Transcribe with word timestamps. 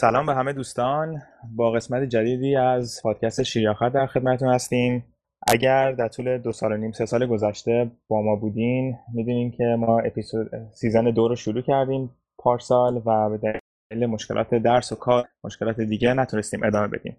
سلام 0.00 0.26
به 0.26 0.34
همه 0.34 0.52
دوستان. 0.52 1.22
با 1.56 1.70
قسمت 1.70 2.02
جدیدی 2.02 2.56
از 2.56 3.00
پادکست 3.02 3.42
شیر 3.42 3.65
یا 3.65 3.71
خط 3.71 3.88
در 3.88 4.06
خدمتتون 4.06 4.48
هستیم. 4.48 5.04
اگر 5.48 5.92
در 5.92 6.08
طول 6.08 6.38
دو 6.38 6.52
سال 6.52 6.72
و 6.72 6.76
نیم 6.76 6.92
سه 6.92 7.06
سال 7.06 7.26
گذشته 7.26 7.90
با 8.08 8.22
ما 8.22 8.36
بودین 8.36 8.96
می‌دونین 9.14 9.50
که 9.50 9.64
ما 9.64 10.00
اپیزود 10.00 10.50
season 10.72 11.04
دو 11.04 11.28
رو 11.28 11.36
شروع 11.36 11.62
کردیم 11.62 12.10
پارسال 12.38 13.02
و 13.06 13.38
به 13.38 13.60
دلیل 13.90 14.06
مشکلات 14.06 14.54
درس 14.54 14.92
و 14.92 14.96
کار 14.96 15.28
مشکلات 15.44 15.80
دیگه 15.80 16.14
نتونستیم 16.14 16.62
ادامه 16.62 16.88
بدیم. 16.88 17.16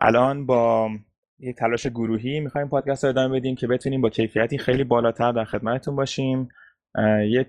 الان 0.00 0.46
با 0.46 0.90
یک 1.38 1.56
تلاش 1.56 1.86
گروهی 1.86 2.40
می‌خوایم 2.40 2.68
پادکست 2.68 3.04
رو 3.04 3.10
ادامه 3.10 3.40
بدیم 3.40 3.54
که 3.54 3.66
بتونیم 3.66 4.00
با 4.00 4.10
کیفیتی 4.10 4.58
خیلی 4.58 4.84
بالاتر 4.84 5.32
در 5.32 5.44
خدمتتون 5.44 5.96
باشیم. 5.96 6.48
یک 7.22 7.46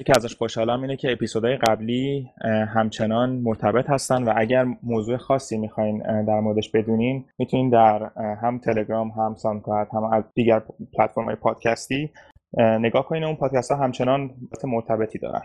یکی 0.00 0.12
ازش 0.16 0.36
خوشحالم 0.36 0.82
اینه 0.82 0.96
که 0.96 1.12
اپیزودهای 1.12 1.56
قبلی 1.56 2.30
همچنان 2.74 3.30
مرتبط 3.30 3.90
هستن 3.90 4.22
و 4.22 4.32
اگر 4.36 4.66
موضوع 4.82 5.16
خاصی 5.16 5.58
می‌خواین 5.58 6.24
در 6.24 6.40
موردش 6.40 6.70
بدونین 6.70 7.24
می‌تونین 7.38 7.70
در 7.70 8.10
هم 8.42 8.58
تلگرام 8.58 9.08
هم 9.08 9.34
سانکارد 9.34 9.88
هم 9.92 10.04
از 10.04 10.24
دیگر 10.34 10.62
پلتفرم 10.98 11.34
پادکستی 11.34 12.10
نگاه 12.58 13.06
کنین. 13.06 13.24
اون 13.24 13.36
پادکست 13.36 13.70
ها 13.70 13.76
همچنان 13.76 14.30
مرتبطی 14.64 15.18
دارن. 15.18 15.42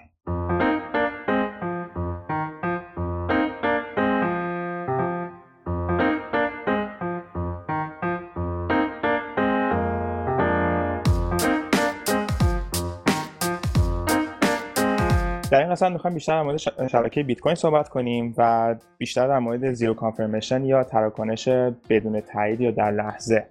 این 15.70 15.76
قسمت 15.76 15.92
می‌خوایم 15.92 16.14
بیشتر 16.14 16.34
در 16.34 16.44
مورد 16.44 16.58
شبکه 16.88 17.24
بیت 17.24 17.40
کوین 17.40 17.56
صحبت 17.56 17.90
کنیم 17.90 18.34
و 18.38 18.76
بیشتر 18.98 19.28
در 19.28 19.40
مورد 19.40 19.72
zero 19.72 19.94
confirmation 19.94 20.66
یا 20.66 20.84
تراکنش 20.84 21.48
بدون 21.90 22.22
تایید 22.22 22.62
یا 22.62 22.72
در 22.72 22.92
لحظه. 22.92 23.46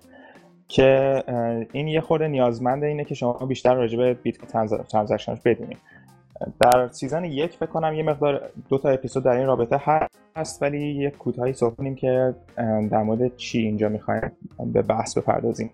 که 0.69 1.23
این 1.73 1.89
یه 1.89 2.01
خورده 2.01 2.29
نیازمند 2.29 2.85
اینه 2.85 3.05
که 3.05 3.15
شما 3.15 3.33
بیشتر 3.33 3.75
راجع 3.75 3.99
به 3.99 4.15
بیت 4.15 4.39
کوین 4.39 4.69
transaction 4.89 5.31
ش 5.31 5.39
بدونید. 5.45 5.79
در 6.61 6.89
season 6.89 7.25
یک 7.25 7.53
فکر 7.53 7.71
کنم 7.71 7.95
یه 7.95 8.03
مقدار 8.03 8.51
دو 8.69 8.79
تا 8.79 8.89
اپیزود 8.89 9.25
در 9.25 9.37
این 9.37 9.47
رابطه 9.47 9.81
هست 10.37 10.63
ولی 10.63 10.95
یه 10.95 11.11
کوتاهی 11.11 11.53
صحبت 11.53 11.77
کنیم 11.77 11.95
که 11.95 12.35
در 12.91 13.03
مورد 13.03 13.37
چی 13.37 13.59
اینجا 13.59 13.89
می‌خوایم 13.89 14.33
به 14.73 14.83
بحث 14.83 15.19
بپردازیم. 15.19 15.71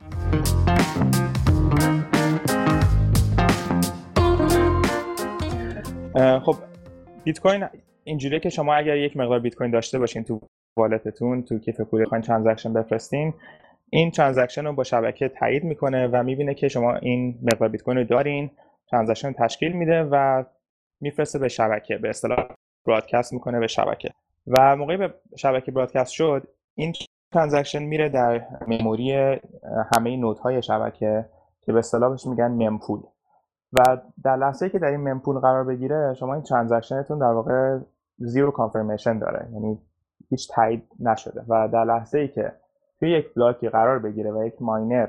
خب 6.15 6.55
بیت 7.25 7.41
کوین 7.41 7.67
اینجوریه 8.05 8.41
که 8.41 8.48
شما 8.48 8.75
اگر 8.75 8.97
یک 8.97 9.17
مقدار 9.17 9.39
بیت 9.39 9.55
کوین 9.55 9.70
داشته 9.70 9.98
باشین 9.98 10.25
تو 10.25 10.41
wallet 10.77 11.20
تون 11.20 11.43
تو 11.43 11.59
کیف 11.59 11.81
پول 11.81 12.05
بخواین 12.05 12.23
transaction 12.23 12.73
بفرستین 12.73 13.34
این 13.91 14.11
transaction 14.11 14.65
رو 14.65 14.73
با 14.73 14.85
شبکه 14.85 15.29
تایید 15.29 15.65
می‌کنه 15.65 16.07
و 16.07 16.23
می‌بینه 16.23 16.55
که 16.55 16.69
شما 16.69 16.95
این 16.95 17.39
مقدار 17.42 17.69
بیت 17.69 17.83
کوین 17.83 17.97
رو 17.97 18.05
دارین 18.05 18.51
transaction 18.91 19.33
تشکیل 19.33 19.73
میده 19.73 20.03
و 20.03 20.45
میفرسته 21.01 21.39
به 21.39 21.48
شبکه 21.48 21.97
به 21.97 22.09
اصطلاح 22.09 22.47
broadcast 22.87 23.33
می‌کنه 23.33 23.61
به 23.61 23.67
شبکه. 23.67 24.11
و 24.47 24.77
موقعی 24.77 24.97
به 24.97 25.15
شبکه 25.37 25.73
broadcast 25.73 26.12
شد 26.12 26.48
این 26.75 26.92
transaction 27.33 27.83
میره 27.83 28.09
در 28.09 28.47
memory 28.69 29.12
همه 29.95 30.17
node 30.17 30.47
های 30.47 30.62
شبکه 30.62 31.25
که 31.62 31.73
به 31.73 31.79
اصطلاحش 31.79 32.27
میگن 32.27 32.48
mempool. 32.48 33.01
و 33.75 33.98
در 34.25 34.36
لحظه 34.36 34.69
که 34.69 34.78
در 34.78 34.89
این 34.89 35.12
mempool 35.12 35.39
قرار 35.39 35.64
بگیره 35.64 36.14
شما 36.14 36.34
این 36.34 36.42
transaction 36.43 37.02
تون 37.02 37.19
در 37.19 37.33
واقع 37.33 37.78
zero 38.19 38.51
confirmation 38.51 39.19
داره. 39.19 39.48
یعنی 39.53 39.78
هیچ 40.28 40.53
تایید 40.55 40.89
نشده. 41.00 41.44
و 41.48 41.69
در 41.69 41.84
لحظه 41.84 42.19
ای 42.19 42.28
که 42.28 42.52
توی 42.98 43.11
یک 43.11 43.34
بلاکی 43.34 43.69
قرار 43.69 43.98
بگیره 43.98 44.33
و 44.33 44.45
یک 44.45 44.62
miner 44.62 45.09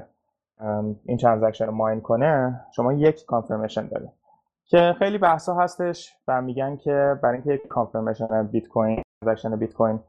این 1.06 1.18
transaction 1.18 1.66
رو 1.66 1.72
mine 1.72 2.02
کنه 2.02 2.62
شما 2.72 2.94
یک 2.94 3.26
confirmation 3.26 3.88
داره. 3.88 4.12
که 4.66 4.96
خیلی 5.00 5.18
بحثا 5.18 5.56
هستش 5.56 6.16
و 6.28 6.42
میگن 6.42 6.76
که 6.76 7.20
برای 7.24 7.36
اینکه 7.36 7.54
یک 7.54 7.68
confirmation 7.68 8.48
بیت 8.48 8.68
کوین 8.68 9.02
transaction 9.22 9.56
بیت 9.56 9.74
کوین 9.74 10.00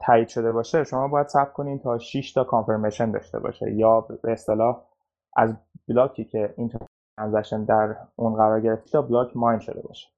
تایید 0.00 0.28
شده 0.28 0.52
باشه 0.52 0.84
شما 0.84 1.08
باید 1.08 1.26
صبر 1.26 1.52
کنین 1.52 1.78
تا 1.78 1.98
6 1.98 2.32
تا 2.32 2.44
confirmation 2.44 3.10
داشته 3.10 3.38
باشه. 3.38 3.72
یا 3.72 4.00
به 4.00 4.32
اصطلاح 4.32 4.82
از 5.36 5.54
بلاکی 5.88 6.24
که 6.24 6.54
این 6.56 6.70
transaction 7.20 7.64
در 7.64 7.96
اون 8.16 8.34
قرار 8.34 8.60
گرفته 8.60 8.90
تا 8.90 9.02
بلاک 9.02 9.36
mine 9.36 9.58
شده 9.58 9.80
باشه. 9.80 10.08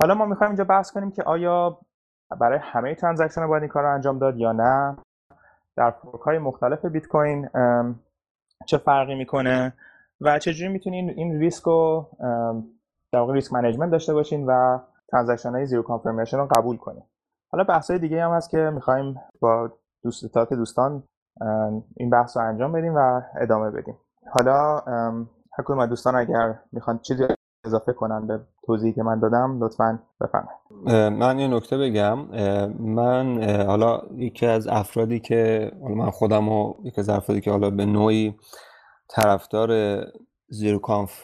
حالا 0.00 0.14
ما 0.14 0.26
می‌خوایم 0.26 0.50
اینجا 0.50 0.64
بحث 0.64 0.92
کنیم 0.92 1.10
که 1.10 1.22
آیا 1.22 1.78
برای 2.40 2.58
همه 2.62 2.94
transaction 2.94 3.46
باید 3.46 3.62
این 3.62 3.72
کار 3.72 3.82
رو 3.82 3.94
انجام 3.94 4.18
داد 4.18 4.36
یا 4.36 4.52
نه. 4.52 4.96
در 5.76 5.90
fork 5.90 6.20
های 6.20 6.38
مختلف 6.38 6.84
بیت 6.84 7.06
کوین 7.06 7.48
چه 8.66 8.78
فرقی 8.78 9.14
می‌کنه 9.14 9.72
و 10.20 10.38
چجوری 10.38 10.72
می‌تونین 10.72 11.10
این 11.10 11.38
ریسک 11.38 11.62
رو 11.62 12.06
در 13.12 13.18
واقع 13.18 13.32
risk 13.32 13.52
management 13.52 13.90
داشته 13.90 14.14
باشین 14.14 14.46
و 14.46 14.78
transaction 15.08 15.50
های 15.50 15.66
zero 15.66 15.82
confirmation 15.82 16.38
رو 16.38 16.46
قبول 16.46 16.76
کنین. 16.76 17.02
حالا 17.52 17.64
بحث 17.64 17.90
های 17.90 17.98
دیگه 17.98 18.24
هم 18.24 18.30
هست 18.30 18.50
که 18.50 18.70
می‌خوایم 18.74 19.20
با 19.40 19.72
دوستات 20.02 20.52
دوستان 20.54 21.02
این 21.96 22.10
بحث 22.10 22.36
رو 22.36 22.42
انجام 22.42 22.72
بدیم 22.72 22.94
و 22.96 23.22
ادامه 23.40 23.70
بدیم. 23.70 23.98
حالا 24.32 24.82
هر 25.58 25.64
کدوم 25.64 25.86
دوستان 25.86 26.16
اگر 26.16 26.58
می‌خوان 26.72 26.98
چیزی 26.98 27.24
اضافه 27.64 27.92
کنن 27.92 28.26
به 28.26 28.40
توضیحی 28.66 28.92
که 28.92 29.02
من 29.02 29.20
دادم 29.20 29.64
لطفا 29.64 29.98
بفرمایید. 30.20 31.12
من 31.12 31.38
یه 31.38 31.48
نکته 31.48 31.78
بگم. 31.78 32.18
من 32.80 33.42
حالا 33.66 34.02
یکی 34.16 34.46
از 34.46 34.66
افرادی 34.66 35.20
که 35.20 35.72
حالا 35.82 35.94
من 35.94 36.10
خودم 36.10 36.48
و 36.48 36.74
یکی 36.84 37.00
از 37.00 37.08
افرادی 37.08 37.40
که 37.40 37.50
حالا 37.50 37.70
به 37.70 37.86
نوعی 37.86 38.34
طرفدار 39.08 40.00
زیرو 40.48 40.78
کانف 40.78 41.22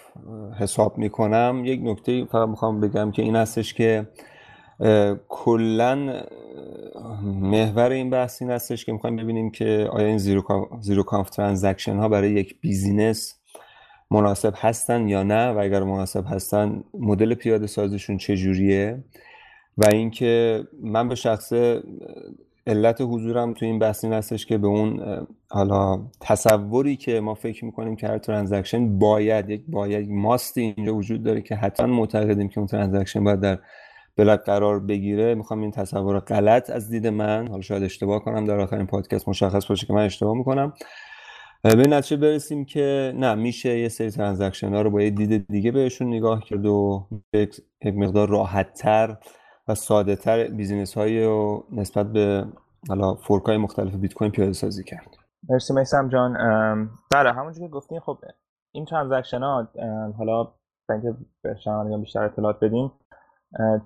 حساب 0.58 0.98
می‌کنم 0.98 1.62
یک 1.64 1.80
نکته 1.84 2.24
فقط 2.24 2.48
می‌خوام 2.48 2.80
بگم 2.80 3.10
که 3.10 3.22
این 3.22 3.36
هستش 3.36 3.74
که 3.74 4.08
کلا 5.28 6.22
محور 7.24 7.90
این 7.90 8.10
بحث 8.10 8.42
این 8.42 8.50
هستش 8.50 8.84
که 8.84 8.92
می‌خوایم 8.92 9.16
ببینیم 9.16 9.50
که 9.50 9.88
آیا 9.92 10.06
این 10.06 10.18
zero 10.80 11.02
conf 11.02 11.30
transaction 11.30 11.96
ها 11.96 12.08
برای 12.08 12.30
یک 12.30 12.60
business 12.60 13.39
مناسب 14.10 14.54
هستن 14.56 15.08
یا 15.08 15.22
نه 15.22 15.50
و 15.52 15.58
اگر 15.58 15.82
مناسب 15.82 16.24
هستن 16.28 16.84
مدل 16.94 17.34
پیاده 17.34 17.66
سازیشون 17.66 18.16
چجوریه؟ 18.16 19.04
و 19.78 19.86
اینکه 19.92 20.64
من 20.82 21.08
به 21.08 21.14
شخص 21.14 21.52
علت 22.66 23.00
حضورم 23.00 23.54
تو 23.54 23.66
این 23.66 23.78
بحث 23.78 24.04
این 24.04 24.12
هستش 24.12 24.46
که 24.46 24.58
به 24.58 24.66
اون 24.66 25.02
حالا 25.48 26.00
تصوری 26.20 26.96
که 26.96 27.20
ما 27.20 27.34
فکر 27.34 27.64
می‌کنیم 27.64 27.96
که 27.96 28.08
هر 28.08 28.18
transaction 28.18 28.98
باید 28.98 29.50
یک 29.50 29.62
باید 29.68 30.10
must 30.10 30.61
ی 30.61 30.74
اینجا 30.76 30.94
وجود 30.94 31.22
داره 31.22 31.42
که 31.42 31.54
حتما 31.54 31.86
معتقدیم 31.86 32.48
که 32.48 32.58
اون 32.58 32.66
transaction 32.66 33.24
باید 33.24 33.40
در 33.40 33.58
بلاک 34.16 34.40
قرار 34.40 34.80
بگیره. 34.80 35.34
می‌خوام 35.34 35.60
این 35.60 35.70
تصور 35.70 36.18
غلط 36.20 36.70
از 36.70 36.90
دید 36.90 37.06
من 37.06 37.48
حالا 37.48 37.62
شاید 37.62 37.82
اشتباه 37.82 38.24
کنم 38.24 38.44
در 38.44 38.60
آخرین 38.60 38.86
پادکست 38.86 39.28
مشخص 39.28 39.66
باشه 39.66 39.86
که 39.86 39.92
من 39.92 40.04
اشتباه 40.04 40.36
می‌کنم. 40.36 40.72
به 41.62 41.86
نتیجه 41.88 42.16
برسیم 42.16 42.64
که 42.64 43.12
نه 43.16 43.34
میشه 43.34 43.78
یه 43.78 43.88
سری 43.88 44.10
transaction 44.10 44.74
ها 44.74 44.82
رو 44.82 44.90
با 44.90 45.02
یه 45.02 45.10
دید 45.10 45.46
دیگه 45.46 45.72
بهشون 45.72 46.08
نگاه 46.08 46.40
کرد 46.44 46.66
و 46.66 47.06
یک 47.32 47.62
مقدار 47.84 48.28
راحت 48.28 48.74
تر 48.74 49.16
و 49.68 49.74
ساده 49.74 50.16
تر 50.16 50.48
business 50.48 50.94
های 50.94 51.26
و 51.26 51.62
نسبت 51.72 52.12
به 52.12 52.46
حالا 52.88 53.14
fork 53.14 53.44
های 53.44 53.56
مختلف 53.56 53.94
بیت 53.94 54.14
کوین 54.14 54.30
پیاده 54.30 54.52
سازی 54.52 54.84
کرد. 54.84 55.16
مرسی 55.48 55.74
میسم 55.74 56.08
جان. 56.08 56.32
بله 57.14 57.32
همونجوری 57.32 57.66
که 57.66 57.72
گفتین 57.72 58.00
خب 58.00 58.18
این 58.74 58.84
transaction 58.84 59.40
ها 59.40 59.68
حالا 60.18 60.52
اینکه 60.90 61.14
به 61.42 61.56
بیشتر 62.00 62.24
اطلاعات 62.24 62.64
بدیم 62.64 62.92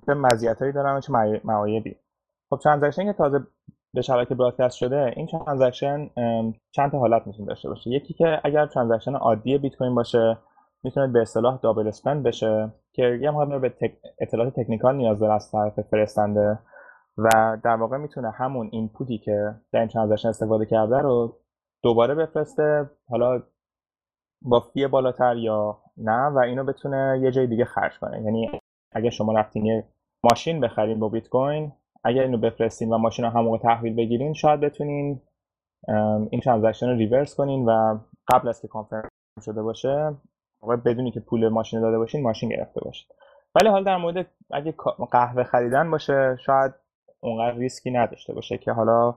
چه 0.06 0.14
مزیتایی 0.14 0.72
دارن 0.72 0.96
و 0.96 1.00
چه 1.00 1.12
معایبی 1.44 1.96
خب 2.50 2.60
transaction 2.64 3.04
که 3.04 3.12
تازه 3.12 3.46
به 3.94 4.02
شبکه 4.02 4.34
broadcast 4.34 4.76
شده 4.76 5.12
این 5.16 5.26
transaction 5.26 6.10
چند 6.70 6.92
تا 6.92 6.98
حالت 6.98 7.26
می‌تونه 7.26 7.48
داشته 7.48 7.68
باشه. 7.68 7.90
یکی 7.90 8.14
که 8.14 8.40
اگر 8.44 8.66
transaction 8.66 9.14
عادی 9.14 9.58
بیت 9.58 9.76
کوین 9.76 9.94
باشه 9.94 10.38
می‌تونه 10.82 11.06
به 11.06 11.22
اصطلاح 11.22 11.58
double 11.62 11.88
spend 11.88 12.22
بشه 12.22 12.72
که 12.92 13.18
یه 13.22 13.30
مقدار 13.30 13.58
به 13.58 13.68
tech... 13.68 13.92
اطلاعات 14.20 14.60
technical 14.60 14.96
نیاز 14.96 15.18
داره 15.20 15.34
از 15.34 15.50
طرف 15.52 15.80
فرستنده 15.80 16.58
و 17.18 17.28
در 17.64 17.76
واقع 17.76 17.96
می‌تونه 17.96 18.30
همون 18.30 18.68
input 18.72 19.10
ی 19.10 19.18
که 19.18 19.54
در 19.72 19.80
این 19.80 19.88
transaction 19.88 20.28
استفاده 20.28 20.66
کرده 20.66 20.98
رو 20.98 21.36
دوباره 21.82 22.14
بفرسته 22.14 22.90
حالا 23.08 23.42
با 24.42 24.60
fee 24.60 24.86
بالاتر 24.86 25.36
یا 25.36 25.78
نه 25.96 26.26
و 26.26 26.38
اینو 26.38 26.64
بتونه 26.64 27.20
یه 27.22 27.30
جای 27.30 27.46
دیگه 27.46 27.64
خرج 27.64 27.98
کنه. 27.98 28.22
یعنی 28.22 28.50
اگه 28.92 29.10
شما 29.10 29.32
رفتین 29.32 29.66
یه 29.66 29.84
ماشین 30.30 30.60
بخرین 30.60 31.00
با 31.00 31.08
بیت 31.08 31.28
کوین 31.28 31.72
اگر 32.04 32.22
اینو 32.22 32.38
بفرستین 32.38 32.92
و 32.92 32.98
ماشین 32.98 33.24
رو 33.24 33.30
همون 33.30 33.58
تحویل 33.58 33.96
بگیرین 33.96 34.32
شاید 34.32 34.60
بتونین 34.60 35.20
این 36.30 36.40
transaction 36.44 36.88
رو 36.88 36.96
reverse 36.96 37.34
کنین 37.34 37.64
و 37.64 37.98
قبل 38.32 38.48
از 38.48 38.60
که 38.60 38.68
confirm 38.68 39.08
شده 39.44 39.62
باشه 39.62 40.16
بدون 40.84 41.10
اینکه 41.10 41.20
پول 41.20 41.48
ماشین 41.48 41.80
داده 41.80 41.98
باشین 41.98 42.22
ماشین 42.22 42.48
گرفته 42.48 42.80
باشین 42.80 43.08
ولی 43.54 43.68
حالا 43.68 43.84
در 43.84 43.96
مورد 43.96 44.26
اگه 44.50 44.74
قهوه 45.10 45.44
خریدن 45.44 45.90
باشه 45.90 46.36
شاید 46.46 46.74
اونقدر 47.20 47.58
ریسکی 47.58 47.90
نداشته 47.90 48.34
باشه 48.34 48.58
که 48.58 48.72
حالا 48.72 49.14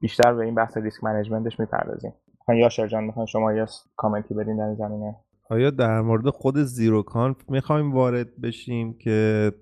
بیشتر 0.00 0.34
به 0.34 0.44
این 0.44 0.54
بحث 0.54 0.76
risk 0.76 1.04
management 1.04 1.51
ش 1.51 1.60
می‌پردازیم. 1.60 2.14
یا 2.48 2.68
جان 2.68 3.04
می‌خوان 3.04 3.26
شما 3.26 3.52
یه 3.52 3.66
کامنتی 3.96 4.34
بدین 4.34 4.56
در 4.56 4.74
زمینه؟ 4.74 5.16
آیا 5.50 5.70
در 5.70 6.00
مورد 6.00 6.28
خود 6.28 6.58
zero 6.58 7.02
conf 7.02 7.36
می‌خوایم 7.50 7.92
وارد 7.92 8.40
بشیم 8.40 8.98
که 8.98 9.52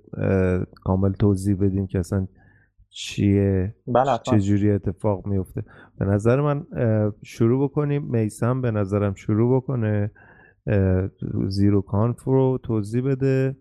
کامل 0.85 1.13
توضیح 1.13 1.57
بدیم 1.57 1.87
که 1.87 1.99
اصلا 1.99 2.27
چیه؟ 2.93 3.75
بله 3.87 4.19
چه 4.41 4.71
اتفاق 4.75 5.27
میفته 5.27 5.65
به 5.99 6.05
نظر 6.05 6.41
من 6.41 6.67
شروع 7.23 7.65
بکنیم. 7.65 8.03
میسم 8.03 8.61
به 8.61 8.71
نظرم 8.71 9.15
شروع 9.15 9.57
بکنه. 9.57 10.11
zero 11.49 11.83
conf 11.83 12.25
رو 12.25 12.59
توضیح 12.63 13.03
بده. 13.03 13.57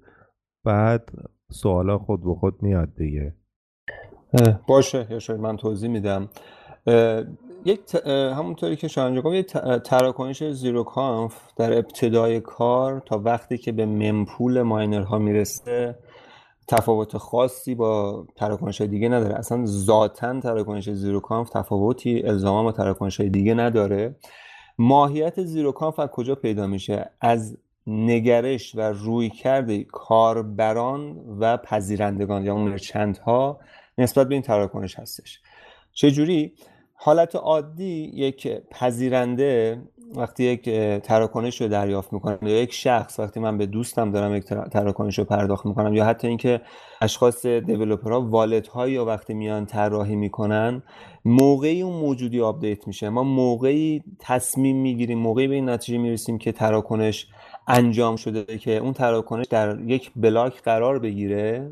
بعد 0.65 1.09
سوالا 1.51 1.97
خود 1.97 2.23
به 2.23 2.33
خود 2.35 2.63
میاد 2.63 2.95
دیگه. 2.95 3.35
باشه 4.67 5.07
یا 5.09 5.19
شاید 5.19 5.39
من 5.39 5.57
توضیح 5.57 5.89
میدم. 5.89 6.29
یک 7.65 7.95
همونطوری 8.05 8.75
که 8.75 8.87
شما 8.87 9.21
گفت 9.21 9.35
یک 9.35 9.47
تراکنش 9.83 10.43
زیرو 10.43 10.83
کانف 10.83 11.33
در 11.55 11.77
ابتدای 11.77 12.39
کار 12.39 13.03
تا 13.05 13.19
وقتی 13.19 13.57
که 13.57 13.71
به 13.71 13.85
ممپول 13.85 14.61
ماینرها 14.61 15.17
می‌رسه 15.17 15.95
تفاوت 16.67 17.17
خاصی 17.17 17.75
با 17.75 18.25
تراکنش 18.35 18.81
دیگه 18.81 19.09
نداره. 19.09 19.35
اصلا 19.35 19.65
ذاتا 19.65 20.39
تراکنش 20.39 20.89
زیرو 20.89 21.19
کانف 21.19 21.49
تفاوتی 21.49 22.21
الزاما 22.21 22.63
با 22.63 22.71
تراکنش 22.71 23.21
دیگه 23.21 23.53
نداره. 23.53 24.15
ماهیت 24.77 25.43
زیرو 25.43 25.71
کانف 25.71 25.99
از 25.99 26.09
کجا 26.09 26.35
پیدا 26.35 26.67
میشه؟ 26.67 27.09
از 27.21 27.57
نگرش 27.87 28.75
و 28.75 28.81
رویکرد 28.81 29.83
کاربران 29.83 31.17
و 31.39 31.57
پذیرندگان 31.57 32.45
یا 32.45 32.55
merchant 32.55 33.17
ها 33.17 33.59
نسبت 33.97 34.27
به 34.27 34.35
این 34.35 34.41
تراکنش 34.41 34.99
هستش. 34.99 35.39
چجوری؟ 35.93 36.53
حالت 37.01 37.35
عادی 37.35 38.11
یک 38.13 38.47
پذیرنده 38.71 39.81
وقتی 40.15 40.43
یک 40.43 40.69
تراکنش 40.99 41.61
رو 41.61 41.67
دریافت 41.67 42.13
می‌کنم 42.13 42.37
یا 42.41 42.61
یک 42.61 42.73
شخص 42.73 43.19
وقتی 43.19 43.39
من 43.39 43.57
به 43.57 43.65
دوستم 43.65 44.11
دارم 44.11 44.35
یک 44.35 44.43
تراکنش 44.43 45.19
رو 45.19 45.25
پرداخت 45.25 45.65
می‌کنم 45.65 45.93
یا 45.93 46.05
حتی 46.05 46.27
اینکه 46.27 46.61
اشخاص 47.01 47.45
developer 47.45 48.14
ها 48.14 48.21
wallet 48.21 48.67
هایی 48.67 48.93
یا 48.93 49.05
وقتی 49.05 49.33
میان 49.33 49.65
طراحی 49.65 50.15
می‌کنن 50.15 50.83
موقعی 51.25 51.81
اون 51.81 51.95
موجودی 52.01 52.41
update 52.41 52.87
میشه. 52.87 53.09
ما 53.09 53.23
موقعی 53.23 54.03
تصمیم 54.19 54.75
می‌گیریم 54.75 55.19
موقعی 55.19 55.47
به 55.47 55.55
این 55.55 55.69
نتیجه 55.69 55.97
می‌رسیم 55.97 56.37
که 56.37 56.51
تراکنش 56.51 57.27
انجام 57.67 58.15
شده 58.15 58.57
که 58.57 58.77
اون 58.77 58.93
تراکنش 58.93 59.45
در 59.45 59.79
یک 59.79 60.11
بلاک 60.15 60.61
قرار 60.61 60.99
بگیره. 60.99 61.71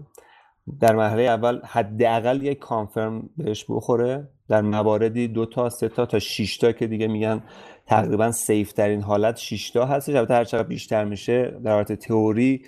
در 0.79 0.95
مرحله 0.95 1.21
اول 1.21 1.59
حداقل 1.65 2.43
یک 2.43 2.59
confirm 2.59 3.29
بهش 3.37 3.65
بخوره. 3.69 4.27
در 4.49 4.61
مواردی 4.61 5.27
دو 5.27 5.45
تا 5.45 5.69
سه 5.69 5.89
تا 5.89 6.05
تا 6.05 6.19
6 6.19 6.57
تا 6.57 6.71
که 6.71 6.87
دیگه 6.87 7.07
میگن 7.07 7.43
تقریبا 7.85 8.31
safe 8.31 8.71
ترین 8.71 9.01
حالت 9.01 9.37
6 9.37 9.69
تا 9.71 9.85
هستش. 9.85 10.15
البته 10.15 10.33
هر 10.33 10.43
چقدر 10.43 10.67
بیشتر 10.67 11.05
میشه 11.05 11.59
در 11.63 11.73
حالت 11.73 11.93
تئوری 11.93 12.65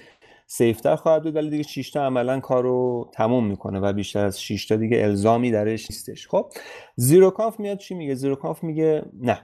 safe 0.48 0.80
تر 0.80 0.96
خواهد 0.96 1.24
بود 1.24 1.36
ولی 1.36 1.50
دیگه 1.50 1.64
6 1.64 1.92
تا 1.92 2.06
عملا 2.06 2.40
کار 2.40 2.64
رو 2.64 3.10
تموم 3.14 3.46
می‌کنه 3.48 3.80
و 3.80 3.94
بیشتر 3.94 4.26
از 4.26 4.42
6 4.42 4.66
تا 4.66 4.76
دیگه 4.76 5.04
الزامی 5.04 5.52
درش 5.52 5.92
نیستش. 5.92 6.28
خب 6.28 6.46
zero 6.96 7.30
conf 7.30 7.60
میاد 7.60 7.78
چی 7.78 7.96
میگه؟ 7.96 8.16
zero 8.16 8.36
conf 8.36 8.64
میگه 8.64 9.04
نه 9.22 9.42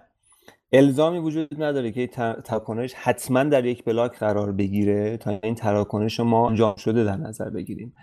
الزامی 0.74 1.20
وجود 1.20 1.64
نداره 1.64 1.92
که 1.92 2.08
تراکنش 2.44 2.94
حتما 2.94 3.44
در 3.44 3.66
یک 3.66 3.84
block 3.84 4.20
قرار 4.20 4.52
بگیره 4.52 5.18
تا 5.18 5.40
این 5.44 5.56
تراکنش 5.56 6.20
ما 6.20 6.50
انجام 6.50 6.76
شده 6.76 7.04
در 7.04 7.18
نظر 7.18 7.50
بگیریم. 7.50 7.94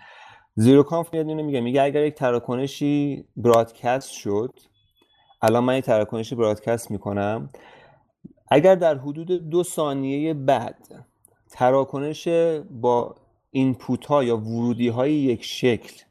zero 0.55 0.83
conf 0.83 1.13
میاد 1.13 1.27
اینو 1.27 1.43
میگه. 1.43 1.61
میگه 1.61 1.81
اگر 1.81 2.05
یک 2.05 2.13
تراکنشی 2.13 3.25
broadcast 3.37 4.11
شد 4.11 4.59
الان 5.41 5.63
من 5.63 5.77
یک 5.77 5.85
تراکنشی 5.85 6.35
broadcast 6.35 6.91
می‌کنم. 6.91 7.49
اگر 8.47 8.75
در 8.75 8.97
حدود 8.97 9.49
دو 9.49 9.63
ثانیه 9.63 10.33
بعد 10.33 11.05
تراکنش 11.49 12.27
با 12.71 13.15
input 13.51 14.05
ها 14.05 14.23
یا 14.23 14.37
ورودی 14.37 14.87
های 14.87 15.13
یک 15.13 15.43
شکل 15.43 16.01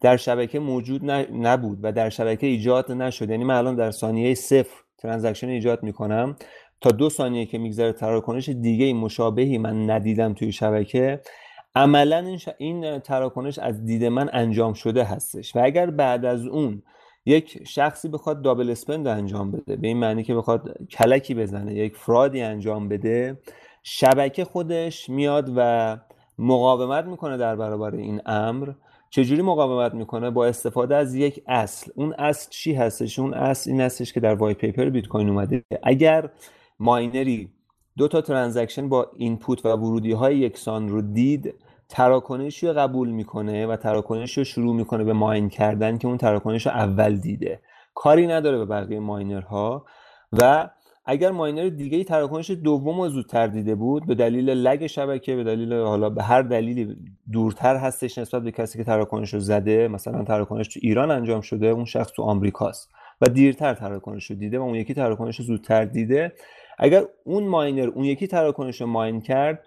در 0.00 0.16
شبکه 0.16 0.58
موجود 0.58 1.10
نبود 1.32 1.78
و 1.82 1.92
در 1.92 2.10
شبکه 2.10 2.46
ایجاد 2.46 2.92
نشد 2.92 3.30
یعنی 3.30 3.44
من 3.44 3.54
الان 3.54 3.74
در 3.74 3.90
ثانیه 3.90 4.34
صفر 4.34 4.76
transaction 4.98 5.48
ایجاد 5.48 5.82
می‌کنم 5.82 6.36
تا 6.80 6.90
دو 6.90 7.10
ثانیه 7.10 7.46
که 7.46 7.58
میگذره 7.58 7.92
تراکنش 7.92 8.48
دیگه 8.48 8.92
مشابهی 8.92 9.58
من 9.58 9.90
ندیدم 9.90 10.34
توی 10.34 10.52
شبکه 10.52 11.20
عملا 11.78 12.18
این, 12.18 12.40
این 12.58 12.98
تراکنش 12.98 13.58
از 13.58 13.84
دید 13.84 14.04
من 14.04 14.30
انجام 14.32 14.72
شده 14.72 15.04
هستش. 15.04 15.56
و 15.56 15.60
اگر 15.64 15.90
بعد 15.90 16.24
از 16.24 16.46
اون 16.46 16.82
یک 17.26 17.68
شخصی 17.68 18.08
بخواد 18.08 18.42
double 18.42 18.70
spend 18.70 19.06
انجام 19.06 19.50
بده 19.50 19.76
به 19.76 19.88
این 19.88 19.96
معنی 19.96 20.22
که 20.22 20.34
بخواد 20.34 20.86
کلکی 20.90 21.34
بزنه 21.34 21.74
یک 21.74 21.96
fraud 21.96 22.33
ی 22.33 22.40
انجام 22.40 22.88
بده 22.88 23.38
شبکه 23.82 24.44
خودش 24.44 25.08
میاد 25.08 25.52
و 25.56 25.96
مقاومت 26.38 27.04
می‌کنه 27.04 27.36
در 27.36 27.56
برابر 27.56 27.94
این 27.94 28.20
امر. 28.26 28.72
چجوری 29.10 29.42
مقاومت 29.42 29.94
می‌کنه؟ 29.94 30.30
با 30.30 30.46
استفاده 30.46 30.96
از 30.96 31.14
یک 31.14 31.42
اصل. 31.46 31.90
اون 31.94 32.14
اصل 32.18 32.50
چی 32.50 32.74
هستش؟ 32.74 33.18
اون 33.18 33.34
اصل 33.34 33.70
این 33.70 33.80
هستش 33.80 34.12
که 34.12 34.20
در 34.20 34.34
white 34.34 34.56
paper 34.56 34.90
بیت 34.90 35.06
کوین 35.06 35.28
اومده. 35.28 35.64
اگر 35.82 36.30
miner 36.78 37.38
ی 37.38 37.50
دو 37.96 38.08
تا 38.08 38.20
transaction 38.20 38.88
با 38.88 39.10
input 39.16 39.66
و 39.66 39.68
ورودی 39.68 40.12
های 40.12 40.38
یکسان 40.38 40.88
رو 40.88 41.02
دید 41.02 41.54
تراکنشی 41.88 42.66
رو 42.66 42.72
قبول 42.72 43.08
می‌کنه 43.08 43.66
و 43.66 43.76
تراکنش 43.76 44.38
رو 44.38 44.44
شروع 44.44 44.74
می‌کنه 44.74 45.04
به 45.04 45.12
mine 45.12 45.48
کردن 45.48 45.98
که 45.98 46.08
اون 46.08 46.16
تراکنش 46.16 46.66
رو 46.66 46.72
اول 46.72 47.16
دیده. 47.16 47.60
کاری 47.94 48.26
نداره 48.26 48.58
به 48.58 48.64
بقیه 48.64 49.00
miner 49.00 49.70
ها 49.70 49.84
و 50.32 50.70
اگر 51.10 51.30
miner 51.30 51.68
دیگه 51.68 51.98
ای 51.98 52.04
تراکنش 52.04 52.50
دوم 52.50 53.00
رو 53.00 53.08
زودتر 53.08 53.46
دیده 53.46 53.74
بود 53.74 54.06
به 54.06 54.14
دلیل 54.14 54.50
lag 54.50 54.86
شبکه 54.86 55.36
به 55.36 55.44
دلیل 55.44 55.72
حالا 55.72 56.10
به 56.10 56.22
هر 56.22 56.42
دلیلی 56.42 56.96
دورتر 57.32 57.76
هستش 57.76 58.18
نسبت 58.18 58.42
به 58.42 58.50
کسی 58.50 58.78
که 58.78 58.84
تراکنش 58.84 59.34
رو 59.34 59.40
زده 59.40 59.88
مثلا 59.88 60.24
تراکنش 60.24 60.68
تو 60.68 60.80
ایران 60.82 61.10
انجام 61.10 61.40
شده 61.40 61.66
اون 61.66 61.84
شخص 61.84 62.12
تو 62.12 62.22
آمریکاست 62.22 62.90
و 63.20 63.26
دیرتر 63.26 63.74
تراکنش 63.74 64.30
رو 64.30 64.36
دیده 64.36 64.58
و 64.58 64.62
اون 64.62 64.74
یکی 64.74 64.94
تراکنش 64.94 65.38
رو 65.38 65.44
زودتر 65.44 65.84
دیده. 65.84 66.32
اگر 66.78 67.02
اون 67.24 67.44
miner 67.44 67.88
اون 67.88 68.04
یکی 68.04 68.26
تراکنش 68.26 68.80
رو 68.80 68.86
mine 68.86 69.20
کرد 69.20 69.64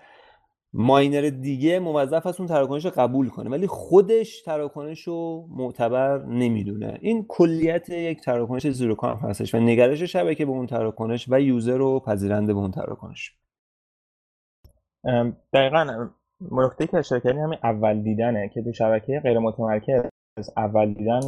miner 0.73 1.29
دیگه 1.29 1.79
موظف 1.79 2.25
است 2.25 2.39
اون 2.39 2.49
تراکنش 2.49 2.85
رو 2.85 2.91
قبول 2.95 3.29
کنه 3.29 3.49
ولی 3.49 3.67
خودش 3.67 4.41
تراکنش 4.41 5.01
رو 5.01 5.47
معتبر 5.49 6.25
نمی‌دونه. 6.25 6.97
این 7.01 7.25
کلیت 7.29 7.89
یک 7.89 8.21
تراکنش 8.21 8.69
zero 8.69 8.95
هستش 9.01 9.55
و 9.55 9.59
نگرش 9.59 10.01
شبکه 10.01 10.45
به 10.45 10.51
اون 10.51 10.65
تراکنش 10.65 11.25
و 11.29 11.41
user 11.41 11.81
و 11.81 11.99
پذیرنده 11.99 12.53
به 12.53 12.59
اون 12.59 12.71
تراکنش. 12.71 13.35
دقیقا 15.53 16.09
نکته 16.51 16.87
که 16.87 17.01
کردیم 17.03 17.41
همین 17.41 17.59
اول 17.63 18.01
دیدنه 18.01 18.49
که 18.53 18.61
تو 18.61 18.73
شبکه 18.73 19.19
غیر 19.23 19.39
متمرکز 19.39 20.01
اول 20.57 20.93
دیدن 20.93 21.19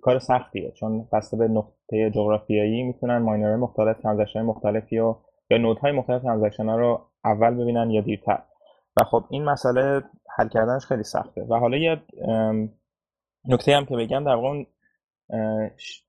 کار 0.00 0.18
سختیه 0.18 0.70
چون 0.70 1.08
بسته 1.12 1.36
به 1.36 1.48
نقطه 1.48 2.10
جغرافیایی 2.10 2.82
می‌تونن 2.82 3.18
miner 3.18 3.45
های 3.45 3.56
مختلف 3.56 4.00
transaction 4.02 4.42
مختلفی 4.42 4.98
و 4.98 5.14
یا 5.50 5.58
node 5.58 5.81
های 5.81 5.92
مختلف 5.92 6.22
transaction 6.22 6.68
رو 6.68 7.10
اول 7.24 7.54
ببینن 7.54 7.90
یا 7.90 8.00
دیرتر. 8.00 8.42
و 8.96 9.04
خب 9.04 9.24
این 9.30 9.44
مسئله 9.44 10.02
حل 10.36 10.48
کردنش 10.48 10.86
خیلی 10.86 11.02
سخته. 11.02 11.42
و 11.42 11.54
حالا 11.54 11.76
یه 11.76 12.02
نکته 13.48 13.76
هم 13.76 13.84
که 13.84 13.96
بگم 13.96 14.24
در 14.24 14.34
واقع 14.34 14.64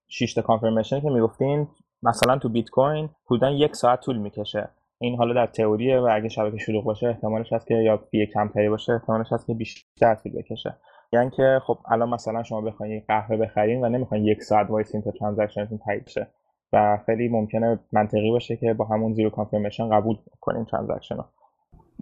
شیش 0.07 0.34
تا 0.34 0.39
confirmation 0.39 1.01
که 1.01 1.09
می‌گفتین 1.09 1.67
مثلا 2.03 2.37
تو 2.37 2.49
بیت 2.49 2.69
کوین 2.69 3.09
حدودا 3.25 3.49
یک 3.49 3.75
ساعت 3.75 4.01
طول 4.01 4.17
می‌کشه. 4.17 4.69
این 4.99 5.17
حالا 5.17 5.33
در 5.33 5.45
تئوریه 5.45 5.99
و 5.99 6.09
اگه 6.11 6.29
شبکه 6.29 6.57
شلوغ 6.57 6.83
باشه 6.83 7.07
احتمالش 7.07 7.53
هست 7.53 7.67
که 7.67 7.73
یا 7.73 7.97
fee 7.97 8.25
کمتری 8.25 8.69
باشه 8.69 8.93
احتمالش 8.93 9.33
هست 9.33 9.47
که 9.47 9.53
بیشتر 9.53 10.15
طول 10.15 10.31
بکشه. 10.31 10.77
یعنی 11.13 11.29
که 11.29 11.61
خب 11.63 11.77
الان 11.85 12.09
مثلا 12.09 12.43
شما 12.43 12.61
بخواید 12.61 13.05
قهوه 13.07 13.37
بخرین 13.37 13.85
و 13.85 13.89
نمی‌خواین 13.89 14.25
یک 14.25 14.43
ساعت 14.43 14.69
وایسین 14.69 15.01
تا 15.01 15.11
transaction 15.11 15.63
تون 15.63 15.77
تایید 15.77 16.07
شه. 16.07 16.27
و 16.73 16.99
خیلی 17.05 17.27
ممکنه 17.27 17.79
منطقی 17.91 18.31
باشه 18.31 18.57
که 18.57 18.73
با 18.73 18.85
همون 18.85 19.13
zero 19.13 19.29
confirmation 19.29 19.89
قبول 19.89 20.17
کنین 20.41 20.65
transaction 20.65 21.17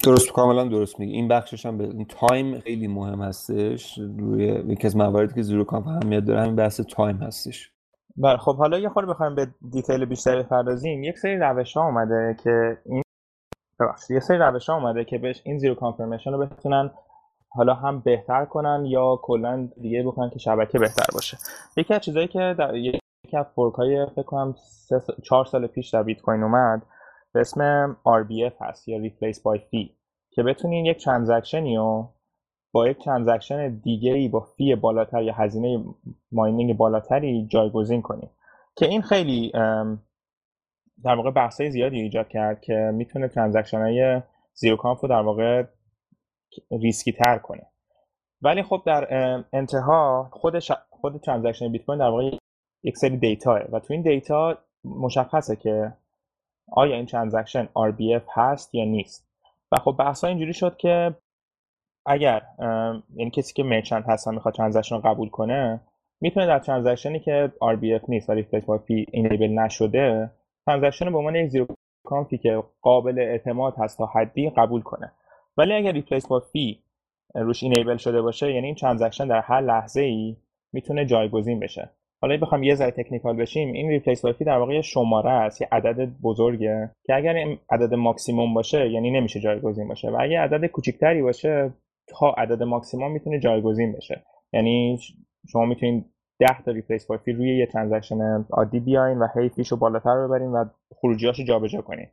درست 0.03 0.31
کاملا 0.31 0.63
درست 0.63 0.99
میگی. 0.99 1.13
این 1.13 1.27
بخشش 1.27 1.65
هم 1.65 1.77
به 1.77 1.83
این 1.83 2.05
time 2.05 2.59
خیلی 2.59 2.87
مهم 2.87 3.21
هستش. 3.21 3.97
روی 3.97 4.43
یکی 4.45 4.87
از 4.87 4.95
مواردی 4.95 5.33
که 5.33 5.41
zero 5.41 5.63
conf 5.63 5.87
اهمیت 5.87 6.25
داره 6.25 6.41
همین 6.41 6.55
بحث 6.55 6.81
time 6.81 7.17
هستش. 7.17 7.71
بله 8.17 8.37
خب 8.37 8.57
حالا 8.57 8.79
یه 8.79 8.89
خورده 8.89 9.09
بخوایم 9.09 9.35
به 9.35 9.47
detail 9.71 10.05
بیشتری 10.05 10.43
بپردازیم 10.43 11.03
یک 11.03 11.17
سری 11.17 11.37
روش 11.37 11.77
ها 11.77 11.85
اومده 11.85 12.37
که 12.43 12.77
این 12.85 13.01
یه 14.09 14.19
سری 14.19 14.37
روش 14.37 14.69
ها 14.69 14.75
اومده 14.75 15.05
که 15.05 15.17
بهش 15.17 15.41
این 15.45 15.57
zero 15.57 15.75
confirmation 15.75 16.31
رو 16.31 16.45
بتونن 16.45 16.91
حالا 17.49 17.73
هم 17.73 17.99
بهتر 17.99 18.45
کنن 18.45 18.85
یا 18.85 19.19
کلا 19.21 19.69
دیگه 19.81 20.03
بکنن 20.03 20.29
که 20.29 20.39
شبکه 20.39 20.79
بهتر 20.79 21.05
باشه. 21.13 21.37
یکی 21.77 21.93
از 21.93 22.01
چیزایی 22.01 22.27
که 22.27 22.55
در 22.59 22.75
یکی 22.75 22.99
از 23.33 23.45
fork 23.55 23.75
های 23.75 24.05
فکر 24.15 24.23
کنم 24.23 24.55
4 25.23 25.45
سال 25.45 25.67
پیش 25.67 25.89
در 25.89 26.03
بیت 26.03 26.21
کوین 26.21 26.43
اومد 26.43 26.81
به 27.35 27.41
اسم 27.41 27.93
RBF 27.93 28.61
هست 28.61 28.87
یا 28.87 29.09
Replace 29.09 29.37
by 29.37 29.59
Fee 29.59 29.89
که 30.31 30.43
بتونین 30.43 30.85
یک 30.85 31.03
transaction 31.03 31.71
ی 31.71 31.77
رو 31.77 32.09
با 32.71 32.87
یک 32.87 32.97
transaction 32.97 33.75
دیگه 33.75 34.13
ای 34.13 34.27
با 34.27 34.39
fee 34.39 34.75
بالاتر 34.75 35.21
یا 35.21 35.33
هزینه 35.33 35.83
mining 36.31 36.77
بالاتری 36.77 37.47
جایگزین 37.47 38.01
کنیم 38.01 38.29
که 38.75 38.85
این 38.85 39.01
خیلی 39.01 39.51
در 41.03 41.15
واقع 41.15 41.31
بحثای 41.31 41.71
زیادی 41.71 42.01
ایجاد 42.01 42.27
کرد 42.27 42.61
که 42.61 42.91
می‌تونه 42.93 43.27
transaction 43.27 43.81
های 43.81 44.21
zero 44.53 44.75
conf 44.75 45.01
رو 45.01 45.09
در 45.09 45.21
واقع 45.21 45.63
ریسکی 46.71 47.11
تر 47.11 47.37
کنه. 47.37 47.67
ولی 48.41 48.63
خب 48.63 48.81
در 48.85 49.07
انتها 49.53 50.29
خود 50.31 50.59
خود 50.89 51.17
transaction 51.17 51.71
بیت 51.71 51.85
کوین 51.85 51.99
در 51.99 52.09
واقع 52.09 52.37
یک 52.83 52.97
سری 52.97 53.17
data 53.17 53.59
و 53.71 53.79
تو 53.79 53.93
این 53.93 54.01
data 54.01 54.57
مشخصه 54.83 55.55
که 55.55 55.93
آیا 56.71 56.95
این 56.95 57.05
transaction 57.05 57.65
RBF 57.65 58.23
هست 58.33 58.75
یا 58.75 58.85
نیست؟ 58.85 59.27
و 59.71 59.75
خب 59.75 59.95
بحث 59.99 60.23
اینجوری 60.23 60.53
شد 60.53 60.77
که 60.77 61.15
اگر 62.05 62.41
یعنی 63.15 63.31
کسی 63.31 63.53
که 63.53 63.63
merchant 63.63 64.09
هست 64.09 64.27
می‌خواد 64.27 64.53
transaction 64.53 64.95
رو 64.95 65.01
قبول 65.01 65.29
کنه 65.29 65.81
می‌تونه 66.21 66.45
در 66.45 66.59
transaction 66.59 67.14
ی 67.14 67.19
که 67.19 67.51
RBF 67.61 68.09
نیست 68.09 68.29
و 68.29 68.33
replace 68.33 68.83
by 68.85 68.93
fee 68.93 69.05
enable 69.11 69.59
نشده 69.59 70.31
transaction 70.65 71.11
به 71.11 71.17
عنوان 71.17 71.35
یک 71.35 71.49
zero 71.49 71.67
conf 72.05 72.31
ی 72.31 72.37
که 72.37 72.63
قابل 72.81 73.19
اعتماد 73.19 73.73
هست 73.77 73.97
تا 73.97 74.05
حدی 74.05 74.49
قبول 74.49 74.81
کنه. 74.81 75.11
ولی 75.57 75.73
اگر 75.73 75.91
replace 75.91 76.27
by 76.27 76.39
fee 76.39 76.79
روش 77.35 77.63
enable 77.63 77.97
شده 77.97 78.21
باشه 78.21 78.53
یعنی 78.53 78.65
این 78.65 78.75
transaction 78.75 79.27
در 79.27 79.41
هر 79.41 79.61
لحظه 79.61 80.01
ای 80.01 80.37
می‌تونه 80.73 81.05
جایگزین 81.05 81.59
بشه. 81.59 81.89
حالا 82.25 82.37
بخوام 82.37 82.63
یه 82.63 82.75
ذره 82.75 82.91
technical 82.91 83.35
بشیم 83.35 83.73
این 83.73 83.89
replace 83.89 84.25
fee 84.25 84.45
در 84.45 84.57
واقع 84.57 84.81
شماره 84.81 85.31
است 85.31 85.61
یه 85.61 85.67
عدد 85.71 86.09
بزرگه 86.23 86.91
که 87.03 87.15
اگر 87.15 87.33
این 87.33 87.57
عدد 87.69 87.93
ماکسیموم 87.93 88.53
باشه 88.53 88.89
یعنی 88.89 89.11
نمیشه 89.11 89.39
جایگزین 89.39 89.87
باشه 89.87 90.09
و 90.09 90.17
اگر 90.19 90.37
عدد 90.37 90.65
کوچیکتری 90.65 91.21
باشه 91.21 91.73
تا 92.07 92.29
عدد 92.37 92.63
ماکسیموم 92.63 93.11
می‌تونه 93.11 93.39
جایگزین 93.39 93.93
بشه. 93.93 94.23
یعنی 94.53 94.99
شما 95.51 95.65
می‌تونید 95.65 96.05
10 96.39 96.47
تا 96.65 96.71
replace 96.71 97.11
fee 97.11 97.31
روی 97.31 97.57
یه 97.57 97.65
transaction 97.65 98.45
عادی 98.51 98.79
بیاین 98.79 99.17
و 99.17 99.27
هی 99.35 99.49
fee 99.49 99.63
شو 99.63 99.77
بالاتر 99.77 100.27
ببرین 100.27 100.51
و 100.51 100.65
خروجیاشو 100.95 101.43
جابجا 101.43 101.81
کنین. 101.81 102.07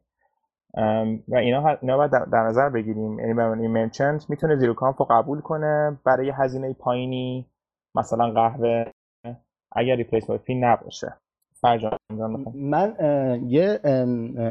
و 1.28 1.37
اینا 1.37 1.78
اینا 1.83 1.97
باید 1.97 2.11
در 2.11 2.42
نظر 2.42 2.69
بگیریم. 2.69 3.19
یعنی 3.19 3.35
یه 3.35 3.69
merchant 3.69 4.31
می‌تونه 4.31 4.57
zero 4.57 4.75
conf 4.75 5.02
رو 5.02 5.07
قبول 5.11 5.40
کنه 5.40 5.99
برای 6.07 6.31
هزینه 6.31 6.73
پایینی 6.73 7.47
مثلا 7.95 8.31
قهوه. 8.31 8.85
اگر 9.76 9.97
replace 9.97 10.31
fee 10.31 10.55
نباشه. 10.55 11.14
من 12.55 12.95
یه 13.49 13.81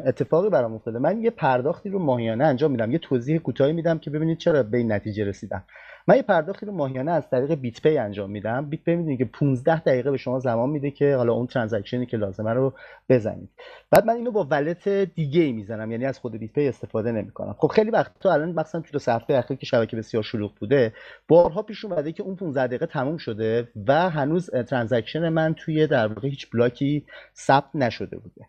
اتفاقی 0.06 0.50
برام 0.50 0.74
افتاده. 0.74 1.00
من 1.00 1.22
یه 1.22 1.30
پرداختی 1.30 1.90
رو 1.90 2.00
ماهیانه 2.00 2.46
انجام 2.46 2.72
میدم. 2.72 2.92
یه 2.92 2.98
توضیح 2.98 3.38
کوتاهی 3.38 3.74
میدم 3.74 3.98
که 3.98 4.10
ببینید 4.10 4.38
چرا 4.38 4.63
به 4.63 4.78
این 4.78 4.92
نتیجه 4.92 5.25
رسیدم. 5.25 5.63
من 6.08 6.15
یه 6.15 6.22
پرداختی 6.22 6.65
رو 6.65 6.72
ماهیانه 6.72 7.12
از 7.12 7.29
طریق 7.29 7.53
BitPay 7.54 7.98
انجام 7.98 8.31
میدم. 8.31 8.70
BitPay 8.70 8.96
می‌دونید 8.96 9.20
که 9.20 9.25
15 9.25 9.79
دقیقه 9.79 10.12
به 10.12 10.17
شما 10.17 10.39
زمان 10.39 10.70
میده 10.70 10.91
که 10.91 11.15
حالا 11.15 11.34
اون 11.34 11.48
transaction 11.48 12.01
ی 12.01 12.06
که 12.05 12.17
لازمه 12.17 12.53
رو 12.53 12.74
بزنید. 13.10 13.50
بعد 13.91 14.05
من 14.05 14.13
اینو 14.13 14.31
با 14.31 14.48
wallet 14.50 14.90
دیگه 14.89 15.41
ای 15.41 15.51
می‌زنم 15.51 15.91
یعنی 15.91 16.05
از 16.05 16.20
خود 16.20 16.38
BitPay 16.38 16.68
استفاده 16.67 17.12
نمی‌کنم. 17.12 17.55
خب 17.58 17.67
خیلی 17.67 17.91
وقت 17.91 18.12
تو 18.20 18.29
الان 18.29 18.51
مثلا 18.51 18.81
تو 18.81 19.12
هفته 19.12 19.34
اخیر 19.34 19.58
که 19.58 19.65
شبکه 19.65 19.98
بسیار 19.98 20.24
شلوغ 20.24 20.51
بوده 20.60 20.93
بارها 21.27 21.63
پیش 21.63 21.86
اومده 21.86 22.12
که 22.12 22.24
اون 22.24 22.36
15 22.36 22.67
دقیقه 22.67 22.86
تموم 22.86 23.17
شده 23.17 23.67
و 23.88 24.10
هنوز 24.10 24.50
transaction 24.50 25.30
من 25.29 25.53
توی 25.53 25.88
در 25.88 26.08
واقع 26.08 26.27
هیچ 26.27 26.50
block 26.50 26.96
ی 26.96 27.06
ثبت 27.36 27.70
نشده 27.75 28.17
بوده. 28.17 28.46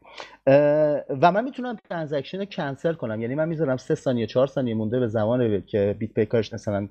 و 1.23 1.33
من 1.33 1.45
می‌تونم 1.45 1.77
transaction 1.91 2.45
کنسل 2.45 2.93
کنم. 2.93 3.21
یعنی 3.21 3.35
من 3.35 3.49
می‌ذارم 3.49 3.77
3 3.77 3.95
ثانیه 3.95 4.27
4 4.27 4.47
ثانیه 4.47 4.75
مونده 4.75 5.01
به 5.01 5.07
زمان 5.07 5.63
که 5.67 5.97
BitPay 5.99 6.27
کارش 6.27 6.53
مثلا 6.53 6.89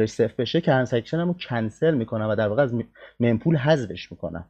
counterش 0.00 0.14
صفر 0.14 0.34
بشه 0.38 0.60
transaction 0.60 1.20
رو 1.20 1.34
کنسل 1.48 1.94
می‌کنم 1.94 2.28
و 2.28 2.34
در 2.34 2.48
واقع 2.48 2.62
از 2.62 2.74
mempool 3.20 3.56
حذفش 3.56 4.12
می‌کنم. 4.12 4.44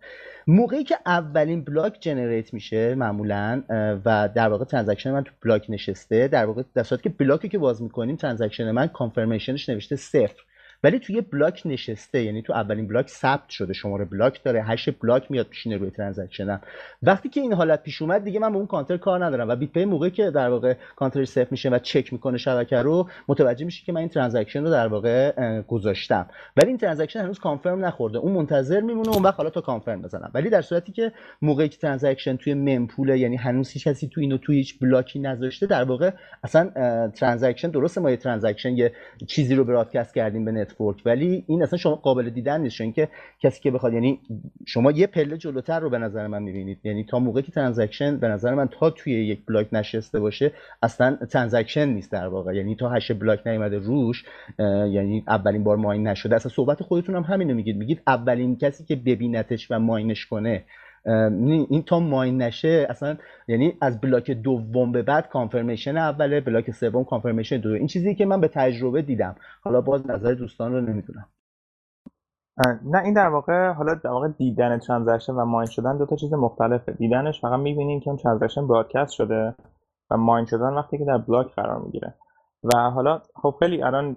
موقعی 0.46 0.84
که 0.84 0.96
اولین 1.06 1.64
block 1.64 1.96
generate 2.00 2.54
میشه 2.54 2.94
معمولا 2.94 3.62
و 4.04 4.28
در 4.34 4.48
واقع 4.48 4.64
transaction 4.64 5.10
من 5.10 5.24
تو 5.24 5.32
block 5.44 5.66
نشسته 5.68 6.28
در 6.28 6.46
واقع 6.46 6.62
در 6.74 6.82
صورتی 6.82 7.02
که 7.02 7.08
blockی 7.08 7.48
که 7.48 7.58
باز 7.58 7.82
می‌کنیم 7.82 8.16
transaction 8.16 8.70
من 8.70 8.86
confirmationش 8.86 9.68
نوشته 9.68 9.96
صفر. 9.96 10.42
ولی 10.84 10.98
توی 10.98 11.20
block 11.20 11.62
نشسته 11.64 12.22
یعنی 12.22 12.42
تو 12.42 12.52
اولین 12.52 12.88
block 12.88 13.08
ثبت 13.08 13.48
شده 13.48 13.72
شماره 13.72 14.04
block 14.04 14.42
داره 14.42 14.62
hash 14.62 14.88
block 14.88 15.30
میاد 15.30 15.46
میشینه 15.46 15.76
روی 15.76 15.90
transactionم 15.90 16.60
وقتی 17.02 17.28
که 17.28 17.40
این 17.40 17.52
حالت 17.52 17.82
پیش 17.82 18.02
اومد 18.02 18.24
دیگه 18.24 18.40
من 18.40 18.52
به 18.52 18.56
اون 18.56 18.66
کانتر 18.66 18.96
کار 18.96 19.24
ندارم 19.24 19.48
و 19.48 19.56
BitPay 19.56 19.84
موقعی 19.84 20.10
که 20.10 20.30
در 20.30 20.48
واقع 20.48 20.74
counterش 20.96 21.28
صفر 21.28 21.48
میشه 21.50 21.68
و 21.68 21.78
چک 21.78 22.12
می‌کنه 22.12 22.38
شبکه 22.38 22.76
رو 22.76 23.08
متوجه 23.28 23.64
میشه 23.64 23.84
که 23.84 23.92
من 23.92 24.00
این 24.00 24.08
transaction 24.08 24.64
رو 24.64 24.70
در 24.70 24.86
واقع 24.86 25.32
گذاشتم. 25.62 26.26
ولی 26.56 26.68
این 26.68 26.78
transaction 26.78 27.20
هنوز 27.20 27.38
confirm 27.38 27.84
نخورده. 27.84 28.18
اون 28.18 28.32
منتظر 28.32 28.80
میمونه 28.80 29.08
اون 29.08 29.22
وقت 29.22 29.36
حالا 29.36 29.50
تا 29.50 29.60
confirm 29.60 30.02
بزنم. 30.02 30.30
ولی 30.34 30.50
در 30.50 30.62
صورتی 30.62 30.92
که 30.92 31.12
موقعی 31.42 31.68
که 31.68 31.78
transaction 31.78 32.36
توی 32.36 32.54
mempoolه 32.54 33.18
یعنی 33.18 33.36
هنوز 33.36 33.70
هیچ 33.70 33.88
کسی 33.88 34.08
تو 34.08 34.20
اینو 34.20 34.38
توی 34.38 34.56
هیچ 34.56 34.78
blockی 34.78 35.18
نذاشته 35.18 35.66
در 35.66 35.84
واقع 35.84 36.10
اصلا 36.44 36.70
transaction 37.08 37.70
درسته 37.70 38.00
ما 38.00 38.10
یه 38.10 38.16
transaction 38.16 38.76
یه 38.76 38.92
چیزی 39.26 39.54
رو 39.54 39.64
broadcast 39.64 40.14
کردیم 40.14 40.44
به 40.44 40.52
network. 40.70 41.02
ولی 41.04 41.44
این 41.46 41.62
اصلا 41.62 41.78
شما 41.78 41.94
قابل 41.94 42.30
دیدن 42.30 42.60
نیست 42.60 42.76
چون 42.76 42.92
که 42.92 43.08
کسی 43.42 43.60
که 43.62 43.70
بخواد 43.70 43.92
یعنی 43.94 44.20
شما 44.66 44.90
یه 44.90 45.06
پله 45.06 45.36
جلوتر 45.36 45.80
رو 45.80 45.90
به 45.90 45.98
نظر 45.98 46.26
من 46.26 46.42
می‌بینید. 46.42 46.78
یعنی 46.84 47.04
تا 47.04 47.18
موقعی 47.18 47.42
که 47.42 47.52
transaction 47.52 48.16
به 48.16 48.28
نظر 48.28 48.54
من 48.54 48.68
تا 48.68 48.90
توی 48.90 49.12
یک 49.12 49.46
block 49.46 49.68
نشسته 49.72 50.20
باشه 50.20 50.52
اصلا 50.82 51.16
transaction 51.16 51.88
نیست 51.88 52.12
در 52.12 52.26
واقع. 52.26 52.54
یعنی 52.54 52.76
تا 52.76 52.88
hash 52.88 53.10
block 53.10 53.46
نیومده 53.46 53.78
روش 53.78 54.24
یعنی 54.58 55.24
اولین 55.28 55.64
بار 55.64 55.76
mine 55.76 56.08
نشده. 56.08 56.36
اصلا 56.36 56.52
صحبت 56.52 56.82
خودتون 56.82 57.14
هم 57.14 57.22
همینو 57.22 57.54
میگید. 57.54 57.76
میگید 57.76 58.02
اولین 58.06 58.56
کسی 58.56 58.84
که 58.84 58.96
ببینتش 58.96 59.70
و 59.70 59.78
mineش 59.78 60.26
کنه 60.26 60.64
این 61.04 61.82
تا 61.82 62.00
mine 62.00 62.42
نشه 62.42 62.86
اصلا 62.90 63.16
یعنی 63.48 63.76
از 63.80 64.00
block 64.00 64.30
دوم 64.30 64.92
به 64.92 65.02
بعد 65.02 65.28
confirmation 65.28 65.96
اوله 65.96 66.40
block 66.40 66.70
سوم 66.70 67.04
confirmation 67.04 67.56
دو 67.56 67.70
این 67.70 67.86
چیزی 67.86 68.14
که 68.14 68.26
من 68.26 68.40
به 68.40 68.48
تجربه 68.48 69.02
دیدم. 69.02 69.36
حالا 69.62 69.80
باز 69.80 70.10
نظر 70.10 70.34
دوستان 70.34 70.72
رو 70.72 70.80
نمی‌دونم. 70.80 71.28
نه 72.84 73.02
این 73.04 73.14
در 73.14 73.28
واقع 73.28 73.72
حالا 73.72 73.94
در 73.94 74.10
واقع 74.10 74.28
دیدن 74.28 74.78
transaction 74.78 75.32
و 75.32 75.44
mine 75.44 75.66
شدن 75.66 75.98
دو 75.98 76.06
تا 76.06 76.16
چیز 76.16 76.32
مختلفه. 76.34 76.92
دیدنش 76.92 77.40
فقط 77.40 77.60
می‌بینیم 77.60 78.00
که 78.00 78.08
اون 78.08 78.16
transaction 78.16 78.68
broadcast 78.68 79.12
شده 79.12 79.54
و 80.10 80.16
mine 80.16 80.46
شدن 80.46 80.72
وقتی 80.74 80.98
که 80.98 81.04
در 81.04 81.18
block 81.18 81.54
قرار 81.54 81.82
می‌گیره. 81.82 82.14
و 82.64 82.90
حالا 82.90 83.22
خب 83.34 83.54
خیلی 83.58 83.82
الان 83.82 84.16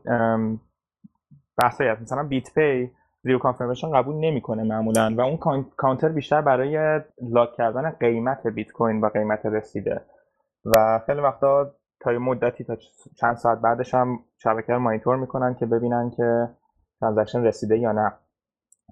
بحثی 1.57 1.83
هست 1.83 2.01
مثلا 2.01 2.23
BitPay 2.23 2.91
zero 3.23 3.39
confirmation 3.39 3.91
قبول 3.91 4.15
نمی‌کنه 4.15 4.63
معمولا 4.63 5.15
و 5.17 5.21
اون 5.21 5.65
کانتر 5.77 6.09
بیشتر 6.09 6.41
برای 6.41 7.01
lock 7.21 7.53
کردن 7.53 7.89
قیمت 7.89 8.47
بیت 8.47 8.71
کوین 8.71 9.01
و 9.01 9.09
قیمت 9.09 9.45
رسیده. 9.45 10.01
و 10.65 10.99
خیلی 11.05 11.21
وقتا 11.21 11.71
تا 11.99 12.13
یه 12.13 12.19
مدتی 12.19 12.63
تا 12.63 12.75
چند 13.19 13.35
ساعت 13.35 13.61
بعدش 13.61 13.93
هم 13.93 14.19
شبکه 14.37 14.73
رو 14.73 14.79
مانیتور 14.79 15.15
می‌کنن 15.15 15.55
که 15.55 15.65
ببینن 15.65 16.11
که 16.17 16.49
transaction 17.01 17.43
رسیده 17.43 17.77
یا 17.77 17.91
نه. 17.91 18.13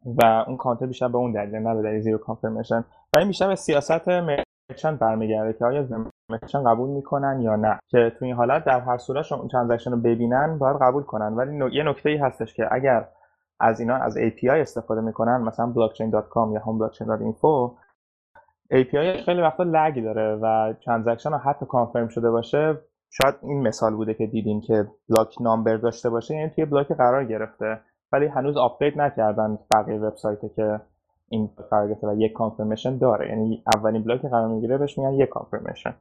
و 0.05 0.43
اون 0.47 0.57
کانتر 0.57 0.85
بیشتر 0.85 1.07
به 1.07 1.17
اون 1.17 1.31
دلیل 1.31 1.55
نه 1.55 1.75
به 1.75 1.81
دلیل 1.81 2.01
zero 2.01 2.17
confirmation 2.17 2.85
و 3.15 3.19
این 3.19 3.27
بیشتر 3.27 3.47
به 3.47 3.55
سیاست 3.55 4.07
merchant 4.07 4.99
برمیگرده 4.99 5.53
که 5.53 5.65
آیا 5.65 5.87
merchant 6.29 6.67
قبول 6.67 6.89
می‌کنن 6.89 7.41
یا 7.41 7.55
نه. 7.55 7.79
که 7.87 8.11
تو 8.19 8.25
این 8.25 8.35
حالت 8.35 8.65
در 8.65 8.79
هر 8.79 8.97
صورت 8.97 9.23
شما 9.23 9.47
transaction 9.51 9.91
رو 9.91 9.97
ببینن 9.97 10.57
باید 10.57 10.77
قبول 10.81 11.03
کنن. 11.03 11.33
ولی 11.33 11.75
یه 11.75 11.83
نکته 11.83 12.09
ای 12.09 12.17
هستش 12.17 12.53
که 12.53 12.67
اگر 12.71 13.07
از 13.61 13.79
اینا 13.79 13.95
از 13.95 14.17
API 14.17 14.49
استفاده 14.49 15.01
می‌کنن 15.01 15.41
مثلا 15.41 15.73
blockchain.com 15.73 16.53
یا 16.53 16.61
همون 16.65 16.87
blockchain.info 16.87 17.71
API 18.73 19.25
خیلی 19.25 19.41
وقتا 19.41 19.63
lag 19.63 20.03
داره 20.03 20.39
و 20.41 20.73
transaction 20.85 21.31
حتی 21.33 21.65
confirm 21.65 22.07
شده 22.07 22.31
باشه. 22.31 22.77
شاید 23.09 23.35
این 23.41 23.67
مثال 23.67 23.95
بوده 23.95 24.13
که 24.13 24.27
دیدیم 24.27 24.61
که 24.61 24.87
block 25.09 25.41
number 25.41 25.77
داشته 25.77 26.09
باشه 26.09 26.35
یعنی 26.35 26.49
توی 26.49 26.65
block 26.65 26.91
قرار 26.91 27.25
گرفته 27.25 27.81
ولی 28.11 28.25
هنوز 28.25 28.57
update 28.57 28.97
نکردن 28.97 29.59
بقیه 29.71 29.99
وبسایت 29.99 30.55
که 30.55 30.81
این 31.29 31.49
قرار 31.71 31.87
گرفته 31.87 32.07
و 32.07 32.13
یک 32.17 32.33
confirmation 32.33 32.97
داره. 32.97 33.29
یعنی 33.29 33.63
اولین 33.75 34.03
block 34.03 34.21
قرار 34.21 34.47
می‌گیره 34.47 34.77
بهش 34.77 34.97
میگن 34.97 35.13
یک 35.13 35.29
کانفرمیشن 35.29 35.93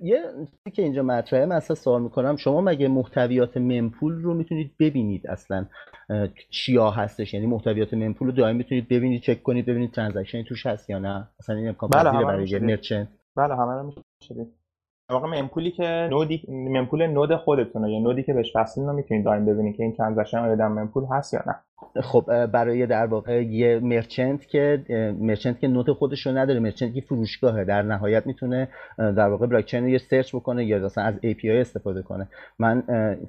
یه 0.00 0.22
چیزی 0.40 0.70
که 0.76 0.82
اینجا 0.82 1.02
مطرحه 1.02 1.46
من 1.46 1.56
اصلا 1.56 1.76
سوال 1.76 2.02
می‌کنم 2.02 2.36
شما 2.36 2.60
مگه 2.60 2.88
محتویات 2.88 3.56
mempool 3.56 4.22
رو 4.22 4.34
می‌تونید 4.34 4.74
ببینید 4.80 5.26
اصلا؟ 5.26 5.66
چیا 6.50 6.90
هستش؟ 6.90 7.34
یعنی 7.34 7.46
محتویات 7.46 7.94
mempool 7.94 8.28
رو 8.28 8.34
دائم 8.34 8.56
می‌تونید 8.56 8.88
ببینید 8.88 9.22
چک 9.22 9.42
کنید 9.42 9.66
ببینید 9.66 9.92
transaction 9.92 10.42
توش 10.42 10.66
هست 10.66 10.90
یا 10.90 10.98
نه؟ 10.98 11.28
اصلا 11.40 11.56
این 11.56 11.68
امکان 11.68 11.90
بله 11.90 12.10
برای 12.10 12.58
merchant. 12.58 13.08
بله 13.36 13.56
همه 13.56 13.72
رو 13.72 13.86
میشه 13.86 14.46
واقع 15.10 15.40
mempoolی 15.40 15.70
که 15.70 16.08
nodeی 16.10 16.42
mempool 16.48 17.06
node 17.06 17.36
خودتونه 17.36 17.92
یا 17.92 17.98
nodeی 17.98 18.22
که 18.22 18.32
بهش 18.32 18.56
وصلین 18.56 18.86
رو 18.86 18.92
می‌تونید 18.92 19.24
دائم 19.24 19.46
ببینید 19.46 19.76
که 19.76 19.82
این 19.82 19.92
transaction 19.92 20.38
آیا 20.38 20.54
در 20.54 20.68
mempool 20.68 21.04
هست 21.10 21.34
یا 21.34 21.42
نه. 21.46 21.54
خب 22.02 22.46
برای 22.46 22.86
در 22.86 23.06
واقع 23.06 23.42
یه 23.42 23.80
merchant 23.82 24.46
که 24.46 24.84
merchant 25.20 25.60
که 25.60 25.68
node 25.68 25.92
خودش 25.92 26.26
رو 26.26 26.32
نداره 26.32 26.60
merchant 26.60 26.94
که 26.94 27.00
فروشگاهه. 27.00 27.64
در 27.64 27.82
نهایت 27.82 28.26
می‌تونه 28.26 28.68
در 28.98 29.28
واقع 29.28 29.46
بلاکچین 29.46 29.88
یه 29.88 29.98
search 29.98 30.34
بکنه 30.34 30.64
یا 30.64 30.78
مثلا 30.78 31.04
از 31.04 31.14
API 31.14 31.44
استفاده 31.44 32.02
کنه. 32.02 32.28
من 32.58 32.82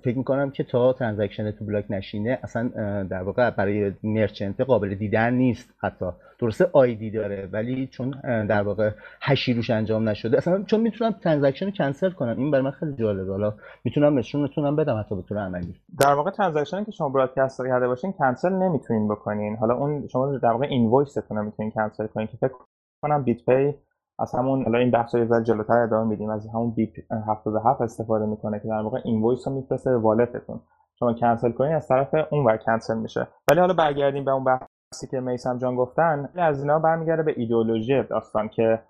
فکر 0.03 0.17
می‌کنم 0.17 0.51
که 0.51 0.63
تا 0.63 0.93
transaction 0.93 1.51
تو 1.51 1.65
block 1.65 1.85
نشینه 1.89 2.39
اصلا 2.43 2.69
در 3.03 3.23
واقع 3.23 3.49
برای 3.49 3.91
merchant 4.03 4.61
قابل 4.61 4.95
دیدن 4.95 5.33
نیست 5.33 5.73
حتی. 5.81 6.05
درسته 6.41 6.69
ID 6.73 7.11
داره 7.11 7.49
ولی 7.51 7.87
چون 7.87 8.11
در 8.45 8.61
واقع 8.61 8.91
hashی 9.21 9.53
روش 9.53 9.69
انجام 9.69 10.09
نشده 10.09 10.37
اصلا 10.37 10.63
چون 10.63 10.79
می‌تونم 10.79 11.11
transaction 11.11 11.65
رو 11.65 11.71
کنسل 11.71 12.09
کنم 12.09 12.37
این 12.37 12.51
برای 12.51 12.63
من 12.63 12.71
خیلی 12.71 12.93
جالبه. 12.93 13.31
حالا 13.31 13.53
می‌تونم 13.83 14.17
نشونتونم 14.17 14.75
بدم 14.75 14.99
حتی 14.99 15.15
به 15.15 15.21
طور 15.21 15.37
عملی. 15.37 15.75
در 15.99 16.13
واقع 16.13 16.31
transaction 16.31 16.83
که 16.83 16.91
شما 16.91 17.09
broadcast 17.09 17.61
کرده 17.67 17.87
باشین 17.87 18.13
کنسل 18.13 18.53
نمی‌تونین 18.53 19.07
بکنین. 19.07 19.55
حالا 19.55 19.75
اون 19.75 20.07
شما 20.07 20.37
در 20.37 20.51
واقع 20.51 20.67
invoiceتون 20.69 21.37
رو 21.37 21.43
می‌تونین 21.43 21.71
کنسل 21.71 22.07
کنین 22.07 22.27
که 22.27 22.37
فکر 22.37 22.53
کنم 23.01 23.23
BitPay 23.23 23.73
از 24.19 24.35
همون 24.35 24.63
حالا 24.63 24.79
این 24.79 24.91
بحث 24.91 25.15
رو 25.15 25.43
جلوتر 25.43 25.77
ادامه 25.77 26.09
میدیم 26.09 26.29
از 26.29 26.47
همون 26.53 26.71
BIP 26.71 26.89
77 27.27 27.81
استفاده 27.81 28.25
می‌کنه 28.25 28.59
که 28.59 28.67
در 28.67 28.81
واقع 28.81 28.99
invoice 29.03 29.47
رو 29.47 29.53
میفرسته 29.53 29.89
به 29.89 29.97
walletتون. 29.97 30.59
شما 30.99 31.13
کنسل 31.13 31.51
کنین 31.51 31.75
از 31.75 31.87
طرف 31.87 32.15
اون 32.31 32.45
ور 32.45 32.57
کنسل 32.57 32.97
میشه. 32.97 33.27
ولی 33.47 33.59
حالا 33.59 33.73
برگردیم 33.73 34.25
به 34.25 34.31
اون 34.31 34.43
بحثی 34.43 34.65
که 34.99 35.19
میسم 35.19 35.57
جان 35.57 35.75
گفتن 35.75 36.29
از 36.35 36.59
اینا 36.61 36.79
برمیگرده 36.79 37.23
به 37.23 37.33
ایدئولوژی 37.37 38.03
داستان 38.03 38.49
که 38.49 38.81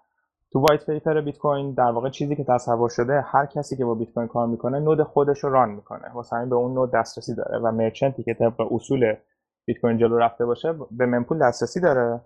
تو 0.52 0.60
white 0.60 0.86
paper 0.86 1.22
بیت 1.22 1.38
کوین 1.38 1.74
در 1.74 1.92
واقع 1.92 2.10
چیزی 2.10 2.36
که 2.36 2.44
تصور 2.44 2.90
شده 2.90 3.22
هر 3.22 3.46
کسی 3.46 3.78
که 3.78 3.86
با 3.86 3.96
بیت 3.96 4.14
کوین 4.14 4.28
کار 4.28 4.48
می‌کنه 4.48 4.80
node 4.80 5.04
خودش 5.04 5.44
رو 5.44 5.50
run 5.50 5.70
می‌کنه. 5.70 6.14
واسه 6.14 6.36
همین 6.36 6.50
به 6.50 6.56
اون 6.56 6.74
node 6.74 6.92
دسترسی 6.92 7.36
داره 7.36 7.60
و 7.60 7.72
merchantی 7.72 8.24
که 8.24 8.34
طبق 8.34 8.74
اصول 8.74 9.16
بیت 9.66 9.78
کوین 9.82 9.98
جلو 9.98 10.18
رفته 10.18 10.46
باشه 10.46 10.76
به 10.92 11.06
mempool 11.06 11.40
دسترسی 11.48 11.82
داره. 11.82 12.22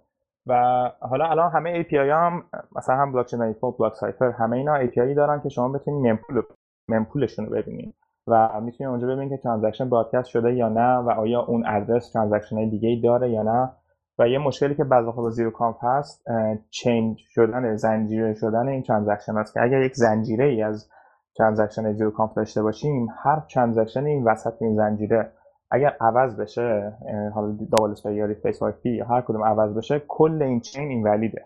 و 0.48 0.54
حالا 1.00 1.26
الان 1.26 1.52
همه 1.52 1.84
API 1.84 1.94
هم 1.94 2.44
مثلا 2.76 2.96
هم 2.96 3.12
Blockchain 3.12 3.56
BlockCypher 3.80 4.32
همه 4.32 4.58
اینا 4.58 4.88
API 4.88 5.16
دارن 5.16 5.42
که 5.42 5.50
شما 5.50 5.70
بتونید 5.70 6.08
mempool 6.08 6.42
mempoolشون 6.88 7.46
رو 7.46 7.52
ببینید 7.52 7.96
و 8.28 8.62
می‌تونید 8.62 8.92
اونجا 8.92 9.08
ببینید 9.08 9.30
که 9.30 9.38
transaction 9.38 9.90
broadcast 9.90 10.30
شده 10.30 10.54
یا 10.54 10.70
نه 10.70 10.98
و 10.98 11.10
آیا 11.10 11.42
اون 11.42 11.64
ادرس 11.68 12.12
transaction 12.12 12.70
دیگه 12.70 12.90
ای 12.90 13.02
داره 13.02 13.32
یا 13.32 13.44
نه. 13.44 13.72
و 14.20 14.28
یه 14.28 14.38
مشکلی 14.38 14.76
که 14.76 14.84
بعضی 14.84 15.12
با 15.12 15.30
zero 15.30 15.52
conf 15.52 15.86
هست 15.86 16.24
chain 16.70 17.18
شدن 17.18 17.76
زنجیره 17.76 18.34
شدن 18.34 18.68
این 18.68 18.84
transaction 18.84 19.38
است 19.38 19.54
که 19.54 19.62
اگر 19.62 19.82
یک 19.82 19.94
زنجیره 19.96 20.46
ای 20.46 20.62
از 20.64 20.90
transaction 21.38 21.94
zero 21.94 22.12
conf 22.12 22.36
داشته 22.36 22.62
باشیم 22.62 23.08
هر 23.24 23.40
transaction 23.40 24.06
این 24.06 24.24
وسط 24.24 24.62
این 24.62 24.76
زنجیره 24.76 25.32
اگر 25.72 25.96
عوض 26.02 26.40
بشه 26.40 26.94
حالا 27.34 27.58
double 27.72 28.28
replace 28.28 28.62
by 28.62 28.74
fee 28.84 28.90
یا 28.90 29.06
هر 29.06 29.22
کدوم 29.22 29.44
عوض 29.44 29.78
بشه 29.78 30.02
کل 30.08 30.42
این 30.42 30.60
chain 30.60 30.90
invalidه 30.90 31.46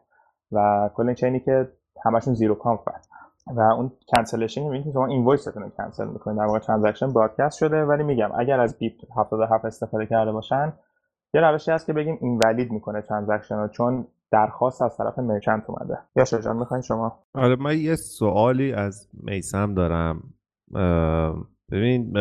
و 0.52 0.90
کل 0.94 1.06
این 1.06 1.16
chainی 1.16 1.40
که 1.40 1.68
همشون 2.06 2.34
zero 2.34 2.56
conf 2.56 2.96
هست. 2.96 3.19
و 3.56 3.60
اون 3.60 3.92
cancellation 4.16 4.64
می‌بینید 4.64 4.86
که 4.86 4.92
شما 4.92 5.06
invoiceتون 5.06 5.64
رو 5.64 5.70
کنسل 5.70 6.08
می‌کنید 6.08 6.38
در 6.38 6.46
واقع 6.46 6.60
transaction 6.60 7.14
broadcast 7.14 7.58
شده 7.58 7.86
ولی 7.86 8.04
میگم 8.04 8.30
اگر 8.40 8.60
از 8.60 8.78
BIP 8.78 8.94
77 9.18 9.66
استفاده 9.66 10.06
کرده 10.06 10.32
باشن 10.32 10.74
یه 11.34 11.42
روشی 11.42 11.72
هست 11.72 11.86
که 11.86 11.94
بگیم 11.94 12.18
invalid 12.22 12.72
می‌کنه 12.72 13.02
transaction 13.02 13.56
رو 13.56 13.68
چون 13.68 14.08
درخواست 14.32 14.82
از 14.82 14.98
طرف 14.98 15.20
merchant 15.20 15.64
اومده. 15.68 15.98
یاشار 16.16 16.26
جان 16.26 16.58
می‌خواین 16.58 16.82
شما؟ 16.82 17.24
آره 17.34 17.56
من 17.56 17.78
یه 17.78 17.96
سوالی 17.96 18.74
از 18.74 19.10
میسم 19.14 19.74
دارم. 19.74 20.24
ببین 21.72 22.14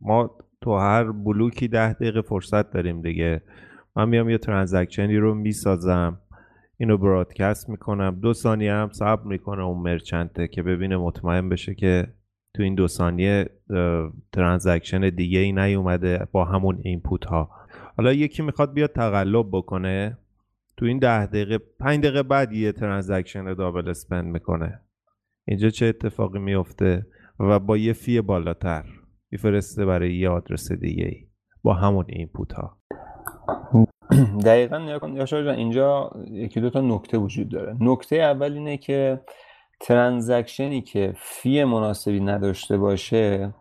ما 0.00 0.30
تو 0.60 0.76
هر 0.76 1.12
بلوکی 1.12 1.68
ده 1.68 1.92
دقیقه 1.92 2.22
فرصت 2.22 2.70
داریم 2.70 3.02
دیگه. 3.02 3.42
من 3.96 4.08
میام 4.08 4.30
یه 4.30 4.38
transactionی 4.38 5.16
رو 5.16 5.34
می‌سازم. 5.34 6.18
اینو 6.80 6.96
broadcast 6.96 7.68
می‌کنم. 7.68 8.20
دو 8.20 8.32
ثانیه 8.32 8.72
هم 8.72 8.88
صبر 8.92 9.22
می‌کنه 9.22 9.62
اون 9.62 9.82
merchantه 9.82 10.48
که 10.48 10.62
ببینه 10.62 10.96
مطمئن 10.96 11.48
بشه 11.48 11.74
که 11.74 12.06
تو 12.54 12.62
این 12.62 12.74
دو 12.74 12.88
ثانیه 12.88 13.46
transaction 14.32 15.08
دیگه 15.08 15.38
ای 15.38 15.52
نیومده 15.52 16.28
با 16.32 16.44
همون 16.44 16.80
input 16.82 17.24
ها 17.24 17.50
حالا 17.96 18.12
یکی 18.12 18.42
می‌خواد 18.42 18.72
بیاد 18.72 18.92
تقلب 18.92 19.46
بکنه. 19.52 20.18
تو 20.76 20.86
این 20.86 20.98
ده 20.98 21.26
دقیقه 21.26 21.58
پنج 21.58 22.00
دقیقه 22.00 22.22
بعد 22.22 22.52
یه 22.52 22.72
transaction 22.72 23.54
double 23.54 23.88
spend 23.88 24.24
می‌کنه. 24.24 24.80
اینجا 25.48 25.70
چه 25.70 25.86
اتفاقی 25.86 26.38
میفته 26.38 27.06
و 27.40 27.58
با 27.58 27.76
یه 27.76 27.92
fee 27.92 28.20
بالاتر. 28.20 28.84
میفرسته 29.30 29.86
برای 29.86 30.14
یه 30.14 30.28
آدرس 30.28 30.72
دیگه 30.72 31.04
ای. 31.04 31.26
با 31.62 31.74
همون 31.74 32.04
input 32.08 32.52
ها 32.52 32.78
دقیقا 34.46 35.08
یاشار 35.14 35.48
اینجا 35.48 36.10
یکی 36.30 36.60
دو 36.60 36.70
تا 36.70 36.80
نکته 36.80 37.18
وجود 37.18 37.48
داره. 37.48 37.76
نکته 37.80 38.16
اول 38.16 38.52
اینه 38.52 38.76
که 38.76 39.20
transaction 39.80 40.73
ی 40.73 40.82
که 40.82 41.12
fee 41.16 41.64
مناسبی 41.64 42.20
نداشته 42.20 42.76
باشه 42.76 43.54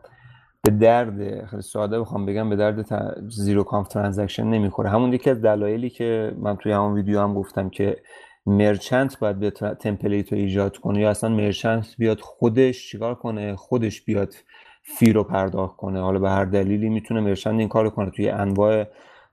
به 0.64 0.72
درد 0.72 1.46
خیلی 1.46 1.62
ساده 1.62 2.00
بخوام 2.00 2.26
بگم 2.26 2.50
به 2.50 2.56
درد 2.56 2.86
zero 3.30 3.64
conf 3.64 3.88
transaction 3.88 4.44
نمی‌خوره. 4.44 4.90
همون 4.90 5.14
یکی 5.14 5.30
از 5.30 5.42
دلایلی 5.42 5.90
که 5.90 6.32
من 6.38 6.56
توی 6.56 6.72
همون 6.72 6.94
ویدیو 6.94 7.22
هم 7.22 7.34
گفتم 7.34 7.70
که 7.70 7.98
merchant 8.46 9.20
باید 9.20 9.40
یه 9.40 9.50
template 9.52 10.34
رو 10.34 10.40
ایجاد 10.40 10.78
کنه 10.78 11.02
یا 11.02 11.10
اصلا 11.10 11.30
merchant 11.30 11.88
بیاد 11.98 12.20
خودش 12.20 12.90
چیکار 12.92 13.16
کنه؟ 13.16 13.56
خودش 13.56 14.02
بیاد 14.02 14.34
fee 14.82 15.14
رو 15.14 15.24
پرداخت 15.24 15.78
کنه. 15.78 16.02
حالا 16.02 16.20
به 16.20 16.30
هر 16.30 16.46
دلیلی 16.46 16.90
می‌تونه 16.90 17.22
merchant 17.22 17.60
این 17.60 17.68
کار 17.68 17.90
کنه. 17.90 18.10
توی 18.10 18.30
انواع 18.30 18.86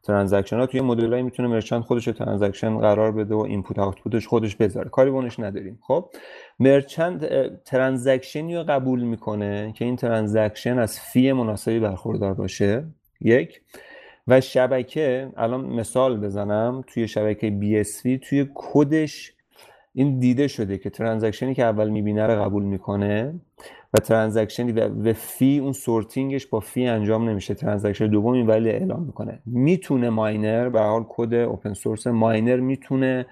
transaction 0.07 0.59
ها 0.59 0.67
توی 0.67 0.81
مدلایی 0.81 1.23
می‌تونه 1.23 1.49
merchant 1.49 1.85
خودش 1.85 2.05
transaction 2.05 2.79
قرار 2.79 3.13
بده 3.13 3.35
و 3.35 3.39
input 3.39 3.79
output 3.79 4.15
ش 4.15 4.27
خودش 4.27 4.57
بذاره. 4.57 4.89
کاری 4.89 5.11
به 5.11 5.21
اونش 5.21 5.41
نداریم. 5.41 5.79
خب؟ 5.83 6.09
merchant 6.61 7.25
transaction 7.65 8.49
ی 8.49 8.57
رو 8.57 8.65
قبول 8.65 9.01
می‌کنه 9.01 9.73
که 9.77 9.85
این 9.85 9.97
transaction 9.97 10.79
از 10.79 11.01
fee 11.01 11.33
مناسبی 11.33 11.81
برخوردار 11.81 12.35
باشه. 12.35 12.85
یک. 13.21 13.61
و 14.29 14.41
شبکه 14.41 15.29
الان 15.37 15.61
مثال 15.61 16.21
بزنم 16.21 16.85
توی 16.87 17.09
شبکه 17.09 17.59
BSV 17.61 18.29
توی 18.29 18.47
کدش 18.55 19.33
این 19.99 20.19
دیده 20.19 20.49
شده 20.49 20.79
که 20.79 20.91
transaction 20.91 21.49
ی 21.49 21.55
که 21.55 21.65
اول 21.65 21.89
می‌بینه 21.89 22.27
رو 22.27 22.43
قبول 22.43 22.63
می‌کنه 22.63 23.35
و 23.95 23.99
transaction 23.99 24.66
ی 24.66 24.73
و 24.73 25.13
fee 25.13 25.59
اون 25.59 25.73
sorting 25.73 26.30
ش 26.30 26.47
با 26.47 26.61
fee 26.61 26.87
انجام 26.87 27.29
نمیشه. 27.29 27.55
transaction 27.55 28.07
دومی 28.07 28.43
ولی 28.43 28.71
اعلام 28.71 29.03
می‌کنه. 29.03 29.43
می‌تونه 29.47 30.11
ماینر 30.11 30.69
به 30.69 30.81
حال 30.81 31.05
کد 31.09 31.35
open 31.35 31.73
source 31.73 32.07
ماینر 32.07 32.57
می‌تونه 32.57 33.27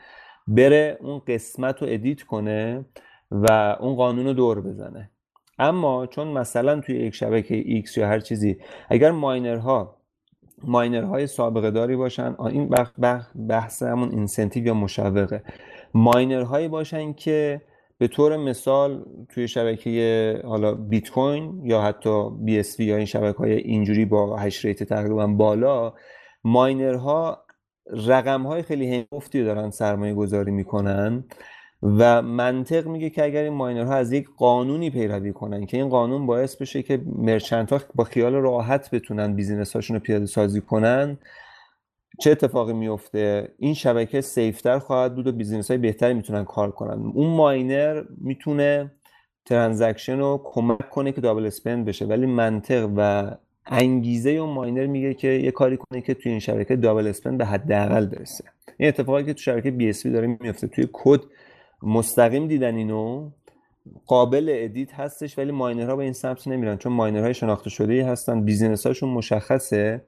بره 0.46 0.98
اون 1.00 1.22
قسمت 1.27 1.83
رو 1.83 1.88
edit 1.90 2.23
کنه 2.22 2.85
و 3.31 3.77
اون 3.81 3.94
قانون 3.94 4.27
رو 4.27 4.33
دور 4.33 4.61
بزنه. 4.61 5.11
اما 5.59 6.07
چون 6.07 6.29
مثلا 6.29 6.81
توی 6.81 6.96
یک 6.96 7.14
شبکه 7.14 7.83
X 7.87 7.96
یا 7.96 8.09
هر 8.09 8.20
چیزی 8.20 8.57
اگر 8.88 9.11
ماینرها 9.11 9.96
ماینرهای 10.64 11.27
سابقه 11.27 11.70
داری 11.70 11.96
باشن 11.96 12.37
این 12.40 12.74
بحث 13.48 13.83
همون 13.83 14.11
incentive 14.11 14.66
یا 14.66 14.74
مشوقه. 14.74 15.42
ماینرهایی 15.94 16.68
باشن 16.68 17.12
که 17.12 17.62
به 17.98 18.09
طور 18.09 18.37
مثال 18.37 19.04
توی 19.28 19.48
شبکه 19.48 20.40
حالا 20.44 20.74
بیت 20.74 21.11
کوین 21.11 21.61
یا 21.64 21.83
حتی 21.83 22.30
BSV 22.31 22.81
یا 22.80 22.96
این 22.96 23.07
شبکه 23.07 23.38
های 23.38 23.52
اینجوری 23.52 24.04
با 24.04 24.37
hash 24.37 24.64
rate 24.64 24.83
تقریبا 24.83 25.26
بالا 25.26 25.92
ماینرها 26.44 27.44
رقم 28.07 28.42
های 28.42 28.62
خیلی 28.62 28.94
هنگفتی 28.94 29.44
دارن 29.44 29.70
سرمایه 29.70 30.14
گذاری 30.14 30.50
می‌کنن 30.50 31.24
و 31.83 32.22
منطق 32.22 32.87
میگه 32.87 33.11
که 33.11 33.24
اگر 33.24 33.42
این 33.42 33.52
ماینرها 33.52 33.94
از 33.94 34.12
یک 34.12 34.28
قانونی 34.37 34.90
پیروی 34.90 35.33
کنن 35.33 35.66
که 35.66 35.76
این 35.76 35.88
قانون 35.88 36.26
باعث 36.26 36.57
بشه 36.57 36.83
که 36.83 37.00
merchant 37.18 37.73
ها 37.72 37.80
با 37.94 38.04
خیال 38.04 38.33
راحت 38.35 38.90
بتونن 38.90 39.35
business 39.35 39.73
هاشون 39.76 39.96
رو 39.96 40.02
پیاده 40.02 40.26
سازی 40.26 40.61
کنن 40.61 41.18
چه 42.20 42.31
اتفاقی 42.31 42.72
میفته؟ 42.72 43.48
این 43.59 43.74
شبکه 43.74 44.20
safe 44.20 44.59
تر 44.59 44.79
خواهد 44.79 45.14
بود 45.14 45.27
و 45.27 45.33
business 45.33 45.70
های 45.70 45.79
بهتری 45.79 46.14
می‌تونن 46.14 46.44
کار 46.44 46.70
کنن. 46.70 47.12
اون 47.14 47.37
ماینر 47.37 48.03
می‌تونه 48.20 48.90
transaction 49.44 50.18
رو 50.18 50.40
کمک 50.44 50.90
کنه 50.90 51.12
که 51.12 51.20
double 51.20 51.47
spend 51.47 51.85
بشه 51.85 52.05
ولی 52.05 52.27
منطق 52.27 52.90
و 52.96 53.31
انگیزه 53.66 54.31
اون 54.31 54.55
ماینر 54.55 54.87
میگه 54.87 55.14
که 55.14 55.29
یه 55.29 55.50
کاری 55.50 55.77
کنه 55.77 56.00
که 56.00 56.14
توی 56.14 56.31
این 56.31 56.40
شبکه 56.40 56.77
double 56.77 57.07
spend 57.07 57.38
به 57.38 57.44
حداقل 57.44 58.07
برسه. 58.07 58.44
این 58.79 58.88
اتفاقی 58.88 59.24
که 59.24 59.33
تو 59.33 59.40
شبکه 59.40 59.70
BSV 59.70 60.07
داره 60.07 60.38
میفته 60.40 60.66
توی 60.66 60.88
کد 60.92 61.20
مستقیم 61.83 62.48
دیدن 62.48 62.77
اینو 62.77 63.31
قابل 64.07 64.50
edit 64.53 64.94
هستش 64.94 65.38
ولی 65.38 65.53
ماینرها 65.53 65.96
به 65.96 66.05
این 66.05 66.12
سمت 66.12 66.48
نمیرن 66.48 66.77
چون 66.77 66.92
ماینرهای 66.92 67.35
شناخته 67.35 67.70
شده 67.70 67.92
ای 67.92 68.00
هستن 68.00 68.44
business 68.44 68.87
هاشون 68.87 69.09
مشخصه. 69.09 70.03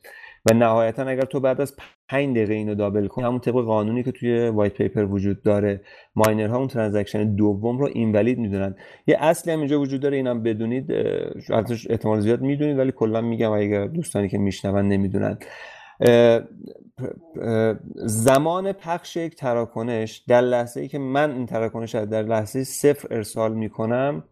و 0.51 0.55
نهایتا 0.55 1.03
اگر 1.03 1.23
تو 1.25 1.41
بعد 1.41 1.61
از 1.61 1.77
5 2.09 2.37
دقیقه 2.37 2.55
اینو 2.55 2.75
double 2.75 3.07
کنی 3.07 3.25
همون 3.25 3.39
طبق 3.39 3.65
قانونی 3.65 4.03
که 4.03 4.13
توی 4.13 4.49
white 4.49 4.73
paper 4.73 5.05
وجود 5.05 5.43
داره 5.43 5.81
ماینرها 6.17 6.59
اون 6.59 6.69
transaction 6.69 7.35
دوم 7.35 7.79
رو 7.79 7.89
invalid 7.95 8.39
می‌دونن. 8.39 8.77
یه 9.07 9.17
اصلی 9.21 9.53
هم 9.53 9.59
اینجا 9.59 9.81
وجود 9.81 10.01
داره 10.01 10.17
اینم 10.17 10.43
بدونید 10.43 10.93
احتمال 11.91 12.21
زیاد 12.21 12.41
می‌دونید 12.41 12.79
ولی 12.79 12.93
کلا 12.93 13.21
میگم 13.21 13.53
اگر 13.53 13.87
دوستانی 13.87 14.29
که 14.29 14.39
میشنون 14.39 14.89
نمی‌دونن. 14.89 15.39
زمان 17.97 18.73
پخش 18.73 19.17
یک 19.17 19.37
تراکنش 19.37 20.17
در 20.29 20.41
لحظه 20.41 20.81
ای 20.81 20.89
که 20.89 20.99
من 20.99 21.31
این 21.31 21.47
تراکنش 21.47 21.95
رو 21.95 22.07
در 22.07 22.23
لحظه 22.23 22.65
صفر 22.65 23.09
ارسال 23.11 23.55
می‌کنم 23.55 24.25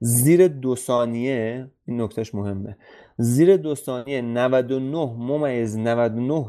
زیر 0.00 0.48
دو 0.48 0.76
ثانیه 0.76 1.66
این 1.86 2.00
نکتهش 2.00 2.34
مهمه. 2.34 2.76
زیر 3.18 3.56
دو 3.56 3.74
ثانیه 3.74 4.22
99 4.22 5.12
ممیز 5.18 5.78
99 5.78 6.46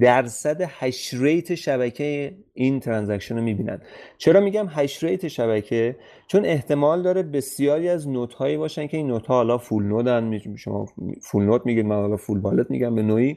درصد 0.00 0.56
hash 0.68 1.14
rate 1.14 1.54
شبکه 1.54 2.34
این 2.54 2.80
transaction 2.80 3.36
رو 3.36 3.42
می‌بینن. 3.42 3.80
چرا 4.18 4.40
میگم 4.40 4.66
hash 4.70 5.04
rate 5.04 5.28
شبکه؟ 5.28 5.96
چون 6.26 6.44
احتمال 6.44 7.02
داره 7.02 7.22
بسیاری 7.22 7.88
از 7.88 8.08
node 8.08 8.34
هایی 8.34 8.56
باشن 8.56 8.86
که 8.86 8.96
این 8.96 9.06
node 9.06 9.26
ها 9.26 9.34
حالا 9.34 9.58
full 9.58 9.84
node 9.84 10.27
ن 10.27 10.38
شما 10.56 10.86
full 11.22 11.44
node 11.44 11.62
میگید 11.66 11.86
من 11.86 11.96
حالا 11.96 12.16
full 12.16 12.38
wallet 12.38 12.70
میگم 12.70 12.94
به 12.94 13.02
نوعی. 13.02 13.36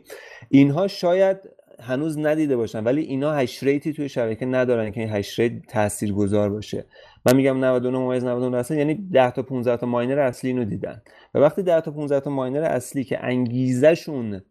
اینها 0.50 0.88
شاید 0.88 1.38
هنوز 1.80 2.18
ندیده 2.18 2.58
باشن 2.58 2.84
ولی 2.84 3.02
اینا 3.02 3.34
hash 3.34 3.63
rate 3.63 3.88
ی 3.88 3.93
توی 3.94 4.10
شبکه 4.10 4.46
ندارن 4.46 4.92
که 4.92 5.02
این 5.02 5.10
hash 5.10 5.39
rate 5.39 5.65
تاثیرگذار 5.68 6.50
باشه. 6.50 6.86
من 7.26 7.36
میگم 7.36 7.66
99 7.66 7.98
ممیز 7.98 8.24
99 8.24 8.58
درصد 8.58 8.76
یعنی 8.76 8.94
10 8.94 9.32
تا 9.32 9.42
15 9.42 9.78
تا 9.78 9.86
ماینر 9.86 10.20
اصلی 10.20 10.50
اینو 10.50 10.66
دیدن. 10.66 11.02
و 11.34 11.40
وقتی 11.40 11.63
10 11.63 11.82
تا 11.82 11.92
15 11.92 12.20
تا 12.20 12.30
ماینر 12.30 12.63
اصلی 12.63 13.04
که 13.04 13.26
انگیزشون 13.26 14.42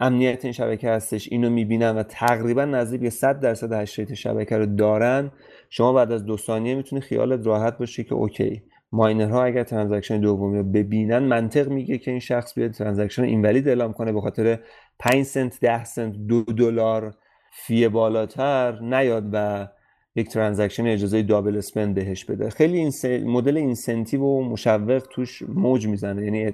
امنیت 0.00 0.44
این 0.44 0.52
شبکه 0.52 0.90
هستش 0.90 1.28
اینو 1.30 1.50
می‌بینن 1.50 1.96
و 1.96 2.02
تقریبا 2.02 2.64
نزدیک 2.64 3.00
به 3.00 3.10
100 3.10 3.40
درصد 3.40 3.72
hash 3.72 3.98
rate 3.98 4.14
شبکه 4.14 4.56
رو 4.56 4.66
دارن 4.66 5.30
شما 5.70 5.92
بعد 5.92 6.12
از 6.12 6.24
دو 6.24 6.36
ثانیه 6.36 6.74
می‌تونی 6.74 7.02
خیالت 7.02 7.46
راحت 7.46 7.78
باشه 7.78 8.04
که 8.04 8.14
okay 8.14 8.62
ماینرها 8.92 9.44
اگر 9.44 9.64
transaction 9.64 10.20
دومی 10.20 10.58
رو 10.58 10.64
ببینن 10.64 11.18
منطق 11.18 11.68
میگه 11.68 11.98
که 11.98 12.10
این 12.10 12.20
شخص 12.20 12.54
بیاد 12.54 12.70
transaction 12.70 13.22
invalid 13.22 13.68
اعلام 13.68 13.92
کنه 13.92 14.12
به 14.12 14.20
خاطر 14.20 14.58
5 14.98 15.22
سنت 15.22 15.60
10 15.60 15.84
سنت 15.84 16.16
دو 16.16 16.42
دلار 16.42 17.14
fee 17.52 17.88
بالاتر 17.88 18.80
نیاد 18.80 19.30
و 19.32 19.68
یک 20.16 20.28
transaction 20.28 20.86
اجازه 20.86 21.22
double 21.22 21.56
spend 21.56 21.94
بهش 21.94 22.24
بده. 22.24 22.50
خیلی 22.50 22.78
این 22.78 22.92
مدل 23.30 23.56
incentive 23.56 24.22
و 24.22 24.44
مشوق 24.44 25.06
توش 25.10 25.42
موج 25.42 25.86
می‌زنه. 25.86 26.24
یعنی 26.24 26.52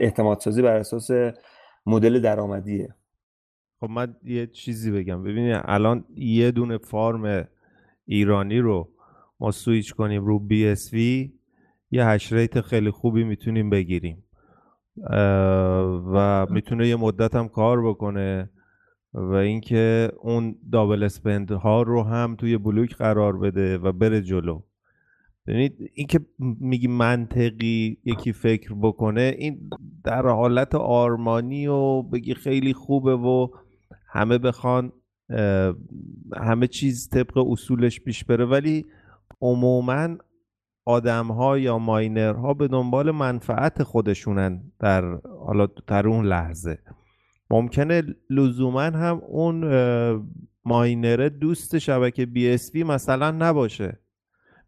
اعتماد 0.00 0.40
سازی 0.40 0.62
بر 0.62 0.76
اساس 0.76 1.10
مدل 1.86 2.20
درآمدیه. 2.20 2.94
خب 3.80 3.90
من 3.90 4.16
یه 4.24 4.46
چیزی 4.46 4.90
بگم. 4.90 5.22
ببینید 5.22 5.60
الان 5.64 6.04
یه 6.16 6.50
دونه 6.50 6.78
farm 6.78 7.48
ایرانی 8.06 8.58
رو 8.58 8.88
ما 9.40 9.50
سویچ 9.50 9.94
کنیم 9.94 10.24
رو 10.24 10.38
BSV 10.38 11.32
یه 11.90 12.06
hash 12.06 12.32
rate 12.32 12.60
خیلی 12.60 12.90
خوبی 12.90 13.24
می‌تونیم 13.24 13.70
بگیریم. 13.70 14.23
و 16.12 16.46
می‌تونه 16.50 16.88
یه 16.88 16.96
مدت 16.96 17.34
هم 17.34 17.48
کار 17.48 17.88
بکنه 17.88 18.50
و 19.14 19.32
اینکه 19.32 20.12
اون 20.20 20.56
double 20.72 21.02
spend 21.02 21.50
ها 21.50 21.82
رو 21.82 22.02
هم 22.02 22.36
توی 22.36 22.58
بلوک 22.58 22.96
قرار 22.96 23.38
بده 23.38 23.78
و 23.78 23.92
بره 23.92 24.22
جلو. 24.22 24.62
ببینید 25.46 25.90
اینکه 25.94 26.20
میگی 26.38 26.86
منطقی 26.86 27.98
یکی 28.04 28.32
فکر 28.32 28.74
بکنه 28.82 29.34
این 29.38 29.70
در 30.04 30.26
حالت 30.26 30.74
آرمانی 30.74 31.66
و 31.66 32.02
بگی 32.02 32.34
خیلی 32.34 32.72
خوبه 32.72 33.16
و 33.16 33.48
همه 34.08 34.38
بخوان 34.38 34.92
همه 36.36 36.66
چیز 36.66 37.08
طبق 37.08 37.38
اصولش 37.38 38.00
پیش 38.00 38.24
بره 38.24 38.44
ولی 38.44 38.86
عموما 39.40 40.08
آدم 40.84 41.26
ها 41.26 41.58
یا 41.58 41.78
ماینر 41.78 42.34
ها 42.34 42.54
به 42.54 42.68
دنبال 42.68 43.10
منفعت 43.10 43.82
خودشونن 43.82 44.72
در 44.80 45.18
حالا 45.46 45.68
در 45.86 46.08
اون 46.08 46.26
لحظه. 46.26 46.78
ممکنه 47.50 48.02
لزوما 48.30 48.80
هم 48.80 49.22
اون 49.28 49.64
ماینره 50.64 51.28
دوست 51.28 51.78
شبکه 51.78 52.26
بی 52.26 52.50
اس 52.50 52.76
مثلا 52.76 53.30
نباشه. 53.30 54.00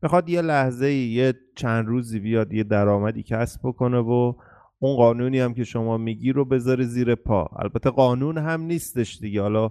می‌خواد 0.02 0.28
یه 0.28 0.42
لحظه 0.42 0.92
یه 0.92 1.34
چند 1.56 1.86
روزی 1.86 2.20
بیاد 2.20 2.52
یه 2.52 2.64
درآمدی 2.64 3.22
کسب 3.22 3.60
بکنه 3.64 3.98
و 3.98 4.32
اون 4.78 4.96
قانونی 4.96 5.40
هم 5.40 5.54
که 5.54 5.64
شما 5.64 5.96
میگی 5.96 6.32
رو 6.32 6.44
بذاره 6.44 6.84
زیر 6.84 7.14
پا. 7.14 7.48
البته 7.56 7.90
قانون 7.90 8.38
هم 8.38 8.62
نیستش 8.62 9.18
دیگه. 9.18 9.42
حالا 9.42 9.70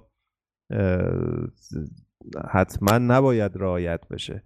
حتما 2.50 2.98
نباید 2.98 3.52
رعایت 3.56 4.08
بشه. 4.08 4.44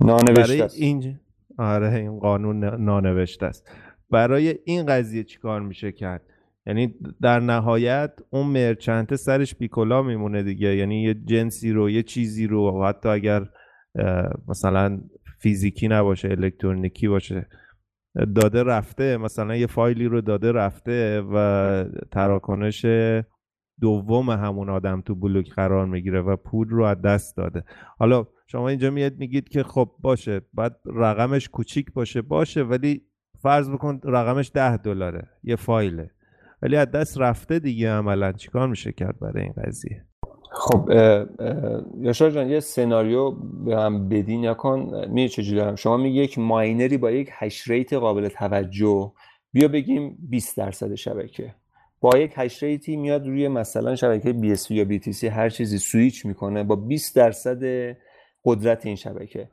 نانوشته 0.00 0.64
است. 0.64 0.76
این 0.78 1.20
آره 1.58 1.94
این 1.94 2.18
قانون 2.18 2.64
نانوشته 2.64 3.46
است. 3.46 3.70
برای 4.10 4.54
این 4.64 4.86
قضیه 4.86 5.24
چیکار 5.24 5.60
میشه 5.60 5.92
کرد؟ 5.92 6.22
یعنی 6.66 6.94
در 7.22 7.40
نهایت 7.40 8.12
اون 8.30 8.46
مرچنته 8.46 9.16
سرش 9.16 9.54
بیکلا 9.54 10.02
میمونه 10.02 10.42
دیگه. 10.42 10.76
یعنی 10.76 11.02
یه 11.02 11.14
جنسی 11.14 11.72
رو 11.72 11.90
یه 11.90 12.02
چیزی 12.02 12.46
رو 12.46 12.84
حتی 12.84 13.08
اگر 13.08 13.44
مثلا 14.48 15.00
فیزیکی 15.38 15.88
نباشه 15.88 16.28
الکترونیکی 16.28 17.08
باشه 17.08 17.46
داده 18.36 18.62
رفته 18.62 19.16
مثلا 19.16 19.56
یه 19.56 19.66
فایلی 19.66 20.06
رو 20.06 20.20
داده 20.20 20.52
رفته 20.52 21.20
و 21.20 21.84
تراکنش 22.10 22.86
دوم 23.82 24.30
همون 24.30 24.70
آدم 24.70 25.00
تو 25.00 25.14
بلوک 25.14 25.54
قرار 25.54 25.86
می‌گیره 25.86 26.20
و 26.20 26.36
پول 26.36 26.68
رو 26.68 26.84
از 26.84 27.02
دست 27.02 27.36
داده. 27.36 27.64
حالا 27.98 28.26
شما 28.46 28.68
اینجا 28.68 28.90
میاد 28.90 29.16
میگید 29.18 29.48
که 29.48 29.62
خب 29.62 29.90
باشه 30.00 30.40
بعد 30.54 30.76
رقمش 30.86 31.48
کوچیک 31.48 31.92
باشه 31.92 32.22
باشه 32.22 32.62
ولی 32.62 33.02
فرض 33.42 33.70
بکن 33.70 34.00
رقمش 34.04 34.50
ده 34.54 34.76
دلاره 34.76 35.28
یه 35.44 35.56
فایله. 35.56 36.10
ولی 36.62 36.76
از 36.76 36.90
دست 36.90 37.20
رفته 37.20 37.58
دیگه 37.58 37.90
عملا. 37.90 38.32
چیکار 38.32 38.68
میشه 38.68 38.92
کرد 38.92 39.18
برای 39.20 39.42
این 39.42 39.54
قضیه؟ 39.66 40.06
خب 40.52 40.90
یاشار 42.00 42.30
جان 42.30 42.50
یه 42.50 42.60
سناریو 42.60 43.30
به 43.64 43.76
هم 43.76 44.08
بدین 44.08 44.42
یا 44.42 44.54
کن 44.54 44.90
می 45.08 45.28
چجوری 45.28 45.56
دارم؟ 45.56 45.76
شما 45.76 45.96
میگی 45.96 46.18
یک 46.18 46.38
ماینری 46.38 46.96
با 46.96 47.10
یک 47.10 47.28
هش 47.32 47.68
ریت 47.68 47.92
قابل 47.92 48.28
توجه. 48.28 49.12
بیا 49.52 49.68
بگیم 49.68 50.18
20 50.30 50.56
درصد 50.56 50.94
شبکه. 50.94 51.54
با 52.02 52.18
یک 52.18 52.32
هش 52.36 52.62
ریتی 52.62 52.96
میاد 52.96 53.26
روی 53.26 53.48
مثلا 53.48 53.96
شبکه 53.96 54.32
بی 54.32 54.52
اس 54.52 54.70
یا 54.70 54.84
بی 54.84 54.98
تی 54.98 55.12
سی 55.12 55.28
هر 55.28 55.48
چیزی 55.48 55.78
سویچ 55.78 56.26
می‌کنه 56.26 56.64
با 56.64 56.76
20 56.76 57.16
درصد 57.16 57.62
قدرت 58.44 58.86
این 58.86 58.96
شبکه. 58.96 59.48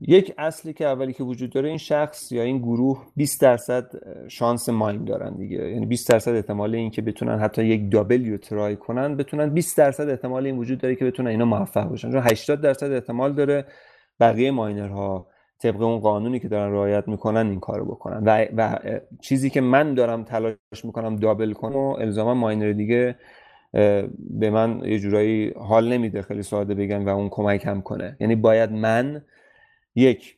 یک 0.00 0.34
اصلی 0.38 0.72
که 0.72 0.86
اولی 0.86 1.12
که 1.12 1.24
وجود 1.24 1.50
داره 1.50 1.68
این 1.68 1.78
شخص 1.78 2.32
یا 2.32 2.42
این 2.42 2.58
گروه 2.58 3.06
20 3.16 3.40
درصد 3.40 3.86
شانس 4.28 4.68
ماین 4.68 5.04
دارن 5.04 5.36
دیگه. 5.36 5.56
یعنی 5.56 5.86
20 5.86 6.08
درصد 6.10 6.34
احتمال 6.34 6.74
این 6.74 6.90
که 6.90 7.02
بتونن 7.02 7.38
حتی 7.38 7.64
یک 7.64 7.92
دابل 7.92 8.36
ترای 8.36 8.76
کنن 8.76 9.16
بتونن 9.16 9.50
20 9.50 9.78
درصد 9.78 10.08
احتمال 10.08 10.46
این 10.46 10.56
وجود 10.56 10.78
داره 10.78 10.94
که 10.94 11.04
بتونن 11.04 11.30
اینا 11.30 11.44
موفق 11.44 11.88
باشن. 11.88 12.10
چون 12.10 12.22
80 12.22 12.60
درصد 12.60 12.92
احتمال 12.92 13.32
داره 13.32 13.64
بقیه 14.20 14.50
ماینرها 14.50 15.26
طبق 15.62 15.82
اون 15.82 15.98
قانونی 15.98 16.40
که 16.40 16.48
دارن 16.48 16.72
رعایت 16.72 17.08
می‌کنن 17.08 17.46
این 17.50 17.60
کارو 17.60 17.84
بکنن. 17.84 18.22
و, 18.24 18.46
و 18.56 18.78
چیزی 19.20 19.50
که 19.50 19.60
من 19.60 19.94
دارم 19.94 20.24
تلاش 20.24 20.84
می‌کنم 20.84 21.16
دابل 21.16 21.52
کنم 21.52 21.76
و 21.76 21.96
الزاما 21.98 22.34
ماینر 22.34 22.72
دیگه 22.72 23.16
به 24.18 24.50
من 24.50 24.82
یه 24.84 24.98
جورایی 24.98 25.52
حال 25.56 25.92
نمیده 25.92 26.22
خیلی 26.22 26.42
ساده 26.42 26.74
بگم 26.74 27.06
و 27.06 27.08
اون 27.08 27.28
کمک 27.28 27.66
هم 27.66 27.82
کنه. 27.82 28.16
یعنی 28.20 28.34
باید 28.34 28.72
من 28.72 29.24
یک 29.94 30.36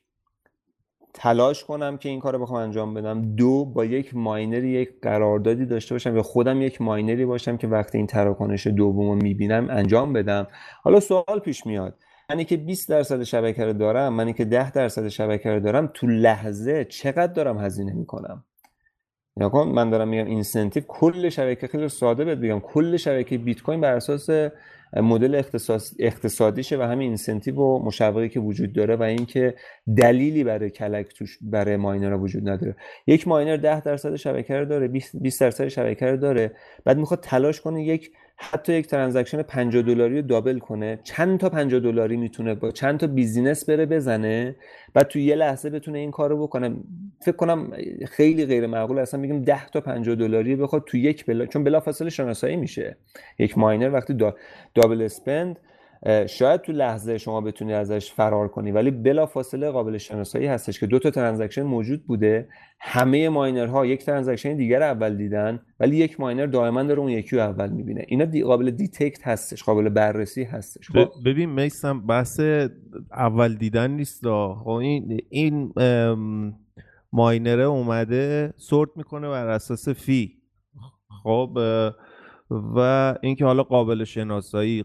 تلاش 1.14 1.64
کنم 1.64 1.96
که 1.96 2.08
این 2.08 2.20
کار 2.20 2.32
رو 2.32 2.38
بخوام 2.38 2.62
انجام 2.62 2.94
بدم. 2.94 3.34
دو 3.34 3.64
با 3.64 3.84
یک 3.84 4.16
ماینری 4.16 4.68
یک 4.68 4.90
قراردادی 5.02 5.66
داشته 5.66 5.94
باشم 5.94 6.16
یا 6.16 6.22
خودم 6.22 6.62
یک 6.62 6.82
ماینری 6.82 7.24
باشم 7.24 7.56
که 7.56 7.66
وقتی 7.66 7.98
این 7.98 8.06
تراکنش 8.06 8.66
دوم 8.66 9.10
رو 9.10 9.14
می‌بینم 9.14 9.66
انجام 9.70 10.12
بدم. 10.12 10.46
حالا 10.82 11.00
سوال 11.00 11.38
پیش 11.44 11.66
میاد. 11.66 11.94
منی 12.30 12.44
که 12.44 12.56
20 12.56 12.88
درصد 12.88 13.22
شبکه 13.22 13.64
رو 13.64 13.72
دارم 13.72 14.12
منی 14.12 14.32
که 14.32 14.44
10 14.44 14.70
درصد 14.70 15.08
شبکه 15.08 15.50
رو 15.50 15.60
دارم 15.60 15.90
تو 15.94 16.06
لحظه 16.06 16.84
چقدر 16.84 17.32
دارم 17.32 17.58
هزینه 17.58 17.92
می‌کنم؟ 17.92 18.44
یا 19.36 19.48
کن 19.48 19.68
من 19.68 19.90
دارم 19.90 20.08
میگم 20.08 20.26
incentive 20.26 20.82
کل 20.88 21.28
شبکه 21.28 21.66
خیلی 21.66 21.88
ساده 21.88 22.24
بهت 22.24 22.38
بگم 22.38 22.60
کل 22.60 22.96
شبکه 22.96 23.38
بیت 23.38 23.62
کوین 23.62 23.80
بر 23.80 23.94
اساس 23.94 24.50
مدل 24.96 25.42
اقتصادیشه 25.98 26.78
و 26.78 26.82
همین 26.82 27.08
incentive 27.08 27.54
و 27.54 27.84
مشوقی 27.84 28.28
که 28.28 28.40
وجود 28.40 28.72
داره 28.72 28.96
و 28.96 29.02
اینکه 29.02 29.54
دلیلی 29.96 30.44
برای 30.44 30.70
کلک 30.70 31.14
توش 31.14 31.38
برای 31.42 31.76
ماینر 31.76 32.14
وجود 32.14 32.48
نداره. 32.48 32.76
یک 33.06 33.28
ماینر 33.28 33.56
10 33.56 33.80
درصد 33.80 34.16
شبکه 34.16 34.56
رو 34.56 34.64
داره 34.64 34.88
20 34.88 35.40
درصد 35.40 35.68
شبکه 35.68 36.06
رو 36.06 36.16
داره. 36.16 36.52
بعد 36.84 36.98
می‌خواد 36.98 37.20
تلاش 37.20 37.60
کنه 37.60 37.84
یک 37.84 38.12
حتی 38.42 38.72
یک 38.72 38.86
transaction 38.86 39.42
50 39.42 39.82
دلاری 39.82 40.16
رو 40.16 40.26
double 40.26 40.58
کنه. 40.58 40.98
چند 41.04 41.40
تا 41.40 41.48
50 41.48 41.80
دلاری 41.80 42.16
می‌تونه 42.16 42.54
با 42.54 42.70
چند 42.70 42.98
تا 42.98 43.06
business 43.06 43.70
بره 43.70 43.86
بزنه 43.86 44.56
بعد 44.94 45.06
تو 45.06 45.18
یه 45.18 45.34
لحظه 45.34 45.70
بتونه 45.70 45.98
این 45.98 46.10
کارو 46.10 46.42
بکنه. 46.42 46.76
فکر 47.20 47.36
کنم 47.36 47.70
خیلی 48.08 48.46
غیر 48.46 48.66
معقول. 48.66 48.98
اصلا 48.98 49.20
میگم 49.20 49.44
10 49.44 49.66
تا 49.66 49.80
50 49.80 50.14
دلاری 50.14 50.56
بخواد 50.56 50.84
تو 50.86 50.96
یک 50.96 51.26
بلا 51.26 51.46
چون 51.46 51.64
بلافاصله 51.64 52.10
شناسایی 52.10 52.56
میشه. 52.56 52.96
یک 53.38 53.58
ماینر 53.58 53.90
وقتی 53.90 54.14
دا... 54.14 54.36
double 54.74 55.02
spend 55.02 55.58
شاید 56.26 56.60
تو 56.60 56.72
لحظه 56.72 57.18
شما 57.18 57.40
بتونی 57.40 57.72
ازش 57.72 58.12
فرار 58.12 58.48
کنی 58.48 58.70
ولی 58.72 58.90
بلا 58.90 59.26
فاصله 59.26 59.70
قابل 59.70 59.98
شناسایی 59.98 60.46
هستش 60.46 60.80
که 60.80 60.86
دو 60.86 60.98
تا 60.98 61.10
transaction 61.10 61.62
موجود 61.62 62.06
بوده. 62.06 62.48
همه 62.80 63.28
ماینرها 63.28 63.86
یک 63.86 64.04
transaction 64.04 64.56
دیگر 64.56 64.82
اول 64.82 65.16
دیدن 65.16 65.60
ولی 65.80 65.96
یک 65.96 66.20
ماینر 66.20 66.46
دائما 66.46 66.82
داره 66.82 67.00
اون 67.00 67.10
یکی 67.10 67.36
رو 67.36 67.42
اول 67.42 67.70
می‌بینه. 67.70 68.04
اینا 68.08 68.24
دی 68.24 68.42
قابل 68.42 68.70
detect 68.70 69.26
هستش 69.26 69.62
قابل 69.62 69.88
بررسی 69.88 70.44
هستش. 70.44 70.90
خب؟ 70.90 71.08
ببین 71.24 71.50
میسم 71.50 72.06
بحث 72.06 72.40
اول 73.12 73.54
دیدن 73.54 73.90
نیست 73.90 74.24
خب 74.64 74.68
این 74.68 75.20
این 75.30 75.72
ماینره 77.12 77.64
اومده 77.64 78.54
sort 78.56 78.90
می‌کنه 78.96 79.28
بر 79.28 79.48
اساس 79.48 79.88
fee 79.88 80.32
خب 81.22 81.58
و 82.50 83.14
اینکه 83.22 83.44
حالا 83.44 83.62
قابل 83.62 84.04
شناسایی 84.04 84.84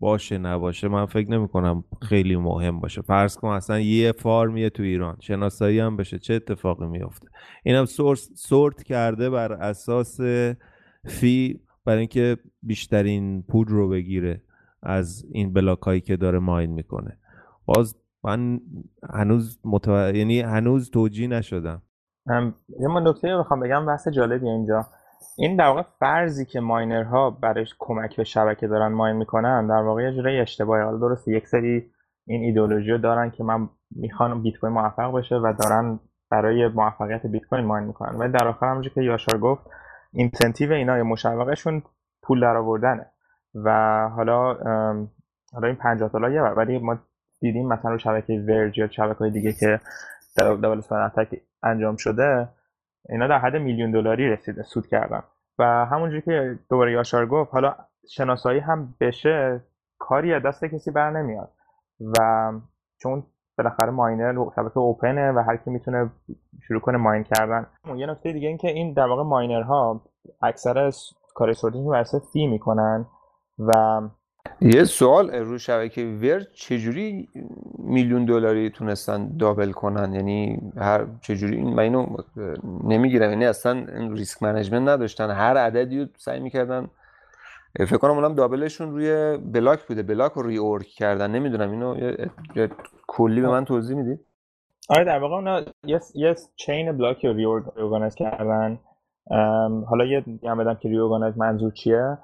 باشه 0.00 0.38
نباشه 0.38 0.88
من 0.88 1.06
فکر 1.06 1.30
نمی 1.30 1.48
کنم 1.48 1.84
خیلی 2.02 2.36
مهم 2.36 2.80
باشه. 2.80 3.02
فرض 3.02 3.36
کن 3.36 3.48
اصلا 3.48 3.80
یه 3.80 4.12
farm 4.12 4.51
یه 4.51 4.70
تو 4.70 4.82
ایران 4.82 5.16
شناسایی 5.20 5.78
هم 5.78 5.96
بشه 5.96 6.18
چه 6.18 6.34
اتفاقی 6.34 6.86
میافته؟ 6.86 7.28
اینم 7.64 7.84
سورس 7.84 8.30
سورت 8.34 8.82
کرده 8.82 9.30
بر 9.30 9.52
اساس 9.52 10.20
فی 11.06 11.60
برای 11.84 11.98
اینکه 11.98 12.36
بیشترین 12.62 13.42
پول 13.42 13.66
رو 13.68 13.88
بگیره 13.88 14.42
از 14.82 15.24
این 15.32 15.52
بلاک 15.52 15.80
هایی 15.80 16.00
که 16.00 16.16
داره 16.16 16.38
ماین 16.38 16.70
می‌کنه. 16.70 17.18
باز 17.64 17.96
من 18.24 18.60
هنوز 19.14 19.58
متو... 19.64 20.14
یعنی 20.14 20.40
هنوز 20.40 20.90
توجیه 20.90 21.28
نشدم. 21.28 21.82
یه 22.80 22.88
من 22.88 23.06
نکته 23.08 23.36
بخوام 23.36 23.60
بگم 23.60 23.86
بحث 23.86 24.08
جالبی 24.08 24.48
اینجا. 24.48 24.86
این 25.38 25.56
در 25.56 25.66
واقع 25.66 25.82
فرضی 26.00 26.44
که 26.44 26.60
ماینرها 26.60 27.30
برای 27.30 27.66
کمک 27.78 28.16
به 28.16 28.24
شبکه 28.24 28.66
دارن 28.66 28.92
ماین 28.92 29.16
می‌کنن 29.16 29.66
در 29.66 29.82
واقع 29.82 30.02
یه 30.02 30.42
اشتباهه. 30.42 30.84
حالا 30.84 30.98
درسته 30.98 31.32
یک 31.32 31.46
سری 31.46 31.90
این 32.26 32.42
ایدئولوژی 32.42 32.90
رو 32.90 32.98
دارن 32.98 33.30
که 33.30 33.44
من 33.44 33.68
می‌خوام 33.90 34.42
بیت 34.42 34.58
کوین 34.58 34.72
موفق 34.72 35.18
بشه 35.18 35.34
و 35.34 35.52
دارن 35.62 36.00
برای 36.30 36.68
موفقیت 36.68 37.26
بیت 37.26 37.44
کوین 37.44 37.64
ماین 37.64 37.86
می‌کنن. 37.86 38.18
ولی 38.18 38.32
در 38.32 38.48
آخر 38.48 38.66
همونجوری 38.66 38.94
که 38.94 39.02
یاشار 39.02 39.40
گفت 39.40 39.62
اینسنتیو 40.12 40.72
اینا 40.72 40.98
یا 40.98 41.04
مشوقشون 41.04 41.82
پول 42.22 42.40
در 42.40 42.56
آوردنه 42.56 43.06
و 43.54 43.70
حالا 44.08 44.54
حالا 45.52 45.66
این 45.66 45.76
50 45.76 46.08
دلار 46.08 46.32
یه 46.32 46.42
ولی 46.42 46.78
ما 46.78 46.98
دیدیم 47.40 47.68
مثلا 47.68 47.98
شبکه 47.98 48.44
ورج 48.48 48.78
یا 48.78 48.88
شبکه 48.88 49.18
های 49.18 49.30
دیگه 49.30 49.52
که 49.52 49.80
اتک 50.92 51.40
انجام 51.62 51.96
شده 51.96 52.48
اینا 53.08 53.26
در 53.26 53.38
حد 53.38 53.56
میلیون 53.56 53.90
دلاری 53.90 54.30
رسیده 54.30 54.62
سود 54.62 54.86
کردن. 54.86 55.22
و 55.58 55.64
همونجوری 55.64 56.22
که 56.22 56.58
دوباره 56.70 56.92
یاشار 56.92 57.26
گفت 57.26 57.54
حالا 57.54 57.76
شناسایی 58.10 58.60
هم 58.60 58.94
بشه 59.00 59.60
کاری 59.98 60.34
از 60.34 60.42
دست 60.42 60.64
کسی 60.64 60.90
بر 60.90 61.10
نمیاد. 61.10 61.52
و 62.00 62.52
چون 63.02 63.26
بالاخره 63.58 63.90
ماینر 63.90 64.50
شبکه 64.56 64.78
open 64.78 65.21
ه 65.21 65.32
و 65.32 65.38
هر 65.38 65.56
کی 65.56 65.70
می‌تونه 65.70 66.10
شروع 66.68 66.80
کنه 66.80 66.98
mine 66.98 67.22
کردن. 67.22 67.66
یه 67.96 68.06
نکته 68.06 68.32
دیگه 68.32 68.48
این 68.48 68.58
که 68.58 68.68
این 68.68 68.92
در 68.92 69.06
واقع 69.06 69.22
ماینرها 69.22 70.00
اکثر 70.42 70.90
کار 71.34 71.52
sorting 71.52 71.86
رو 71.86 72.04
fee 72.32 72.46
می‌کنن 72.46 73.06
و 73.58 74.00
یه 74.60 74.84
سوال 74.84 75.30
رو 75.30 75.58
شبکه 75.58 76.18
ور 76.22 76.40
چجوری 76.54 77.28
میلیون 77.78 78.24
دلاری 78.24 78.70
تونستن 78.70 79.36
double 79.36 79.72
کنن؟ 79.72 80.14
یعنی 80.14 80.58
هر 80.76 81.06
چجوری 81.20 81.62
من 81.62 81.78
اینو 81.78 82.06
نمی‌گیرم 82.84 83.30
یعنی 83.30 83.44
اصلا 83.44 83.86
risk 84.12 84.42
management 84.42 84.88
نداشتن. 84.88 85.30
هر 85.30 85.56
عددی 85.56 86.00
رو 86.00 86.06
سعی 86.16 86.40
می‌کردن. 86.40 86.86
فکر 87.78 87.96
کنم 87.96 88.10
اونم 88.10 88.34
دابلشون 88.34 88.90
روی 88.90 89.36
بلاک 89.36 89.86
بوده 89.86 90.02
بلاک 90.02 90.32
رو 90.32 90.42
ری 90.42 90.56
اورک 90.56 90.86
کردن. 90.86 91.30
نمی‌دونم 91.30 91.70
اینو 91.70 91.98
یه, 92.56 92.70
کلی 93.06 93.40
به 93.40 93.48
من 93.48 93.64
توضیح 93.64 93.96
می‌دید 93.96 94.20
آره 94.88 95.04
در 95.04 95.18
واقع 95.18 95.34
اونا 95.34 95.60
یه, 95.84 96.00
یه 96.14 96.34
چین 96.56 96.92
بلاک 96.92 97.24
رو 97.24 97.32
ری 97.32 98.10
کردن. 98.16 98.78
حالا 99.88 100.04
یه 100.04 100.24
هم 100.44 100.58
بدم 100.58 100.74
که 100.74 100.88
ری 100.88 100.98
منظور 101.36 101.72
چیه. 101.72 102.18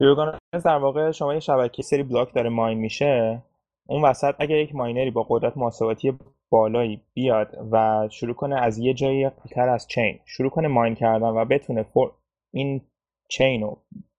ریورگانایز 0.00 0.62
در 0.64 0.78
واقع 0.78 1.10
شما 1.10 1.34
یه 1.34 1.40
شبکه 1.40 1.82
سری 1.82 2.02
بلاک 2.02 2.34
داره 2.34 2.50
ماین 2.50 2.78
میشه 2.78 3.42
اون 3.88 4.04
وسط 4.04 4.34
اگر 4.38 4.56
یک 4.56 4.74
ماینری 4.74 5.10
با 5.10 5.26
قدرت 5.28 5.56
محاسباتی 5.56 6.18
بالایی 6.50 7.02
بیاد 7.14 7.58
و 7.72 8.08
شروع 8.10 8.34
کنه 8.34 8.56
از 8.56 8.78
یه 8.78 8.94
جایی 8.94 9.30
تر 9.30 9.68
از 9.68 9.86
چین 9.86 10.18
شروع 10.24 10.50
کنه 10.50 10.68
ماین 10.68 10.94
کردن 10.94 11.28
و 11.28 11.44
بتونه 11.44 11.82
فور 11.82 12.12
این 12.52 12.80
چین 13.28 13.62
رو 13.62 13.78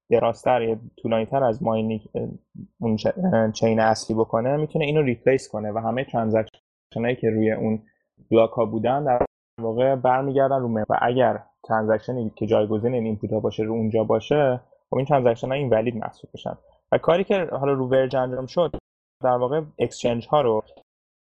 درازتر 0.10 0.78
طولانی 1.02 1.26
تر 1.26 1.44
از 1.44 1.64
ماین 1.64 2.02
اون 2.80 2.98
چین 3.52 3.80
اصلی 3.80 4.16
بکنه 4.16 4.58
می‌تونه 4.58 4.86
اینو 4.86 5.02
ریپلیس 5.02 5.50
کنه 5.50 5.72
و 5.72 5.78
همه 5.78 6.04
ترانزکشن 6.04 6.60
هایی 6.96 7.16
که 7.16 7.30
روی 7.30 7.52
اون 7.52 7.84
بلاک 8.32 8.52
ها 8.52 8.66
بودن 8.66 9.04
در 9.04 9.26
واقع 9.62 9.96
برمیگردن 9.96 10.60
رو 10.60 10.80
و 10.80 10.98
اگر 11.02 11.44
ترانزکشنی 11.64 12.32
که 12.36 12.48
جایگزین 12.48 12.94
این 12.94 13.06
اینپوت 13.06 13.30
باشه 13.30 13.64
رو 13.64 13.74
اونجا 13.74 14.04
باشه 14.04 14.60
خب 14.90 14.96
این 14.96 15.06
ترانزکشن 15.06 15.48
ها 15.48 15.54
این 15.54 15.70
ولید 15.70 15.96
محسوب 15.96 16.30
بشن 16.34 16.58
و 16.92 16.98
کاری 16.98 17.24
که 17.24 17.48
حالا 17.52 17.74
رو 17.74 17.88
ورج 17.88 18.16
انجام 18.16 18.46
شد 18.46 18.76
در 19.24 19.38
واقع 19.38 19.62
اکسچنج 19.80 20.28
ها 20.28 20.42
رو 20.42 20.64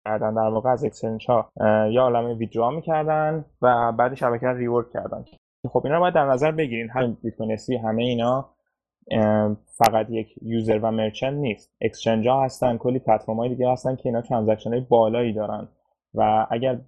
کردن 0.05 0.35
در 0.35 0.49
واقع 0.49 0.71
از 0.71 0.85
اکسچنج 0.85 1.31
ها 1.31 1.51
یا 1.91 2.03
عالمه 2.03 2.35
ویدرا 2.35 2.71
می‌کردن 2.71 3.45
و 3.63 3.93
بعد 3.93 4.15
شبکه 4.15 4.47
رو 4.47 4.57
ریورک 4.57 4.93
کردن. 4.93 5.25
خب 5.69 5.81
اینا 5.85 5.97
رو 5.97 6.01
باید 6.01 6.15
در 6.15 6.27
نظر 6.27 6.53
بگیرین. 6.53 6.91
هم 6.91 7.17
بیت 7.23 7.71
همه 7.85 8.03
اینا 8.03 8.51
فقط 9.67 10.11
یک 10.11 10.35
user 10.43 10.79
و 10.83 10.91
merchant 10.91 11.35
نیست. 11.35 11.75
exchange 11.81 12.29
ها 12.29 12.45
هستن 12.45 12.77
کلی 12.77 12.99
پلتفرم 12.99 13.37
های 13.37 13.49
دیگه 13.49 13.73
هستن 13.73 13.97
که 13.97 14.07
اینا 14.07 14.23
transaction 14.23 14.71
های 14.71 14.81
بالایی 14.81 15.33
دارن. 15.33 15.69
و 16.15 16.47
اگر 16.51 16.79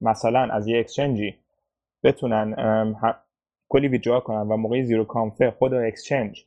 مثلا 0.00 0.48
از 0.52 0.66
یه 0.66 0.78
exchange 0.78 1.28
ی 1.28 1.34
بتونن 2.04 2.54
کلی 3.68 3.88
withdraw 3.88 4.20
کنن 4.20 4.40
و 4.40 4.56
موقع 4.56 4.82
zero 4.82 5.04
conf 5.04 5.41
ه 5.41 5.50
خود 5.50 5.74
exchange 5.74 6.44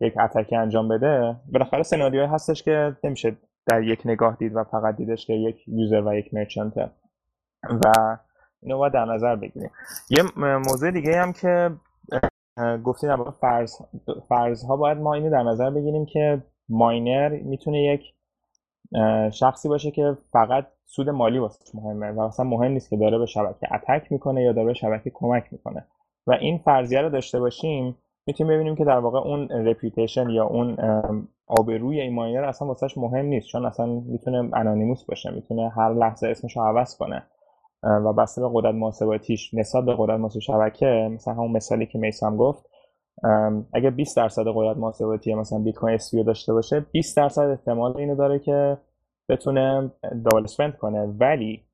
یک 0.00 0.14
attack 0.18 0.51
ی 0.51 0.56
انجام 0.56 0.88
بده 0.88 1.36
بالاخره 1.52 1.82
سناریوهایی 1.82 2.34
هستش 2.34 2.62
که 2.62 2.96
نمیشه 3.04 3.36
در 3.66 3.82
یک 3.82 4.02
نگاه 4.04 4.36
دید 4.36 4.56
و 4.56 4.64
فقط 4.64 4.96
دیدش 4.96 5.26
که 5.26 5.32
یک 5.32 5.68
user 5.68 6.00
و 6.00 6.14
یک 6.14 6.34
merchant 6.34 6.79
ه. 6.79 6.90
و 7.62 8.16
اینو 8.62 8.78
باید 8.78 8.92
در 8.92 9.04
نظر 9.04 9.36
بگیریم. 9.36 9.70
یه 10.10 10.22
موضوع 10.36 10.90
دیگه 10.90 11.20
هم 11.20 11.32
که 11.32 11.70
گفتیم 12.84 13.16
در 13.16 13.30
فرض 13.30 13.74
فرض 14.28 14.64
ها 14.64 14.76
باید 14.76 14.98
ما 14.98 15.14
اینو 15.14 15.30
در 15.30 15.42
نظر 15.42 15.70
بگیریم 15.70 16.06
که 16.06 16.42
ماینر 16.68 17.28
می‌تونه 17.28 17.82
یک 17.82 18.14
شخصی 19.32 19.68
باشه 19.68 19.90
که 19.90 20.16
فقط 20.32 20.66
سود 20.86 21.08
مالی 21.08 21.38
واسه 21.38 21.64
مهمه 21.74 22.10
و 22.10 22.20
اصلا 22.20 22.46
مهم 22.46 22.72
نیست 22.72 22.90
که 22.90 22.96
داره 22.96 23.18
به 23.18 23.26
شبکه 23.26 23.74
اتک 23.74 24.12
می‌کنه 24.12 24.42
یا 24.42 24.52
داره 24.52 24.66
به 24.66 24.74
شبکه 24.74 25.10
کمک 25.14 25.44
می‌کنه. 25.52 25.86
و 26.28 26.32
این 26.32 26.58
فرضیه 26.58 27.00
رو 27.00 27.10
داشته 27.10 27.40
باشیم 27.40 27.96
می‌تونیم 28.26 28.52
ببینیم 28.52 28.76
که 28.76 28.84
در 28.84 28.98
واقع 28.98 29.18
اون 29.18 29.48
رپیوتیشن 29.48 30.30
یا 30.30 30.46
اون 30.46 30.76
آبروی 31.46 32.00
این 32.00 32.14
ماینر 32.14 32.44
اصلا 32.44 32.68
واسهش 32.68 32.98
مهم 32.98 33.26
نیست. 33.26 33.46
چون 33.46 33.66
اصلا 33.66 33.86
می‌تونه 33.86 34.50
انانیموس 34.54 35.04
باشه 35.04 35.30
می‌تونه 35.30 35.68
هر 35.68 35.94
لحظه 35.94 36.28
اسمش 36.28 36.56
رو 36.56 36.62
عوض 36.62 36.96
کنه. 36.96 37.22
و 37.82 38.12
بسته 38.12 38.40
به 38.40 38.48
قدرت 38.54 38.74
محاسباتیش 38.74 39.54
نسبت 39.54 39.84
به 39.84 39.94
قدرت 39.98 40.20
محاسبه 40.20 40.40
شبکه 40.40 41.08
مثلا 41.14 41.34
همون 41.34 41.52
مثالی 41.52 41.86
که 41.86 41.98
میسم 41.98 42.36
گفت 42.36 42.66
اگر 43.72 43.90
20 43.90 44.16
درصد 44.16 44.44
قدرت 44.54 44.76
محاسباتی 44.76 45.34
مثلا 45.34 45.58
بیت 45.58 45.74
کوین 45.74 45.94
SV 45.94 46.22
داشته 46.22 46.52
باشه 46.52 46.80
20 46.92 47.16
درصد 47.16 47.48
احتمال 47.50 47.96
اینو 47.96 48.14
داره 48.14 48.38
که 48.38 48.78
بتونه 49.28 49.92
double 50.24 50.44
spend 50.44 50.76
کنه. 50.76 51.14
ولی 51.20 51.67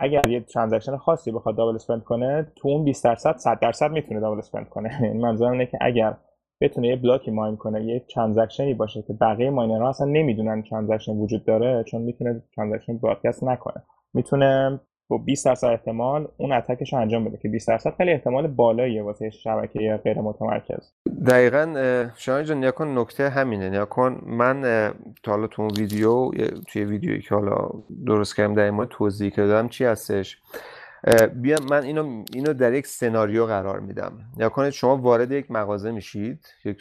اگر 0.00 0.28
یه 0.28 0.40
transaction 0.40 0.96
خاصی 0.96 1.32
بخواد 1.32 1.56
double 1.56 1.74
spend 1.74 2.02
کنه 2.04 2.52
تو 2.56 2.68
اون 2.68 2.84
20 2.84 3.04
درصد 3.04 3.36
100 3.36 3.60
درصد 3.60 3.90
می‌تونه 3.90 4.20
double 4.20 4.38
spend 4.38 4.68
کنه. 4.68 4.90
یعنی 5.02 5.18
منظورم 5.18 5.52
اینه 5.52 5.66
که 5.66 5.78
اگر 5.80 6.16
بتونه 6.60 6.88
یه 6.88 6.96
block 6.96 7.30
ی 7.30 7.35
mine 7.35 7.56
کنه 7.56 7.84
یه 7.84 8.00
transaction 8.14 8.69
ی 8.69 8.74
باشه 8.74 9.02
که 9.02 9.12
بقیه 9.12 9.50
ماینرها 9.50 9.88
اصلا 9.88 10.06
نمی‌دونن 10.06 10.62
transaction 10.62 11.12
وجود 11.12 11.44
داره 11.44 11.84
چون 11.84 12.02
می‌تونه 12.02 12.42
transaction 12.56 12.98
broadcast 12.98 13.44
نکنه. 13.44 13.82
می‌تونه 14.14 14.80
با 15.08 15.18
20 15.18 15.46
درصد 15.46 15.66
احتمال 15.66 16.28
اون 16.36 16.52
اتکش 16.52 16.92
رو 16.92 16.98
انجام 16.98 17.24
بده 17.24 17.38
که 17.42 17.48
20 17.48 17.68
درصد 17.68 17.94
خیلی 17.96 18.12
احتمال 18.12 18.46
بالاییه 18.46 19.02
واسه 19.02 19.30
شبکه 19.30 20.00
غیر 20.04 20.20
متمرکز 20.20 20.92
دقیقا 21.26 22.10
شاید 22.16 22.46
جان 22.46 22.60
نیاکن 22.60 22.98
نکته 22.98 23.28
همینه. 23.28 23.70
نیاکن 23.70 24.20
من 24.26 24.62
تا 25.22 25.32
حالا 25.32 25.46
تو 25.46 25.62
اون 25.62 25.70
ویدیو 25.78 26.30
توی 26.68 26.84
ویدیویی 26.84 27.22
که 27.22 27.34
حالا 27.34 27.68
درست 28.06 28.36
کردم 28.36 28.54
در 28.54 28.62
این 28.62 28.84
توضیح 28.84 29.30
کردم 29.30 29.68
چی 29.68 29.84
هستش. 29.84 30.38
بیا 31.34 31.56
من 31.70 31.82
اینو 31.82 32.24
اینو 32.34 32.52
در 32.52 32.72
یک 32.72 32.86
سناریو 32.86 33.46
قرار 33.46 33.80
میدم. 33.80 34.12
یا 34.36 34.48
کنید 34.48 34.70
شما 34.70 34.96
وارد 34.96 35.32
یک 35.32 35.50
مغازه 35.50 35.90
میشید 35.90 36.46
یک 36.64 36.78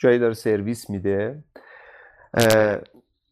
جایی 0.00 0.18
داره 0.18 0.34
سرویس 0.34 0.90
میده. 0.90 1.42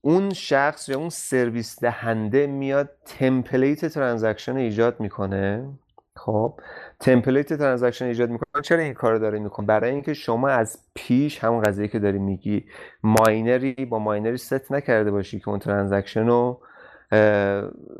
اون 0.00 0.30
شخص 0.30 0.88
یا 0.88 0.98
اون 0.98 1.08
سرویس 1.08 1.80
دهنده 1.80 2.46
میاد 2.46 2.90
template 3.04 3.86
transaction 3.86 4.56
ایجاد 4.56 5.00
می‌کنه. 5.00 5.68
خب 6.16 6.60
template 7.00 7.52
transaction 7.52 8.04
ایجاد 8.04 8.30
می‌کنن 8.30 8.62
چرا 8.62 8.78
این 8.78 8.94
کار 8.94 9.18
داره 9.18 9.38
میکن 9.38 9.66
برای 9.66 9.90
اینکه 9.90 10.14
شما 10.14 10.48
از 10.48 10.78
پیش 10.94 11.44
همون 11.44 11.62
قضیه 11.62 11.88
که 11.88 11.98
داری 11.98 12.18
میگی 12.18 12.64
ماینری 13.02 13.72
با 13.72 13.98
ماینری 13.98 14.36
ست 14.36 14.72
نکرده 14.72 15.10
باشی 15.10 15.40
که 15.40 15.48
اون 15.48 15.58
transaction 15.58 16.26
رو 16.26 16.60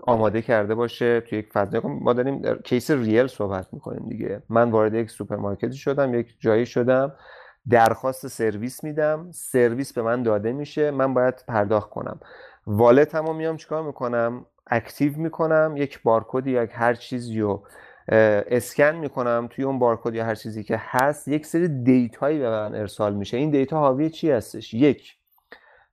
آماده 0.03 0.43
کرده 0.43 0.75
باشه 0.75 1.21
توی 1.21 1.39
یک 1.39 1.53
فضا. 1.53 1.81
ما 1.81 2.13
داریم 2.13 2.43
case 2.65 2.91
real 2.91 3.27
صحبت 3.27 3.67
می‌کنیم 3.73 4.09
دیگه. 4.09 4.43
من 4.49 4.71
وارد 4.71 4.95
یک 4.95 5.11
سوپرمارکتی 5.11 5.77
شدم 5.77 6.15
یک 6.15 6.37
جایی 6.39 6.67
شدم. 6.67 7.13
درخواست 7.71 8.27
سرویس 8.27 8.85
میدم. 8.85 9.29
سرویس 9.33 9.93
به 9.93 10.03
من 10.03 10.23
داده 10.23 10.53
میشه. 10.53 10.91
من 10.91 11.15
باید 11.15 11.45
پرداخت 11.49 11.91
کنم. 11.91 12.21
wallet 12.67 13.15
هم 13.15 13.37
میام 13.37 13.57
چیکار 13.57 13.83
می‌کنم؟ 13.83 14.47
active 14.67 15.19
می‌کنم. 15.19 15.75
یک 15.77 16.03
بارکد 16.03 16.47
یا 16.47 16.67
هر 16.71 16.95
چیزی 16.95 17.41
رو 17.41 17.63
اسکن 18.09 18.95
می‌کنم 18.95 19.49
توی 19.51 19.65
اون 19.65 19.79
بارکد 19.79 20.15
یا 20.15 20.25
هر 20.25 20.35
چیزی 20.35 20.65
که 20.65 20.77
هست. 20.79 21.29
یک 21.29 21.47
سری 21.47 21.69
data 21.83 22.20
یی 22.20 22.39
به 22.39 22.51
من 22.51 22.75
ارسال 22.75 23.15
میشه. 23.15 23.37
این 23.37 23.51
data 23.51 23.79
حاوی 23.79 24.11
چی 24.11 24.31
هستش؟ 24.31 24.75
یک 24.75 25.15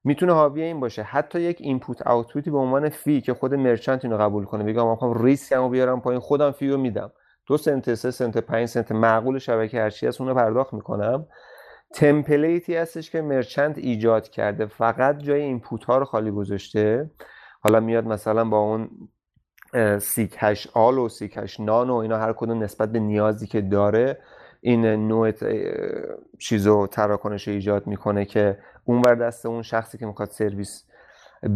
می‌تونه 0.03 0.33
حاوی 0.33 0.61
این 0.61 0.79
باشه. 0.79 1.03
حتی 1.03 1.41
یک 1.41 1.57
input 1.59 2.07
output 2.07 2.45
ی 2.45 2.51
به 2.51 2.57
عنوان 2.57 2.89
fee 2.89 3.21
که 3.21 3.33
خود 3.33 3.53
merchant 3.53 4.05
اینو 4.05 4.17
قبول 4.17 4.45
کنه. 4.45 4.63
بگم 4.63 4.89
می‌خوام 4.89 5.23
ریسکمو 5.23 5.69
بیارم 5.69 6.01
پایین 6.01 6.19
خودم 6.19 6.51
fee 6.51 6.69
رو 6.69 6.77
میدم. 6.77 7.11
دو 7.47 7.57
سنت 7.57 7.93
سه 7.93 8.11
سنت 8.11 8.37
پنج 8.37 8.65
سنت 8.65 8.91
معقول 8.91 9.39
شبکه 9.39 9.81
هرچی 9.81 10.07
اونو 10.07 10.33
پرداخت 10.33 10.73
می‌کنم. 10.73 11.25
template 11.95 12.66
ی 12.66 12.75
هستش 12.75 13.11
که 13.11 13.21
merchant 13.21 13.77
ایجاد 13.77 14.29
کرده. 14.29 14.65
فقط 14.65 15.17
جای 15.17 15.41
input 15.41 15.83
ها 15.83 15.97
رو 15.97 16.05
خالی 16.05 16.31
گذاشته. 16.31 17.09
حالا 17.61 17.79
میاد 17.79 18.05
مثلا 18.05 18.45
با 18.45 18.57
اون 18.57 18.89
sighash 19.99 20.67
all 20.73 20.97
و 20.97 21.09
sighash 21.09 21.59
none 21.59 21.89
و 21.89 21.95
اینا 21.95 22.17
هر 22.17 22.33
کدوم 22.33 22.63
نسبت 22.63 22.91
به 22.91 22.99
نیازی 22.99 23.47
که 23.47 23.61
داره 23.61 24.17
این 24.61 24.85
نوع 24.85 25.31
چیزو 26.39 26.87
تراکنش 26.87 27.47
ایجاد 27.47 27.87
می‌کنه 27.87 28.25
که 28.25 28.57
اونور 28.85 29.15
دست 29.15 29.45
اون 29.45 29.61
شخصی 29.61 29.97
که 29.97 30.05
می‌خواد 30.05 30.29
سرویس 30.29 30.85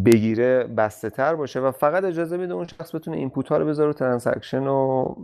بگیره 0.06 0.64
بسته 0.64 1.10
تر 1.10 1.36
باشه 1.36 1.60
و 1.60 1.72
فقط 1.72 2.04
اجازه 2.04 2.38
میده 2.38 2.54
اون 2.54 2.68
شخص 2.68 2.96
بتونه 2.96 3.18
input 3.18 3.50
ها 3.50 3.58
رو 3.58 3.66
بذاره 3.66 3.94
transaction 3.94 4.64
رو 4.64 5.16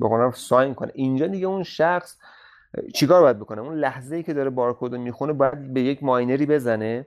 به 0.00 0.30
ساین 0.34 0.74
کنه. 0.74 0.92
اینجا 0.94 1.26
دیگه 1.26 1.46
اون 1.46 1.62
شخص 1.62 2.18
چیکار 2.94 3.20
باید 3.20 3.38
بکنه؟ 3.38 3.60
اون 3.60 3.74
لحظه 3.74 4.16
ای 4.16 4.22
که 4.22 4.34
داره 4.34 4.50
بارکد 4.50 4.94
رو 4.94 4.98
می‌خونه 4.98 5.32
باید 5.32 5.74
به 5.74 5.80
یک 5.80 6.02
ماینری 6.02 6.46
بزنه. 6.46 7.06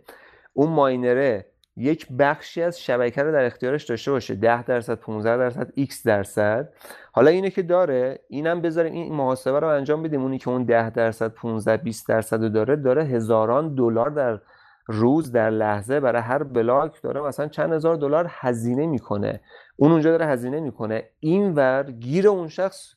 اون 0.54 0.70
ماینره 0.70 1.46
یک 1.78 2.08
بخشی 2.20 2.62
از 2.62 2.82
شبکه 2.82 3.24
رو 3.24 3.32
در 3.32 3.46
اختیارش 3.46 3.84
داشته 3.84 4.12
باشه. 4.12 4.36
10 4.36 4.64
درصد 4.64 4.96
15 4.96 5.38
درصد 5.38 5.72
x 5.78 5.96
درصد. 6.06 6.70
حالا 7.12 7.30
اینه 7.30 7.50
که 7.50 7.62
داره 7.62 8.20
اینم 8.28 8.62
بذاریم 8.62 8.94
این 8.94 9.14
محاسبه 9.14 9.60
رو 9.60 9.68
انجام 9.68 10.04
بدیم. 10.04 10.22
اونی 10.22 10.38
که 10.38 10.50
اون 10.50 10.64
10 10.64 10.90
درصد 10.90 11.28
15 11.28 11.78
20 11.78 12.08
درصد 12.08 12.44
رو 12.44 12.50
داره 12.50 12.76
داره 12.76 13.04
هزاران 13.04 13.76
دلار 13.76 14.10
در 14.10 14.40
روز 14.88 15.32
در 15.32 15.50
لحظه 15.50 16.00
برای 16.00 16.22
هر 16.22 16.44
بلاک 16.44 17.02
داره 17.02 17.22
مثلا 17.22 17.48
چند 17.48 17.74
هزار 17.74 17.96
دلار 17.96 18.28
هزینه 18.30 18.86
می‌کنه. 18.88 19.40
اون 19.76 19.92
اونجا 19.92 20.12
داره 20.12 20.26
هزینه 20.26 20.60
می‌کنه. 20.60 21.04
اینور 21.20 21.84
گیر 21.84 22.28
اون 22.28 22.48
شخص 22.48 22.94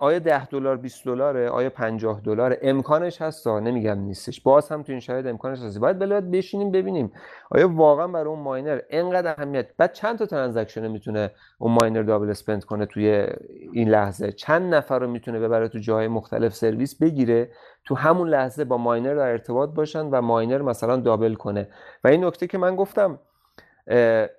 آیا 0.00 0.18
10 0.18 0.46
دلار 0.46 0.76
20 0.76 1.04
دلاره؟ 1.04 1.48
آیا 1.48 1.70
50 1.70 2.20
دلار 2.20 2.58
امکانش 2.62 3.22
هست؟ 3.22 3.46
نمیگم 3.48 3.98
نیستش. 3.98 4.40
باز 4.40 4.68
هم 4.68 4.82
تو 4.82 4.92
این 4.92 5.00
شاید 5.00 5.26
امکانش 5.26 5.58
هست. 5.62 5.78
باید 5.78 5.98
بلاد 5.98 6.30
بشینیم 6.30 6.70
ببینیم. 6.70 7.12
آیا 7.50 7.68
واقعا 7.68 8.08
برای 8.08 8.26
اون 8.26 8.38
ماینر 8.38 8.80
انقدر 8.90 9.34
اهمیت؟ 9.38 9.66
بعد 9.78 9.92
چند 9.92 10.18
تا 10.18 10.26
transaction 10.26 10.88
می‌تونه 10.88 11.30
اون 11.58 11.72
ماینر 11.72 12.02
double 12.02 12.30
spend 12.30 12.64
کنه 12.64 12.86
توی 12.86 13.26
این 13.72 13.88
لحظه؟ 13.88 14.32
چند 14.32 14.74
نفر 14.74 14.98
رو 14.98 15.06
می‌تونه 15.08 15.40
ببره 15.40 15.68
تو 15.68 15.78
جاهای 15.78 16.08
مختلف 16.08 16.54
سرویس 16.54 16.94
بگیره 17.02 17.50
تو 17.84 17.94
همون 17.94 18.28
لحظه 18.28 18.64
با 18.64 18.76
ماینر 18.76 19.14
در 19.14 19.28
ارتباط 19.28 19.70
باشن 19.70 20.06
و 20.06 20.20
ماینر 20.20 20.62
مثلا 20.62 20.96
double 20.96 21.34
کنه؟ 21.34 21.68
و 22.04 22.08
این 22.08 22.24
نکته 22.24 22.46
که 22.46 22.58
من 22.58 22.76
گفتم 22.76 23.18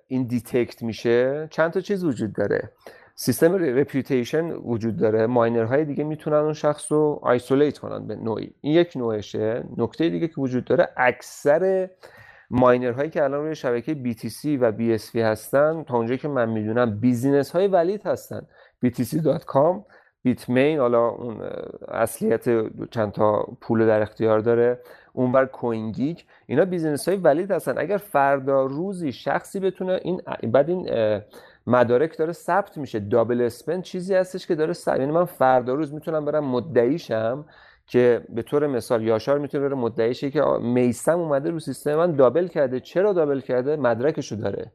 این 0.08 0.26
detect 0.26 0.82
میشه 0.82 1.48
چند 1.50 1.70
تا 1.70 1.80
چیز 1.80 2.04
وجود 2.04 2.32
داره. 2.32 2.70
سیستم 3.20 3.54
reputation 3.54 4.50
وجود 4.50 4.96
داره. 4.96 5.26
های 5.66 5.84
دیگه 5.84 6.04
می‌تونن 6.04 6.36
اون 6.36 6.52
شخص 6.52 6.92
رو 6.92 7.18
isolate 7.22 7.78
کنن 7.78 8.06
به 8.06 8.16
نوعی. 8.16 8.54
این 8.60 8.74
یک 8.74 8.92
نوعشه. 8.96 9.64
نکته 9.76 10.08
دیگه 10.08 10.28
که 10.28 10.34
وجود 10.40 10.64
داره 10.64 10.88
اکثر 10.96 11.88
هایی 12.96 13.10
که 13.10 13.24
الان 13.24 13.44
روی 13.44 13.54
شبکه 13.54 13.94
BTC 13.94 14.44
و 14.44 14.72
BSV 14.72 15.16
هستن 15.16 15.84
تا 15.84 15.96
اونجایی 15.96 16.18
که 16.18 16.28
من 16.28 16.48
می‌دونم 16.48 17.00
business 17.00 17.50
های 17.50 17.66
valid 17.66 18.06
هستن. 18.06 18.46
Btc.com 18.86 19.82
بیتمین 20.22 20.78
حالا 20.78 21.08
اون 21.08 21.40
اصلیت 21.88 22.44
چند 22.90 23.12
تا 23.12 23.46
پول 23.60 23.86
در 23.86 24.02
اختیار 24.02 24.40
داره. 24.40 24.80
اونور 25.12 25.46
کوین 25.46 25.92
گیک 25.92 26.26
اینا 26.46 26.64
business 26.64 27.08
های 27.08 27.18
valid 27.18 27.50
هستن. 27.50 27.78
اگر 27.78 27.96
فردا 27.96 28.66
روزی 28.66 29.12
شخصی 29.12 29.60
بتونه 29.60 30.00
این 30.02 30.22
بعد 30.52 30.68
این 30.68 30.88
مدارک 31.68 32.18
داره 32.18 32.32
ثبت 32.32 32.78
میشه. 32.78 32.98
double 33.00 33.40
spend 33.40 33.82
چیزی 33.82 34.14
هستش 34.14 34.46
که 34.46 34.54
داره 34.54 34.72
ثبت 34.72 35.00
یعنی 35.00 35.12
من 35.12 35.24
فردا 35.24 35.74
روز 35.74 35.94
می‌تونم 35.94 36.24
برم 36.24 36.44
مدعیشم 36.44 37.44
که 37.86 38.24
به 38.28 38.42
طور 38.42 38.66
مثال 38.66 39.02
یاشار 39.02 39.38
می‌تونه 39.38 39.68
بره 39.68 39.76
مدعیشه 39.76 40.30
که 40.30 40.42
میسم 40.60 41.18
اومده 41.18 41.50
رو 41.50 41.58
سیستم 41.58 41.94
من 41.94 42.16
double 42.16 42.46
کرده. 42.46 42.80
چرا 42.80 43.12
double 43.12 43.40
کرده؟ 43.40 43.76
مدرکشو 43.76 44.36
داره. 44.36 44.72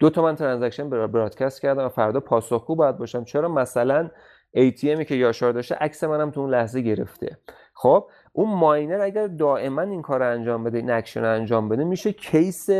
دو 0.00 0.10
تا 0.10 0.22
من 0.22 0.34
transaction 0.34 0.90
broadcast 0.90 1.62
کردم 1.62 1.84
و 1.84 1.88
فردا 1.88 2.20
پاسخگو 2.20 2.74
باید 2.74 2.98
باشم. 2.98 3.24
چرا؟ 3.24 3.48
مثلا 3.48 4.10
ATMی 4.56 5.04
که 5.04 5.14
یاشار 5.14 5.52
داشته 5.52 5.74
عکس 5.74 6.04
منم 6.04 6.30
تو 6.30 6.40
اون 6.40 6.50
لحظه 6.50 6.80
گرفته. 6.80 7.38
خب 7.80 8.06
اون 8.32 8.54
miner 8.54 9.00
اگر 9.00 9.26
دائما 9.26 9.82
این 9.82 10.02
کار 10.02 10.22
انجام 10.22 10.64
بده 10.64 10.78
این 10.78 10.90
اکشن 10.90 11.24
انجام 11.24 11.68
بده 11.68 11.84
میشه 11.84 12.12
case 12.12 12.70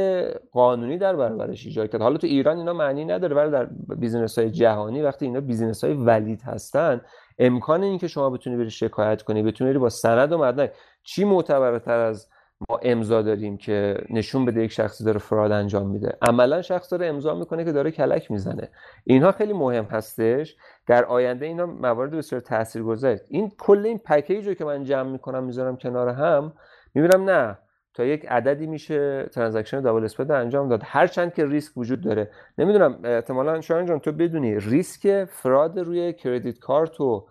قانونی 0.52 0.98
در 0.98 1.16
برابرش 1.16 1.66
ایجاد 1.66 1.90
کرد. 1.90 2.02
حالا 2.02 2.18
تو 2.18 2.26
ایران 2.26 2.58
اینا 2.58 2.72
معنی 2.72 3.04
نداره 3.04 3.36
ولی 3.36 3.50
در 3.50 3.68
business 3.96 4.38
های 4.38 4.50
جهانی 4.50 5.02
وقتی 5.02 5.26
اینا 5.26 5.40
business 5.40 5.84
های 5.84 5.94
valid 5.94 6.42
هستن 6.42 7.00
امکان 7.38 7.82
این 7.82 7.98
که 7.98 8.08
شما 8.08 8.30
بتونی 8.30 8.56
بری 8.56 8.70
شکایت 8.70 9.22
کنی 9.22 9.42
بتونی 9.42 9.70
بری 9.70 9.78
با 9.78 9.88
سند 9.88 10.32
و 10.32 10.38
مدرک 10.38 10.72
چی 11.02 11.24
معتبرتر 11.24 12.00
از 12.00 12.28
ما 12.70 12.80
امضا 12.82 13.22
داریم 13.22 13.56
که 13.56 13.96
نشون 14.10 14.44
بده 14.44 14.62
یک 14.64 14.72
شخصی 14.72 15.04
داره 15.04 15.18
fraud 15.18 15.52
انجام 15.52 15.86
میده. 15.86 16.16
عملا 16.22 16.62
شخص 16.62 16.90
داره 16.92 17.06
امضا 17.06 17.34
می‌کنه 17.34 17.64
که 17.64 17.72
داره 17.72 17.90
کلک 17.90 18.30
می‌زنه. 18.30 18.68
اینها 19.04 19.32
خیلی 19.32 19.52
مهم 19.52 19.84
هستش. 19.84 20.56
در 20.86 21.04
آینده 21.04 21.46
اینا 21.46 21.66
موارد 21.66 22.10
بسیار 22.10 22.40
تاثیرگذار. 22.40 23.18
این 23.28 23.52
کل 23.58 23.86
این 23.86 23.98
package 23.98 24.48
رو 24.48 24.54
که 24.54 24.64
من 24.64 24.84
جمع 24.84 25.10
می‌کنم 25.10 25.44
می‌ذارم 25.44 25.76
کنار 25.76 26.08
هم 26.08 26.52
می‌بینم 26.94 27.30
نه. 27.30 27.58
تا 27.94 28.04
یک 28.04 28.26
عددی 28.28 28.66
میشه 28.66 29.28
transaction 29.32 29.80
double 29.80 30.04
spend 30.04 30.30
انجام 30.30 30.68
داد. 30.68 30.80
هرچند 30.84 31.34
که 31.34 31.46
ریسک 31.46 31.78
وجود 31.78 32.00
داره. 32.00 32.30
نمی‌دونم 32.58 32.98
احتمالا 33.04 33.60
شاید 33.60 33.88
جان 33.88 33.98
تو 33.98 34.12
بدونی 34.12 34.60
ریسک 34.60 35.24
fraud 35.24 35.78
روی 35.78 36.12
credit 36.12 36.58
card 36.58 37.00
و 37.00 37.26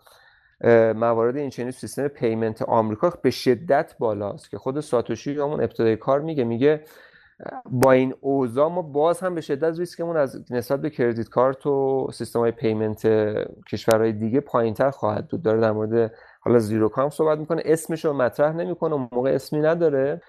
موارد 0.96 1.38
این 1.38 1.50
چنین 1.50 1.72
سیستم 1.72 2.08
payment 2.08 2.62
آمریکا 2.62 3.14
به 3.22 3.30
شدت 3.30 3.96
بالاست 4.00 4.50
که 4.50 4.58
خود 4.58 4.80
ساتوشی 4.80 5.40
همون 5.40 5.62
ابتدای 5.62 5.96
کار 5.96 6.22
میگه 6.22 6.44
میگه 6.44 6.84
با 7.66 7.92
این 7.92 8.14
اوضاع 8.22 8.70
ما 8.70 8.82
باز 8.82 9.20
هم 9.20 9.36
به 9.36 9.42
شدت 9.42 9.80
ریسکمون 9.80 10.18
از 10.18 10.52
نسبت 10.52 10.82
به 10.82 10.90
credit 10.90 11.30
card 11.30 11.66
و 11.66 12.08
سیستم 12.14 12.40
های 12.40 12.52
payment 12.52 13.08
کشورهای 13.72 14.12
دیگه 14.14 14.44
تر 14.76 14.92
خواهد 14.92 15.28
بود. 15.28 15.42
داره 15.42 15.62
در 15.62 15.72
مورد 15.72 16.14
حالا 16.42 16.60
zero 16.60 16.90
conf 16.90 17.10
صحبت 17.10 17.40
می‌کنه. 17.40 17.62
اسمش 17.66 18.06
رو 18.06 18.14
مطرح 18.14 18.56
نمی‌کنه 18.56 19.08
موقع 19.12 19.30
اسمی 19.30 19.60
نداره. 19.60 20.22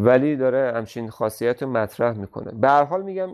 ولی 0.00 0.36
داره 0.36 0.72
همچین 0.76 1.10
خاصیت 1.10 1.62
رو 1.62 1.70
مطرح 1.70 2.18
می‌کنه. 2.18 2.52
به 2.60 2.68
هر 2.68 2.84
حال 2.84 3.02
میگم 3.02 3.28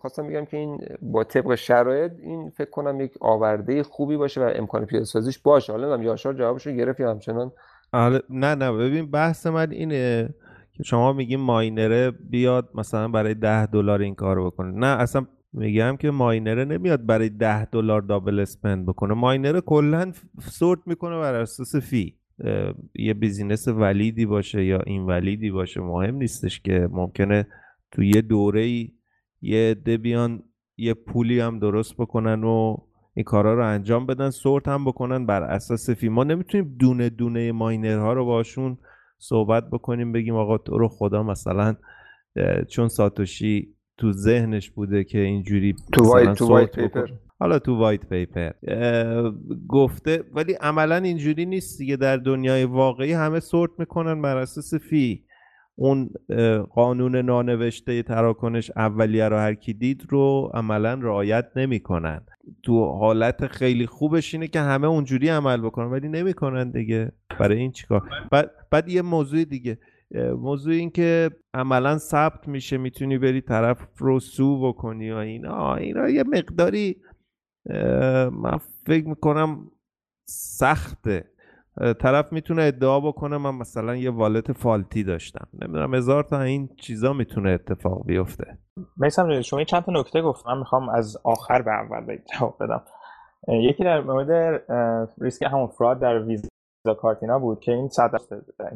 خواستم 0.00 0.24
میگم 0.24 0.44
که 0.44 0.56
این 0.56 0.78
با 1.02 1.24
طبق 1.24 1.54
شرایط 1.54 2.12
این 2.22 2.50
فکر 2.50 2.70
کنم 2.70 3.00
یک 3.00 3.12
آورده 3.20 3.82
خوبی 3.82 4.16
باشه 4.16 4.40
و 4.40 4.52
امکان 4.54 4.86
پیاده 4.86 5.04
سازیش 5.04 5.38
باشه. 5.38 5.72
حالا 5.72 5.84
نمی‌دونم 5.84 6.06
یاشار 6.06 6.34
جوابش 6.34 6.66
رو 6.66 6.72
گرفت 6.72 7.00
یا 7.00 7.10
همچنان؟ 7.10 7.52
آره، 7.92 8.22
نه 8.30 8.54
نه. 8.54 8.72
ببین 8.72 9.10
بحث 9.10 9.46
من 9.46 9.70
اینه 9.70 10.28
که 10.72 10.82
شما 10.82 11.12
میگیم 11.12 11.40
miner 11.40 11.98
ه 11.98 12.10
بیاد 12.10 12.68
مثلا 12.74 13.08
برای 13.08 13.34
ده 13.34 13.66
دلار 13.66 14.00
این 14.00 14.14
کارو 14.14 14.50
بکنه. 14.50 14.70
نه 14.78 14.86
اصلا 14.86 15.26
میگم 15.52 15.96
که 15.96 16.10
miner 16.10 16.55
ه 16.55 16.64
نمیاد 16.64 17.06
برای 17.06 17.28
ده 17.28 17.64
دلار 17.64 18.00
double 18.00 18.40
spend 18.40 18.86
بکنه. 18.86 19.14
miner 19.14 19.52
ه 19.52 19.60
کلا 19.60 20.12
sort 20.40 20.80
می‌کنه 20.86 21.18
بر 21.18 21.34
اساس 21.34 21.76
fee. 21.76 22.16
یه 22.94 23.14
business 23.14 23.68
valid 23.68 24.16
ی 24.16 24.26
باشه 24.26 24.64
یا 24.64 24.78
invalid 24.86 25.02
ی 25.02 25.50
باشه 25.50 25.80
مهم 25.80 26.14
نیستش 26.14 26.60
که 26.60 26.88
ممکنه 26.90 27.46
تو 27.92 28.02
یه 28.02 28.22
دوره 28.22 28.60
ای 28.60 28.92
یه 29.40 29.70
عده 29.70 29.96
بیان 29.96 30.42
یه 30.76 30.94
پولی 30.94 31.40
هم 31.40 31.58
درست 31.58 31.96
بکنن 31.96 32.44
و 32.44 32.76
این 33.14 33.24
کارا 33.24 33.54
رو 33.54 33.66
انجام 33.66 34.06
بدن 34.06 34.30
sort 34.30 34.68
هم 34.68 34.84
بکنن 34.84 35.26
بر 35.26 35.42
اساس 35.42 35.90
fee. 35.90 36.08
ما 36.08 36.24
نمی‌تونیم 36.24 36.76
دونه 36.78 37.08
دونه 37.08 37.52
miner 37.52 38.02
ها 38.02 38.12
رو 38.12 38.24
باشون 38.24 38.78
صحبت 39.18 39.70
بکنیم 39.70 40.12
بگیم 40.12 40.34
آقا 40.34 40.58
تو 40.58 40.78
رو 40.78 40.88
خدا 40.88 41.22
مثلا 41.22 41.76
چون 42.68 42.88
ساتوشی 42.88 43.74
تو 43.98 44.12
ذهنش 44.12 44.70
بوده 44.70 45.04
که 45.04 45.18
اینجوری 45.18 45.74
تو 45.92 46.04
white 46.04 46.32
تو 46.32 46.46
white 46.46 46.76
paper. 46.76 47.06
حالا 47.38 47.58
تو 47.58 47.76
white 47.76 48.08
paper 48.08 48.50
گفته 49.68 50.24
ولی 50.32 50.52
عملا 50.52 50.96
اینجوری 50.96 51.46
نیست 51.46 51.78
دیگه. 51.78 51.96
در 51.96 52.16
دنیای 52.16 52.64
واقعی 52.64 53.12
همه 53.12 53.40
sort 53.40 53.70
می‌کنن 53.78 54.22
بر 54.22 54.36
اساس 54.36 54.74
fee 54.74 55.22
اون 55.78 56.10
قانون 56.74 57.16
نانوشته 57.16 58.02
تراکنش 58.02 58.70
اولیه 58.76 59.28
رو 59.28 59.36
هر 59.36 59.54
کی 59.54 59.72
دید 59.72 60.02
رو 60.08 60.50
عملا 60.54 60.94
رعایت 60.94 61.46
نمی‌کنن. 61.56 62.20
تو 62.62 62.84
حالت 62.84 63.46
خیلی 63.46 63.86
خوبش 63.86 64.34
اینه 64.34 64.48
که 64.48 64.60
همه 64.60 64.86
اونجوری 64.86 65.28
عمل 65.28 65.60
بکنن 65.60 65.86
ولی 65.86 66.08
نمی‌کنن 66.08 66.70
دیگه. 66.70 67.12
برای 67.40 67.58
این 67.58 67.72
چیکار؟ 67.72 68.02
بعد, 68.32 68.50
بعد 68.70 68.88
یه 68.88 69.02
موضوع 69.02 69.44
دیگه. 69.44 69.78
موضوع 70.38 70.74
این 70.74 70.90
که 70.90 71.30
عملا 71.54 71.98
ثبت 71.98 72.48
میشه 72.48 72.78
می‌تونی 72.78 73.18
بری 73.18 73.40
طرف 73.40 73.88
رو 73.96 74.20
سو 74.20 74.68
بکنی 74.68 75.10
و 75.10 75.16
اینا. 75.16 75.74
اینا 75.74 76.08
یه 76.08 76.22
مقداری 76.22 76.96
من 78.32 78.58
فکر 78.86 79.08
می‌کنم 79.08 79.70
سخته. 80.28 81.24
طرف 82.00 82.32
می‌تونه 82.32 82.62
ادعا 82.62 83.00
بکنه 83.00 83.36
من 83.36 83.54
مثلا 83.54 83.96
یه 83.96 84.10
والت 84.10 84.52
فالتی 84.52 85.04
داشتم. 85.04 85.48
نمی‌دونم 85.62 85.94
هزار 85.94 86.22
تا 86.22 86.40
این 86.40 86.68
چیزا 86.76 87.12
می‌تونه 87.12 87.50
اتفاق 87.50 88.06
بیفته. 88.06 88.58
میسم 88.96 89.40
شما 89.40 89.64
چند 89.64 89.82
تا 89.82 89.92
نکته 89.92 90.22
گفت. 90.22 90.46
من 90.46 90.58
می‌خوام 90.58 90.88
از 90.88 91.16
آخر 91.24 91.62
به 91.62 91.70
اول 91.70 92.18
جواب 92.32 92.56
بدم. 92.60 92.82
یکی 93.48 93.84
در 93.84 94.00
مورد 94.00 94.62
ریسک 95.20 95.42
همون 95.42 95.66
fraud 95.66 96.00
در 96.00 96.22
ویزا 96.22 96.48
کارت 97.00 97.25
اینا 97.25 97.38
بود 97.38 97.60
که 97.60 97.72
این 97.72 97.88
صد 97.88 98.10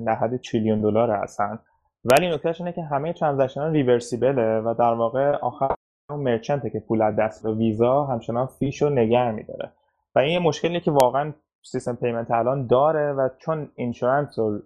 در 0.07 0.15
حد 0.15 0.41
تریلیون 0.41 0.81
دلار 0.81 1.11
هستن. 1.11 1.59
ولی 2.05 2.31
نکتهش 2.31 2.61
اینه 2.61 2.73
که 2.73 2.83
همه 2.83 3.13
transaction 3.13 3.73
reversible 3.73 4.53
ه 4.53 4.61
و 4.61 4.75
در 4.79 4.95
واقع 4.95 5.31
آخر 5.31 5.75
اون 6.13 6.21
merchant 6.21 6.65
ه 6.65 6.71
که 6.71 6.81
پول 6.89 7.03
از 7.03 7.17
دست 7.17 7.43
به 7.43 7.55
ویزا 7.55 8.05
همچنان 8.05 8.47
fee 8.47 8.68
ش 8.68 8.83
رو 8.83 8.91
نگه 8.91 9.31
میداره. 9.31 9.73
و 10.15 10.19
این 10.19 10.33
یه 10.33 10.39
مشکلی 10.39 10.81
که 10.81 10.91
واقعا 10.91 11.33
سیستم 11.63 11.95
payment 11.95 12.31
الان 12.31 12.67
داره 12.67 13.13
و 13.13 13.29
چون 13.39 13.69
insurance 13.75 14.39
و 14.39 14.59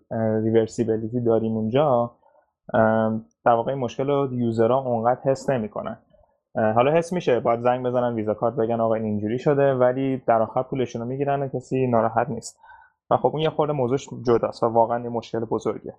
reversibility 0.45 1.20
داریم 1.20 1.57
اونجا 1.57 2.11
در 3.45 3.53
واقع 3.53 3.72
این 3.72 3.80
مشکل 3.80 4.07
رو 4.07 4.28
user 4.32 4.69
ها 4.69 4.78
اونقدر 4.78 5.20
حس 5.24 5.51
نمی‌کنن 5.51 5.99
حالا 6.55 6.92
حس 6.92 7.12
میشه 7.12 7.40
باید 7.40 7.61
زنگ 7.61 7.86
بزنن 7.86 8.14
ویزا 8.14 8.34
کارت 8.34 8.55
بگن 8.55 8.80
آقا 8.80 8.95
این 8.95 9.05
اینجوری 9.05 9.38
شده 9.38 9.74
ولی 9.74 10.22
در 10.26 10.42
آخر 10.42 10.62
پولشون 10.62 11.03
رو 11.03 11.09
می‌گیرن 11.09 11.42
و 11.42 11.49
کسی 11.49 11.86
ناراحت 11.86 12.28
نیست. 12.28 12.59
و 13.11 13.16
خب 13.16 13.26
اون 13.26 13.40
یه 13.40 13.51
خورده 13.51 13.72
موضوعش 13.72 14.09
جداست 14.26 14.62
و 14.62 14.66
واقعا 14.66 15.03
یه 15.05 15.09
مشکل 15.09 15.40
بزرگه 15.40 15.95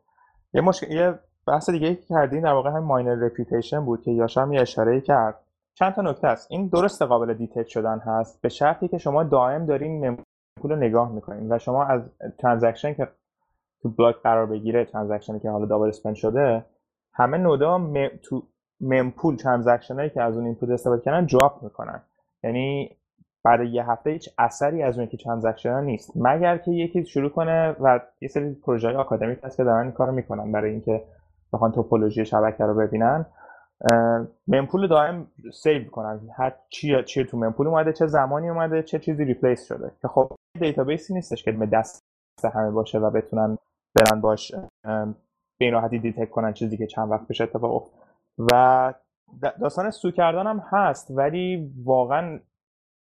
یه 0.53 0.61
مشکل 0.61 0.91
یه 0.91 1.19
بحث 1.47 1.69
دیگه 1.69 1.95
که 1.95 2.01
کردین 2.01 2.41
در 2.41 2.53
واقع 2.53 2.69
هم 2.69 2.83
miner 2.83 3.15
reputation 3.15 3.85
بود 3.85 4.01
که 4.01 4.11
یاشم 4.11 4.53
یه 4.53 4.61
اشاره 4.61 5.01
کرد. 5.01 5.35
چند 5.73 5.93
تا 5.93 6.01
نکته 6.01 6.27
است. 6.27 6.51
این 6.51 6.67
درست 6.67 7.01
قابل 7.01 7.33
detect 7.33 7.67
شدن 7.67 7.99
هست. 7.99 8.41
به 8.41 8.49
شرطی 8.49 8.87
که 8.87 8.97
شما 8.97 9.23
دائم 9.23 9.65
دارین 9.65 10.17
pool 10.61 10.71
رو 10.71 10.77
نگاه 10.77 11.11
می‌کنین 11.11 11.51
و 11.51 11.59
شما 11.59 11.83
از 11.83 12.11
transaction 12.37 12.93
که 12.93 13.07
تو 13.81 13.89
block 13.89 14.15
قرار 14.23 14.45
بگیره 14.45 14.85
transaction 14.85 15.35
ی 15.35 15.39
که 15.39 15.49
حالا 15.49 15.65
double 15.65 15.87
spend 15.87 16.15
شده 16.15 16.65
همه 17.13 17.37
node 17.37 17.69
ا 17.69 17.77
م... 17.77 18.07
تو 18.23 18.43
mempool 18.81 19.35
transaction 19.35 19.95
هایی 19.95 20.09
که 20.09 20.21
از 20.21 20.37
اون 20.37 20.45
input 20.45 20.69
استفاده 20.69 21.01
کردن 21.01 21.25
جواب 21.25 21.59
می‌کنن. 21.63 22.01
یعنی 22.43 22.97
بعد 23.43 23.61
یه 23.61 23.91
هفته 23.91 24.09
هیچ 24.09 24.29
اثری 24.37 24.83
از 24.83 24.97
اون 24.97 25.07
که 25.07 25.17
transaction 25.17 25.83
نیست. 25.83 26.11
مگر 26.15 26.57
که 26.57 26.71
یکی 26.71 27.05
شروع 27.05 27.29
کنه 27.29 27.75
و 27.79 27.99
یه 28.21 28.27
سری 28.27 28.53
پروژه 28.53 28.89
آکادمیک 28.89 29.39
هست 29.43 29.57
که 29.57 29.63
دارن 29.63 29.83
این 29.83 29.91
کارو 29.91 30.11
می‌کنن 30.11 30.51
برای 30.51 30.71
اینکه 30.71 31.03
بخوان 31.53 31.71
topology 31.71 32.25
شبکه 32.25 32.63
رو 32.63 32.75
ببینن. 32.75 33.25
mempool 34.47 34.87
دائم 34.87 35.27
save 35.53 35.89
کنن 35.89 36.29
هر 36.37 36.55
چی 36.69 37.03
چی 37.03 37.25
تو 37.25 37.37
mempool 37.37 37.67
اومده 37.67 37.93
چه 37.93 38.07
زمانی 38.07 38.49
اومده 38.49 38.83
چه 38.83 38.99
چیزی 38.99 39.25
replace 39.25 39.65
شده. 39.65 39.91
که 40.01 40.07
خب 40.07 40.31
database 40.59 41.07
ی 41.07 41.13
نیستش 41.13 41.43
که 41.43 41.51
به 41.51 41.65
دست 41.65 42.05
همه 42.53 42.71
باشه 42.71 42.99
و 42.99 43.09
بتونن 43.09 43.57
برن 43.95 44.21
باش 44.21 44.51
به 45.59 45.65
این 45.65 45.73
راحتی 45.73 45.99
detect 45.99 46.29
کنن 46.29 46.53
چیزی 46.53 46.77
که 46.77 46.87
چند 46.87 47.11
وقت 47.11 47.27
پیش 47.27 47.41
اتفاق 47.41 47.91
و 48.51 48.93
داستان 49.61 49.91
sue 49.91 50.11
کردن 50.11 50.47
هم 50.47 50.63
هست 50.71 51.11
ولی 51.11 51.71
واقعا 51.83 52.39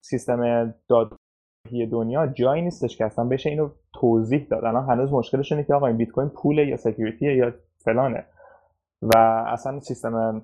سیستم 0.04 0.74
دادگاهی 0.88 1.86
دنیا 1.90 2.26
جایی 2.26 2.62
نیستش 2.62 2.96
که 2.96 3.04
اصلا 3.04 3.24
بشه 3.24 3.50
اینو 3.50 3.70
توضیح 3.94 4.46
داد. 4.50 4.64
الان 4.64 4.84
هنوز 4.84 5.12
مشکلش 5.12 5.52
اینه 5.52 5.64
که 5.64 5.74
آقا 5.74 5.86
این 5.86 5.96
بیت 5.96 6.10
کوین 6.10 6.28
پوله 6.28 6.66
یا 6.66 6.76
security 6.76 7.30
ه 7.30 7.36
یا 7.36 7.52
فلانه. 7.84 8.24
و 9.02 9.18
اصلا 9.46 9.80
سیستم 9.80 10.42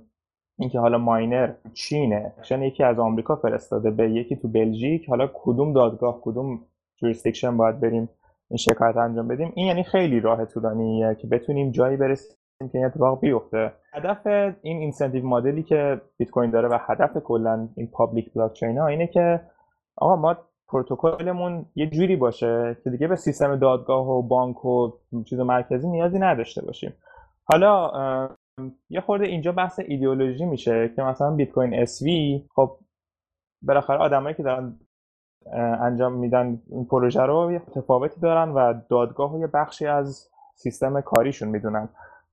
اینکه 0.58 0.78
حالا 0.80 0.98
miner 0.98 1.52
چینه 1.74 2.32
چون 2.42 2.62
یکی 2.62 2.82
از 2.82 2.98
آمریکا 2.98 3.36
فرستاده 3.36 3.90
به 3.90 4.10
یکی 4.10 4.36
تو 4.36 4.48
بلژیک 4.48 5.08
حالا 5.08 5.30
کدوم 5.34 5.72
دادگاه 5.72 6.20
کدوم 6.22 6.60
jurisdiction 6.96 7.56
باید 7.56 7.80
بریم 7.80 8.08
این 8.50 8.56
شکایت 8.56 8.96
انجام 8.96 9.28
بدیم؟ 9.28 9.52
این 9.54 9.66
یعنی 9.66 9.82
خیلی 9.82 10.20
راه 10.20 10.44
طولانیه 10.44 11.14
که 11.14 11.26
بتونیم 11.26 11.70
جایی 11.70 11.96
برسیم 11.96 12.36
که 12.58 12.78
این 12.78 12.84
اتفاق 12.84 13.20
بیفته. 13.20 13.72
هدف 13.92 14.26
این 14.62 14.78
incentive 14.78 15.26
مدلی 15.26 15.62
که 15.62 16.00
بیت 16.18 16.30
کوین 16.30 16.50
داره 16.50 16.68
و 16.68 16.78
هدف 16.80 17.16
کلا 17.16 17.68
این 17.76 17.86
public 17.86 18.32
blockchain 18.32 18.78
ها 18.78 18.86
اینه 18.86 19.06
که 19.06 19.40
آقا 19.96 20.16
ما 20.16 20.36
protocol 20.68 21.40
مون 21.40 21.66
یه 21.74 21.86
جوری 21.86 22.16
باشه 22.16 22.76
که 22.84 22.90
دیگه 22.90 23.08
به 23.08 23.16
سیستم 23.16 23.56
دادگاه 23.56 24.08
و 24.08 24.22
بانک 24.22 24.64
و 24.64 24.92
چیز 25.24 25.40
مرکزی 25.40 25.88
نیازی 25.88 26.18
نداشته 26.18 26.64
باشیم. 26.64 26.92
حالا 27.48 28.28
یه 28.90 29.00
خورده 29.00 29.26
اینجا 29.26 29.52
بحث 29.52 29.80
ایدئولوژی 29.86 30.44
میشه 30.44 30.92
که 30.96 31.02
مثلا 31.02 31.30
بیت 31.30 31.50
کوین 31.50 31.74
SV 31.74 32.46
خب 32.54 32.78
بالاخره 33.62 33.98
آدمایی 33.98 34.34
که 34.34 34.42
دارن 34.42 34.78
انجام 35.80 36.12
میدن 36.12 36.62
این 36.70 36.84
پروژه 36.84 37.22
رو 37.22 37.52
یه 37.52 37.58
تفاوتی 37.58 38.20
دارن 38.20 38.48
و 38.48 38.74
دادگاه 38.90 39.38
یه 39.38 39.46
بخشی 39.46 39.86
از 39.86 40.30
سیستم 40.54 41.00
کاریشون 41.00 41.48
می‌دونن. 41.48 41.88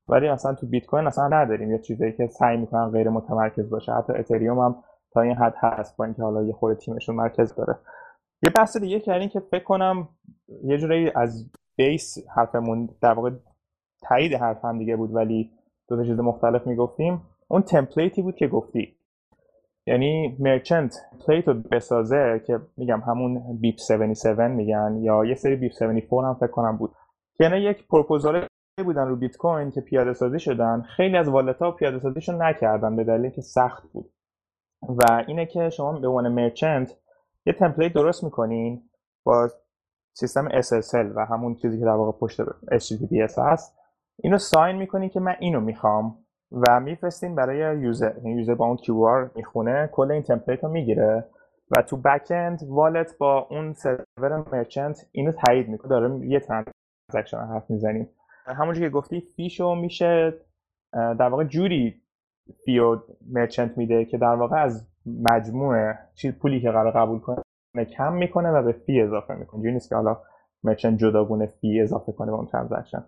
ولی 0.08 0.28
اصلا 0.28 0.54
تو 0.54 0.68
بیت 0.68 0.86
کوین 0.86 1.08
اصلا 1.08 1.28
نداریم 1.28 1.72
یه 1.72 1.80
چیزی 1.80 2.12
که 2.12 2.28
سعی 2.28 2.58
می‌کنن 2.58 2.90
غیر 2.90 3.10
متمرکز 3.10 3.70
باشه. 3.70 3.94
حتی 3.94 4.14
اتریوم 4.14 4.60
هم 4.60 4.84
تا 5.14 5.22
این 5.22 5.36
حد 5.36 5.54
هست 5.58 5.98
با 5.98 6.06
اینکه 6.06 6.24
حالا 6.24 6.44
یه 6.44 6.54
خورده 6.54 6.80
تیمشون 6.80 7.16
مرکز 7.16 7.56
داره. 7.56 7.76
یه 8.44 8.52
بحث 8.56 8.78
دیگه 8.78 9.00
کردین 9.00 9.30
که 9.30 9.40
فکر 9.40 9.64
کنم 9.64 10.10
یه 10.64 10.78
جوری 10.78 11.12
از 11.16 11.52
بیس 11.76 12.18
حرفمون 12.36 12.90
در 13.02 13.14
واقع 13.14 13.32
تایید 14.10 14.34
حرف 14.34 14.66
هم 14.66 14.80
دیگه 14.80 14.96
بود 14.96 15.16
ولی 15.16 15.52
دو 15.90 15.96
تا 15.96 16.04
چیز 16.04 16.20
مختلف 16.20 16.68
می‌گفتیم. 16.68 17.22
اون 17.48 17.62
template 17.62 18.15
ی 18.15 18.22
بود 18.22 18.36
که 18.36 18.48
گفتی. 18.48 18.96
یعنی 19.88 20.38
merchant 20.40 20.96
template 21.28 21.48
رو 21.48 21.54
بسازه 21.54 22.42
که 22.48 22.60
میگم 22.78 23.00
همون 23.00 23.58
BIP 23.62 23.76
77 23.92 24.40
میگن 24.40 24.98
یا 25.02 25.26
یه 25.26 25.36
سری 25.36 25.56
BIP 25.56 25.72
74 25.82 26.26
هم 26.26 26.34
فکر 26.34 26.48
کنم 26.48 26.78
بود. 26.78 26.92
که 27.38 27.44
یعنی 27.44 27.58
یک 27.58 27.88
پروپوزال 27.88 28.48
بودن 28.86 29.08
رو 29.08 29.16
بیت 29.16 29.38
کوین 29.38 29.72
که 29.72 29.82
پیاده 29.82 30.14
سازی 30.14 30.40
شدن 30.40 30.82
خیلی 30.82 31.18
از 31.18 31.28
wallet 31.28 31.62
ها 31.62 31.72
پیاده 31.72 32.00
سازیشون 32.00 32.42
نکردن 32.42 32.96
به 32.96 33.04
دلیل 33.04 33.30
که 33.30 33.42
سخت 33.42 33.84
بود. 33.92 34.10
و 34.90 35.24
اینه 35.28 35.46
که 35.46 35.70
شما 35.70 36.00
به 36.00 36.08
عنوان 36.08 36.28
merchant 36.28 36.98
یه 37.46 37.54
template 37.54 37.94
درست 37.94 38.24
می‌کنین 38.24 38.82
با 39.24 39.50
سیستم 40.14 40.50
SSL 40.50 41.12
و 41.16 41.26
همون 41.26 41.56
چیزی 41.56 41.80
که 41.80 41.86
در 41.86 41.92
واقع 41.92 42.20
پشت 42.20 42.42
HTTPS 42.44 43.38
هست. 43.38 43.80
اینو 44.20 44.38
sign 44.38 44.76
می‌کنین 44.76 45.10
که 45.10 45.20
من 45.20 45.36
اینو 45.40 45.60
می‌خوام 45.60 46.18
و 46.52 46.80
میفرستین 46.80 47.36
برای 47.36 47.80
user. 47.82 48.14
یعنی 48.18 48.40
user 48.40 48.56
با 48.56 48.66
اون 48.66 48.78
QR 48.78 49.36
می‌خونه 49.36 49.90
کل 49.92 50.12
این 50.12 50.24
template 50.24 50.64
رو 50.64 50.70
می‌گیره 50.70 51.26
و 51.78 51.82
تو 51.82 51.98
back 51.98 52.28
end 52.30 52.60
wallet 52.68 53.18
با 53.18 53.48
اون 53.52 53.74
server 53.74 54.44
merchant 54.52 55.06
اینو 55.12 55.32
تایید 55.32 55.70
می‌کنه. 55.70 55.90
داره 55.90 56.28
یه 56.28 56.40
transaction 56.40 57.38
حرف 57.38 57.70
می‌زنیم 57.70 58.10
همونجوری 58.48 58.86
که 58.86 58.90
گفتی 58.90 59.22
fee 59.22 59.49
شو 59.49 59.76
میشه 59.76 60.34
در 60.94 61.30
واقع 61.30 61.44
جوری 61.44 62.02
fee 62.66 62.98
و 63.32 63.37
merchant 63.37 63.78
میده 63.78 64.06
که 64.06 64.18
در 64.18 64.36
واقع 64.36 64.64
از 64.64 64.88
مجموع 65.06 65.94
چیز 66.14 66.34
پولی 66.40 66.62
که 66.62 66.72
قرار 66.72 66.92
قبول 66.92 67.20
کنه 67.20 67.86
کم 67.98 68.14
می‌کنه 68.14 68.52
و 68.52 68.64
به 68.64 68.72
fee 68.72 69.02
اضافه 69.02 69.34
می‌کنه. 69.34 69.62
جوری 69.62 69.74
نیست 69.74 69.90
که 69.90 69.96
حالا 69.96 70.22
merchant 70.64 70.98
جداگونه 71.00 71.46
fee 71.46 71.82
اضافه 71.82 72.12
کنه 72.12 72.32
به 72.32 72.38
اون 72.38 72.46
transaction 72.46 73.04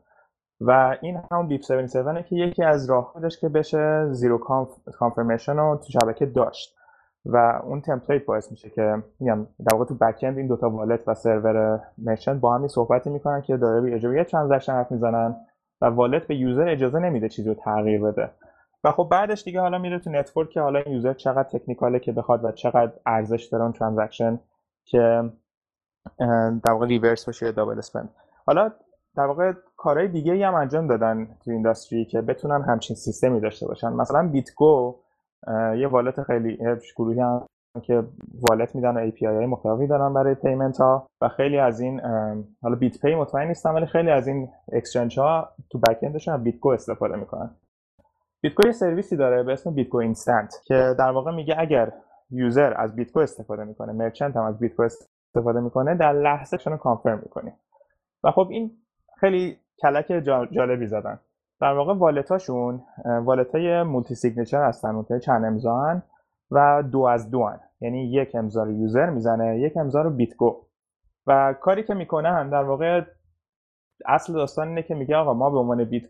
و 0.62 0.98
این 1.02 1.22
همون 1.32 1.48
BIP 1.48 1.62
77 1.72 2.28
که 2.28 2.36
یکی 2.36 2.64
از 2.64 2.90
راه 2.90 3.14
بودش 3.14 3.40
که 3.40 3.50
بشه 3.50 4.08
zero 4.12 4.38
confirmation 5.00 5.58
رو 5.58 5.82
تو 5.84 5.92
شبکه 5.92 6.26
داشت. 6.26 6.76
و 7.26 7.62
اون 7.64 7.82
template 7.82 8.26
باعث 8.26 8.52
میشه 8.52 8.70
که 8.70 9.04
میگم 9.20 9.48
در 9.66 9.74
واقع 9.74 9.86
تو 9.86 9.96
back 9.96 10.24
end 10.24 10.48
دوتا 10.48 10.70
wallet 10.70 11.08
و 11.08 11.14
server 11.14 11.80
merchant 11.98 12.40
با 12.40 12.56
هم 12.56 12.68
صحبتی 12.68 13.10
می‌کنن 13.10 13.42
که 13.42 13.58
داره 13.58 13.82
به 13.82 13.96
اجازه 13.96 14.18
یه 14.18 14.24
transaction 14.24 14.74
حرف 14.74 14.92
می‌زنن 14.92 15.36
و 15.82 15.86
wallet 15.86 16.28
به 16.28 16.36
user 16.36 16.70
اجازه 16.70 17.00
نمیده 17.00 17.30
چیزی 17.30 17.50
رو 17.50 17.56
تغییر 17.56 18.02
بده. 18.02 18.30
و 18.84 18.92
خب 18.92 19.08
بعدش 19.12 19.44
دیگه 19.44 19.62
حالا 19.62 19.78
میره 19.78 20.00
تو 20.00 20.10
network 20.10 20.50
که 20.50 20.62
حالا 20.62 20.80
این 20.80 20.94
user 20.96 21.14
چقدر 21.14 21.44
technical 21.44 21.94
ه 21.94 22.00
که 22.00 22.12
بخواد 22.12 22.46
و 22.46 22.52
چقدر 22.52 22.92
ارزش 23.06 23.44
داره 23.44 23.64
اون 23.64 23.74
transaction 23.74 24.40
که 24.86 25.32
در 26.64 26.72
واقع 26.72 26.88
reverse 26.88 27.30
بشه 27.30 27.52
double 27.52 27.78
spend 27.78 28.10
حالا 28.46 28.72
در 29.18 29.26
واقع 29.26 29.54
کارهای 29.78 30.08
دیگه 30.08 30.34
ای 30.34 30.44
هم 30.44 30.54
انجام 30.54 30.88
دادن 30.88 31.38
تو 31.46 31.52
industry 31.52 32.06
که 32.06 32.22
بتونن 32.22 32.62
همچین 32.62 32.96
سیستمی 32.96 33.40
داشته 33.40 33.68
باشن. 33.68 33.94
مثلا 33.94 34.28
BitGo 34.28 34.96
یه 35.78 35.88
wallet 35.88 36.24
خیلی 36.24 36.58
گروهی 36.96 37.20
هم 37.20 37.48
که 37.82 38.04
wallet 38.50 38.76
میدن 38.76 38.98
و 38.98 39.12
API 39.12 39.24
های 39.24 39.46
مختلفی 39.46 39.88
دارن 39.88 40.14
برای 40.14 40.36
payment 40.36 40.78
ها 40.78 41.08
و 41.22 41.30
خیلی 41.30 41.58
از 41.58 41.80
این 41.80 42.02
حالا 42.62 42.76
BitPay 42.76 43.16
مطمئن 43.16 43.48
نیستم 43.48 43.76
ولی 43.76 43.86
خیلی 43.86 44.10
از 44.10 44.28
این 44.28 44.50
exchange 44.72 45.20
ها 45.20 45.50
تو 45.70 45.80
back 45.80 46.00
end 46.02 46.44
شون 46.44 46.60
BitGo 46.60 46.70
استفاده 46.70 47.16
می‌کنن. 47.16 47.50
BitGo 48.42 48.72
سرویسی 48.72 49.16
داره 49.16 49.44
به 49.44 49.54
اسم 49.54 49.74
BitGo 49.74 50.06
Instant 50.06 50.56
که 50.66 50.96
در 51.00 51.12
واقع 51.12 51.32
میگه 51.32 51.56
اگر 51.58 51.94
user 52.30 52.74
از 52.78 52.96
BitGo 52.96 53.24
استفاده 53.24 53.64
می‌کنه 53.64 53.94
merchant 53.94 54.36
هم 54.36 54.44
از 54.44 54.60
BitGo 54.60 54.90
استفاده 55.36 55.60
می‌کنه 55.60 55.96
در 55.96 56.14
لحظه 56.14 56.58
شون 56.58 56.78
confirm 56.78 57.20
می‌کنه. 57.24 57.54
و 58.24 58.32
خب 58.32 58.48
این 58.52 58.72
خیلی 59.20 59.58
کلک 59.82 60.08
جالبی 60.52 60.88
زدن. 60.88 61.20
در 61.62 61.74
واقع 61.74 61.94
wallet 61.94 62.48
اشون 62.48 62.84
wallet 63.06 63.56
multi 63.56 64.16
signature 64.16 64.64
هستن 64.64 64.92
multi 64.92 65.20
چند 65.20 65.46
امضا 65.46 66.02
و 66.52 66.84
دو 66.92 67.02
از 67.02 67.32
دو 67.32 67.46
هن. 67.46 67.60
یعنی 67.82 68.12
یک 68.12 68.36
امضا 68.36 68.64
رو 68.64 68.72
user 68.72 69.10
می‌زنه 69.10 69.60
یک 69.60 69.78
امضا 69.78 70.02
رو 70.02 70.10
BitGo 70.10 70.66
و 71.28 71.56
کاری 71.62 71.84
که 71.84 71.94
می‌کنن 71.94 72.50
در 72.50 72.64
واقع 72.64 73.02
اصل 74.06 74.34
داستان 74.34 74.68
اینه 74.68 74.84
که 74.84 74.96
میگه 74.96 75.16
آقا 75.16 75.34
ما 75.34 75.50
به 75.50 75.58
عنوان 75.58 75.84
BitGo 75.84 76.04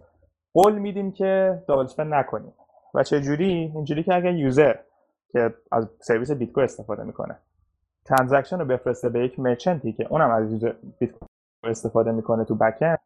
قول 0.54 0.80
میدیم 0.80 1.12
که 1.12 1.64
double 1.68 2.04
نکنیم. 2.14 2.54
و 2.94 3.04
چه 3.04 3.22
جوری 3.22 3.72
اینجوری 3.76 4.04
که 4.04 4.16
اگر 4.16 4.34
user 4.34 4.76
که 5.32 5.54
از 5.72 5.90
سرویس 6.00 6.32
BitGo 6.32 6.62
استفاده 6.62 7.04
می‌کنه 7.04 7.36
transaction 8.06 8.60
رو 8.60 8.66
بفرسته 8.66 9.10
به 9.10 9.20
یک 9.20 9.40
merchant 9.40 9.88
ی 9.88 9.94
که 9.94 10.08
اونم 10.10 10.32
از 10.32 10.52
user 10.52 10.74
BitGo 11.00 11.26
استفاده 11.70 12.12
می‌کنه 12.12 12.44
تو 12.44 12.56
back 12.56 13.00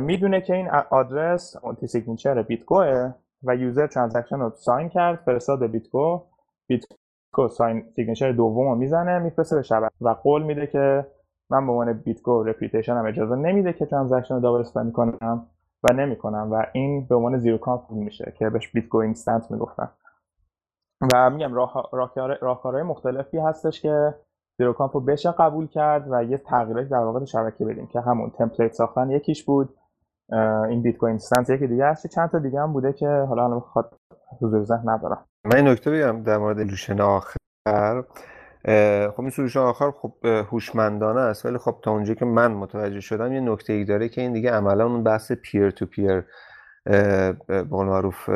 می‌دونه 0.00 0.40
که 0.40 0.54
این 0.54 0.70
آدرس 0.70 1.64
multi 1.64 1.86
signature 1.86 2.42
BitGo 2.42 3.00
ه 3.00 3.12
و 3.42 3.56
user 3.56 3.86
transaction 3.86 4.40
رو 4.40 4.50
sign 4.50 4.88
کرد 4.88 5.18
فرستاد 5.24 5.66
BitGo. 5.66 6.20
BitGo 6.66 7.48
sign 7.50 7.84
signature 7.96 8.32
دوم 8.32 8.68
رو 8.68 8.74
می‌زنه 8.74 9.18
میفرسته 9.18 9.56
به 9.56 9.62
شبکه 9.62 9.94
و 10.00 10.08
قول 10.08 10.42
میده 10.42 10.66
که 10.66 11.06
من 11.50 11.66
به 11.66 11.72
عنوان 11.72 11.92
BitGo 11.92 12.42
reputation 12.42 12.96
هم 12.96 13.06
اجازه 13.06 13.34
نمیده 13.34 13.72
که 13.72 13.86
transaction 13.86 14.34
رو 14.34 14.40
double 14.40 14.60
spend 14.60 14.92
کنم 14.92 15.46
و 15.82 15.92
نمی‌کنم 15.92 16.52
و 16.52 16.66
این 16.72 17.06
به 17.06 17.14
عنوان 17.14 17.38
zero 17.38 17.58
conf 17.58 17.90
میشه 17.90 18.32
که 18.38 18.50
بهش 18.50 18.68
BitGo 18.68 18.98
Instant 18.98 19.50
می‌گفتن. 19.50 19.90
و 21.14 21.30
میگم 21.30 21.54
راه 21.54 21.90
راهکارهای 22.40 22.82
مختلفی 22.82 23.38
هستش 23.38 23.80
که 23.80 24.14
zero 24.62 24.72
conf 24.72 24.92
رو 24.92 25.00
بشه 25.00 25.30
قبول 25.30 25.66
کرد 25.66 26.06
و 26.10 26.24
یه 26.24 26.38
تغییراتی 26.38 26.88
در 26.88 26.98
واقع 26.98 27.24
شبکه 27.24 27.64
بدیم 27.64 27.86
که 27.86 28.00
همون 28.00 28.30
template 28.30 28.72
ساختن 28.72 29.10
یکیش 29.10 29.44
بود. 29.44 29.74
این 30.68 30.82
BitGo 30.82 31.10
Instant 31.10 31.50
یکی 31.50 31.66
دیگه 31.66 31.86
هست 31.86 32.06
چند 32.06 32.30
تا 32.30 32.38
دیگه 32.38 32.60
هم 32.60 32.72
بوده 32.72 32.92
که 32.92 33.08
حالا 33.08 33.44
الان 33.44 33.58
بخواد 33.58 33.94
حضور 34.40 34.64
ذهن 34.64 34.88
ندارم. 34.88 35.24
من 35.44 35.56
این 35.56 35.68
نکته 35.68 35.90
بگم 35.90 36.22
در 36.22 36.38
مورد 36.38 36.60
لوشن 36.60 37.00
آخر. 37.00 37.36
خب 39.10 39.20
این 39.20 39.30
solution 39.30 39.60
آخر 39.60 39.90
خب 39.90 40.12
هوشمندانه 40.24 41.20
است 41.20 41.46
ولی 41.46 41.58
خب 41.58 41.74
تا 41.82 41.90
اونجایی 41.90 42.16
که 42.16 42.24
من 42.24 42.52
متوجه 42.52 43.00
شدم 43.00 43.32
یه 43.32 43.40
نکته 43.40 43.72
ای 43.72 43.84
داره 43.84 44.08
که 44.08 44.20
این 44.20 44.32
دیگه 44.32 44.50
عملا 44.50 44.86
اون 44.86 45.02
بحث 45.02 45.32
peer 45.32 45.70
to 45.70 45.86
peer 45.86 46.24
به 47.46 47.62
قول 47.70 47.86
معروف 47.86 48.30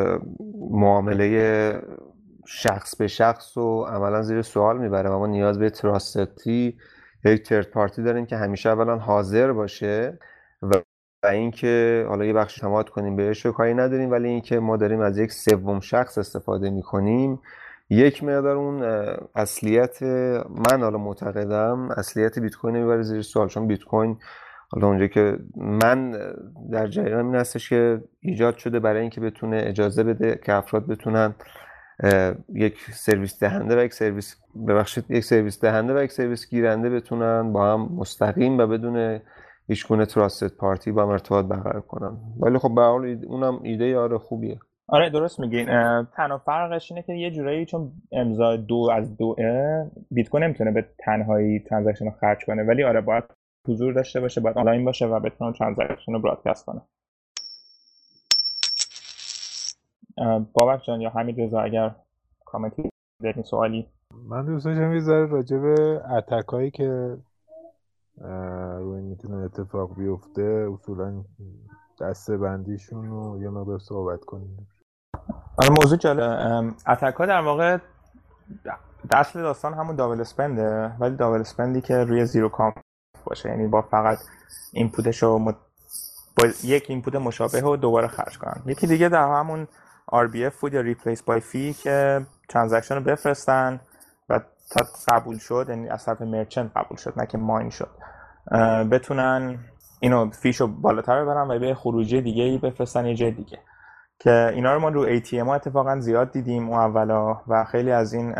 معامله 0.70 1.82
شخص 2.46 2.96
به 2.96 3.06
شخص 3.06 3.56
و 3.56 3.84
عملا 3.84 4.22
زیر 4.22 4.42
سوال 4.42 4.78
می‌بره 4.78 5.10
ما 5.10 5.26
نیاز 5.26 5.58
به 5.58 5.70
تراستتی 5.70 6.78
یک 7.24 7.42
ترد 7.42 7.70
پارتی 7.70 8.02
داریم 8.02 8.26
که 8.26 8.36
همیشه 8.36 8.70
اولا 8.70 8.96
حاضر 8.98 9.52
باشه 9.52 10.18
و 10.62 10.72
و 11.22 11.26
اینکه 11.26 12.04
حالا 12.08 12.24
یه 12.24 12.32
بخش 12.32 12.58
اعتماد 12.58 12.88
کنیم 12.88 13.16
بهش 13.16 13.46
رو 13.46 13.52
کاری 13.52 13.74
نداریم 13.74 14.10
ولی 14.10 14.28
اینکه 14.28 14.60
ما 14.60 14.76
داریم 14.76 15.00
از 15.00 15.18
یک 15.18 15.32
سوم 15.32 15.80
شخص 15.80 16.18
استفاده 16.18 16.70
می‌کنیم 16.70 17.40
یک 17.90 18.24
مقدار 18.24 18.56
اون 18.56 18.82
اصلیت 19.34 20.02
من 20.02 20.82
حالا 20.82 20.98
معتقدم 20.98 21.90
اصلیت 21.96 22.38
بیت 22.38 22.56
کوین 22.56 22.76
می‌بره 22.76 23.02
زیر 23.02 23.22
سوال. 23.22 23.48
چون 23.48 23.66
بیت 23.66 23.84
کوین 23.84 24.18
حالا 24.70 24.86
اونجا 24.86 25.06
که 25.06 25.38
من 25.56 26.12
در 26.72 26.86
جریان 26.86 27.26
این 27.26 27.34
هستش 27.34 27.68
که 27.68 28.02
ایجاد 28.20 28.56
شده 28.56 28.80
برای 28.80 29.00
اینکه 29.00 29.20
بتونه 29.20 29.62
اجازه 29.64 30.04
بده 30.04 30.40
که 30.44 30.54
افراد 30.54 30.86
بتونن 30.86 31.34
یک 32.54 32.78
سرویس 32.92 33.40
دهنده 33.40 33.76
و 33.76 33.84
یک 33.84 33.94
سرویس 33.94 34.36
ببخشید 34.68 35.04
یک 35.10 35.24
سرویس 35.24 35.60
دهنده 35.60 35.94
و 35.94 36.02
یک 36.02 36.12
سرویس 36.12 36.50
گیرنده 36.50 36.90
بتونن 36.90 37.52
با 37.52 37.72
هم 37.72 37.80
مستقیم 37.80 38.58
و 38.58 38.66
بدون 38.66 39.20
هیچ 39.68 39.88
گونه 39.88 40.06
تراستد 40.06 40.56
پارتی 40.56 40.92
با 40.92 41.02
هم 41.02 41.08
ارتباط 41.08 41.44
برقرار 41.44 41.80
کنن. 41.80 42.16
ولی 42.40 42.58
خب 42.58 42.74
به 42.74 42.82
حال 42.82 43.24
اونم 43.26 43.60
ایده 43.62 43.98
آره 43.98 44.18
خوبیه. 44.18 44.58
آره 44.88 45.10
درست 45.10 45.40
میگین. 45.40 45.66
تنها 46.16 46.38
فرقش 46.38 46.92
اینه 46.92 47.02
که 47.02 47.12
یه 47.12 47.30
جورایی 47.30 47.66
چون 47.66 47.92
امضا 48.12 48.56
دو 48.56 48.88
از 48.92 49.16
دو 49.16 49.36
BitGo 50.10 50.44
نمی‌تونه 50.44 50.70
به 50.70 50.84
تنهایی 50.98 51.60
transaction 51.60 52.04
رو 52.04 52.10
خرج 52.10 52.44
کنه 52.44 52.62
ولی 52.62 52.84
آره 52.84 53.00
باید 53.00 53.24
حضور 53.68 53.92
داشته 53.92 54.20
باشه 54.20 54.40
باید 54.40 54.58
آنلاین 54.58 54.84
باشه 54.84 55.06
و 55.06 55.20
بتونه 55.20 55.52
transaction 55.52 56.12
رو 56.12 56.20
broadcast 56.20 56.66
کنه. 56.66 56.80
بابک 60.52 60.84
جان 60.84 61.00
یا 61.00 61.10
حمید 61.10 61.40
رضا 61.40 61.60
اگر 61.60 61.94
کامنتی 62.44 62.90
دارین 63.22 63.42
سوالی. 63.42 63.88
من 64.28 64.46
دوست 64.46 64.64
داشتم 64.64 64.92
یه 64.92 65.00
ذره 65.00 65.26
راجع 65.26 65.58
به 65.58 66.02
attack 66.10 66.48
هایی 66.48 66.70
که 66.70 67.16
روی 68.78 69.00
می‌تونه 69.00 69.36
اتفاق 69.36 69.94
بیفته 69.94 70.68
اصولا 70.74 71.24
دسته 72.00 72.36
بندیشون 72.36 73.06
رو 73.06 73.42
یه 73.42 73.48
مقدار 73.48 73.78
صحبت 73.78 74.24
کنیم. 74.24 74.68
آره 75.58 75.70
موضوع 75.70 75.98
جالب. 75.98 76.74
attack 76.86 77.14
ها 77.14 77.26
در 77.26 77.40
واقع 77.40 77.78
اصل 79.10 79.42
داستان 79.42 79.74
همون 79.74 79.96
double 79.96 80.20
spend 80.20 80.83
ه 80.83 80.96
ولی 81.00 81.16
double 81.16 81.40
spend 81.40 81.73
ی 81.73 81.80
که 81.80 82.04
روی 82.04 82.24
zero 82.24 82.48
conf 82.48 82.72
باشه. 83.24 83.48
یعنی 83.48 83.66
با 83.66 83.82
فقط 83.82 84.18
input 84.72 85.08
ش 85.08 85.22
رو 85.22 85.38
با 86.36 86.48
یک 86.64 86.86
input 86.88 87.14
مشابه 87.14 87.60
رو 87.60 87.76
دوباره 87.76 88.06
خرج 88.06 88.38
کنن. 88.38 88.62
یکی 88.66 88.86
دیگه 88.86 89.08
در 89.08 89.32
همون 89.32 89.68
RBF 90.12 90.54
بود 90.60 90.74
یا 90.74 90.80
replace 90.80 91.22
by 91.22 91.40
fee 91.40 91.72
که 91.72 92.26
transaction 92.48 92.94
رو 92.94 93.00
بفرستن 93.00 93.80
و 94.28 94.40
تا 94.70 94.84
قبول 95.08 95.38
شد 95.38 95.66
یعنی 95.68 95.88
از 95.88 96.04
طرف 96.04 96.22
merchant 96.22 96.70
قبول 96.76 96.96
شد 96.96 97.12
نه 97.16 97.26
که 97.26 97.38
mine 97.38 97.70
شد. 97.70 97.90
بتونن 98.90 99.58
اینو 100.00 100.30
fee 100.30 100.48
شو 100.48 100.66
بالاتر 100.66 101.22
ببرن 101.22 101.50
و 101.50 101.58
به 101.58 101.74
خروجی 101.74 102.20
دیگه 102.20 102.42
ای 102.42 102.58
بفرستن 102.58 103.06
یه 103.06 103.14
جای 103.14 103.30
دیگه. 103.30 103.58
که 104.18 104.50
اینا 104.54 104.74
رو 104.74 104.80
ما 104.80 104.88
رو 104.88 105.18
ATM 105.18 105.34
ها 105.34 105.54
اتفاقا 105.54 106.00
زیاد 106.00 106.32
دیدیم 106.32 106.68
اون 106.68 106.78
اولا 106.78 107.36
و 107.48 107.64
خیلی 107.64 107.90
از 107.90 108.12
این 108.12 108.34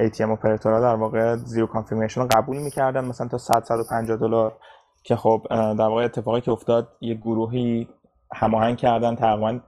ATM 0.00 0.20
operator 0.20 0.73
ها 0.73 0.80
در 0.80 0.94
واقع 0.94 1.36
zero 1.36 1.66
confirmation 1.66 2.20
رو 2.20 2.26
قبول 2.26 2.56
می‌کردن 2.56 3.04
مثلا 3.04 3.28
تا 3.28 3.38
100 3.38 3.64
150 3.64 4.16
دلار 4.16 4.56
که 5.02 5.16
خب 5.16 5.46
در 5.50 5.88
واقع 5.88 6.04
اتفاقی 6.04 6.40
که 6.40 6.50
افتاد 6.50 6.88
یه 7.00 7.14
گروهی 7.14 7.88
هماهنگ 8.34 8.76
کردن 8.76 9.14
تقریبا 9.14 9.60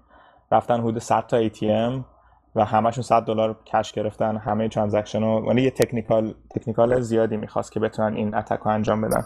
رفتن 0.53 0.80
حدود 0.80 0.98
100 0.98 1.26
تا 1.26 1.48
ATM 1.48 2.05
و 2.55 2.64
همشون 2.64 3.03
100 3.03 3.22
دلار 3.22 3.57
cash 3.66 3.93
گرفتن. 3.92 4.36
همه 4.36 4.68
transaction 4.68 5.22
رو 5.22 5.44
یعنی 5.46 5.62
یه 5.62 5.70
technical 5.70 6.34
technical 6.51 7.01
زیادی 7.01 7.36
می‌خواست 7.36 7.72
که 7.72 7.80
بتونن 7.80 8.16
این 8.16 8.34
attack 8.34 8.59
رو 8.59 8.68
انجام 8.68 9.01
بدن. 9.01 9.22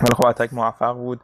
ولی 0.00 0.14
خب 0.14 0.26
attack 0.26 0.54
موفق 0.54 0.94
بود 0.94 1.20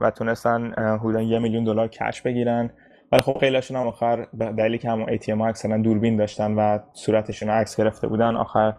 و 0.00 0.10
تونستن 0.10 0.72
حدودا 1.00 1.20
یه 1.20 1.38
میلیون 1.38 1.64
دلار 1.64 1.88
کش 1.88 2.22
بگیرن. 2.22 2.70
ولی 3.12 3.22
خب 3.22 3.38
خیلیشون 3.40 3.76
هم 3.76 3.86
آخر 3.86 4.26
دلیلی 4.38 4.78
که 4.78 4.90
همون 4.90 5.18
ATM 5.18 5.40
ها 5.40 5.46
اکثرا 5.46 5.78
دوربین 5.78 6.16
داشتن 6.16 6.54
و 6.54 6.78
صورتشون 6.92 7.50
عکس 7.50 7.76
گرفته 7.76 8.08
بودن 8.08 8.36
آخر 8.36 8.74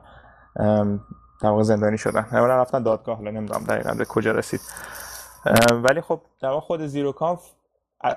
در 1.41 1.49
واقع 1.49 1.61
زندانی 1.61 1.97
شدن. 1.97 2.25
اولا 2.31 2.61
رفتن 2.61 2.83
دادگاه 2.83 3.17
حالا 3.17 3.31
نمی‌دونم 3.31 3.63
دقیقا 3.63 3.93
به 3.97 4.05
کجا 4.05 4.31
رسید. 4.31 4.59
ولی 5.71 6.01
خب 6.01 6.21
در 6.41 6.49
واقع 6.49 6.59
خود 6.59 6.85
زیرو 6.85 7.11
کانف 7.11 7.39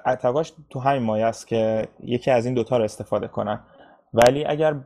اتقاش 0.07 0.53
تو 0.70 0.80
همین 0.80 1.03
مایه 1.03 1.26
است 1.26 1.47
که 1.47 1.89
یکی 2.01 2.30
از 2.30 2.47
این 2.47 2.55
دوتا 2.55 2.76
رو 2.76 2.84
استفاده 2.84 3.28
کنن. 3.28 3.61
ولی 4.14 4.45
اگر 4.45 4.76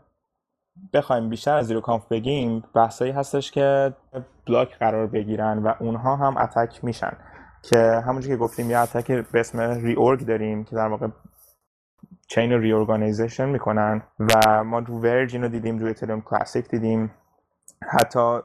بخوایم 0.93 1.29
بیشتر 1.29 1.57
از 1.57 1.67
زیرو 1.67 1.81
کانف 1.81 2.09
بگیم 2.09 2.65
بحثایی 2.75 3.13
هستش 3.13 3.51
که 3.51 3.95
block 4.47 4.79
قرار 4.79 5.07
بگیرن 5.07 5.59
و 5.59 5.73
اونها 5.81 6.17
هم 6.17 6.37
attack 6.37 6.85
میشن. 6.85 7.17
که 7.63 8.03
همونجور 8.07 8.31
که 8.33 8.37
گفتیم 8.37 8.71
یه 8.71 8.79
attack 8.79 9.13
به 9.13 9.41
اسم 9.41 9.61
reorg 9.61 10.27
داریم 10.27 10.65
که 10.65 10.77
در 10.77 10.89
واقع 10.89 11.07
chain 12.29 12.53
reorganization 12.53 13.49
می‌کنن 13.49 14.03
و 14.19 14.65
ما 14.65 14.79
رو 14.79 15.01
ورج 15.01 15.35
اینو 15.35 15.49
دیدیم 15.49 15.79
روی 15.79 15.91
Ethereum 15.91 16.21
Classic 16.21 16.69
دیدیم. 16.69 17.11
حتی 17.89 18.39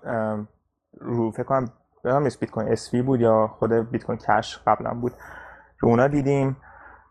رو 1.00 1.32
فکر 1.32 1.44
کنم 1.44 1.70
بیت 2.04 2.52
کوین 2.52 2.72
SV 2.72 2.96
بود 2.96 3.22
یا 3.22 3.48
خود 3.60 3.74
بیت 3.74 4.04
کوین 4.04 4.18
Cash 4.18 4.58
قبلا 4.68 4.94
بود. 4.94 5.12
رو 5.80 5.90
اونا 5.90 6.08
دیدیم 6.08 6.58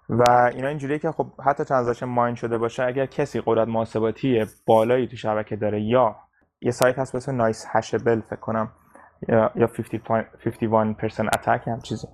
و 0.08 0.50
اینا 0.54 0.68
اینجوریه 0.68 0.98
که 0.98 1.12
خب 1.12 1.26
حتی 1.46 1.64
transaction 1.64 2.06
mine 2.06 2.34
شده 2.34 2.58
باشه 2.58 2.82
اگر 2.82 3.06
کسی 3.06 3.42
قدرت 3.46 3.68
محاسباتی 3.68 4.44
بالایی 4.66 5.06
تو 5.06 5.16
شبکه 5.16 5.56
داره 5.56 5.80
یا 5.82 6.16
یه 6.60 6.70
سایت 6.70 6.98
هست 6.98 7.16
مثل 7.16 7.32
NiceHash 7.32 8.20
فکر 8.20 8.40
کنم 8.40 8.70
یا 9.28 9.50
یا 9.54 9.66
51% 9.66 11.20
attack 11.20 11.68
هم 11.68 11.80
چیزی 11.80 12.06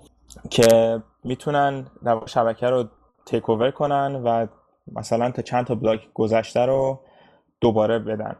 که 0.50 1.02
می‌تونن 1.24 1.86
شبکه 2.26 2.66
رو 2.66 2.84
take 3.26 3.50
over 3.50 3.70
کنن 3.70 4.22
و 4.24 4.46
مثلا 4.92 5.30
تا 5.30 5.42
چند 5.42 5.66
تا 5.66 5.74
block 5.74 6.08
گذشته 6.14 6.66
رو 6.66 7.00
دوباره 7.60 7.98
بدن. 7.98 8.36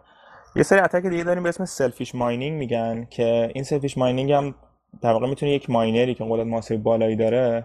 یه 0.57 0.63
سری 0.63 0.81
attack 0.81 1.07
دیگه 1.07 1.25
داریم 1.25 1.43
به 1.43 1.49
اسم 1.49 1.65
selfish 1.65 2.15
mining 2.15 2.59
میگن 2.59 3.07
که 3.11 3.51
این 3.55 3.65
selfish 3.65 3.99
mining 3.99 4.33
هم 4.33 4.55
در 5.03 5.13
واقع 5.13 5.29
می‌تونه 5.29 5.53
یک 5.53 5.71
miner 5.71 6.07
ی 6.07 6.15
که 6.15 6.25
قدرت 6.31 6.47
محاسبه 6.47 6.77
بالایی 6.79 7.17
داره 7.17 7.65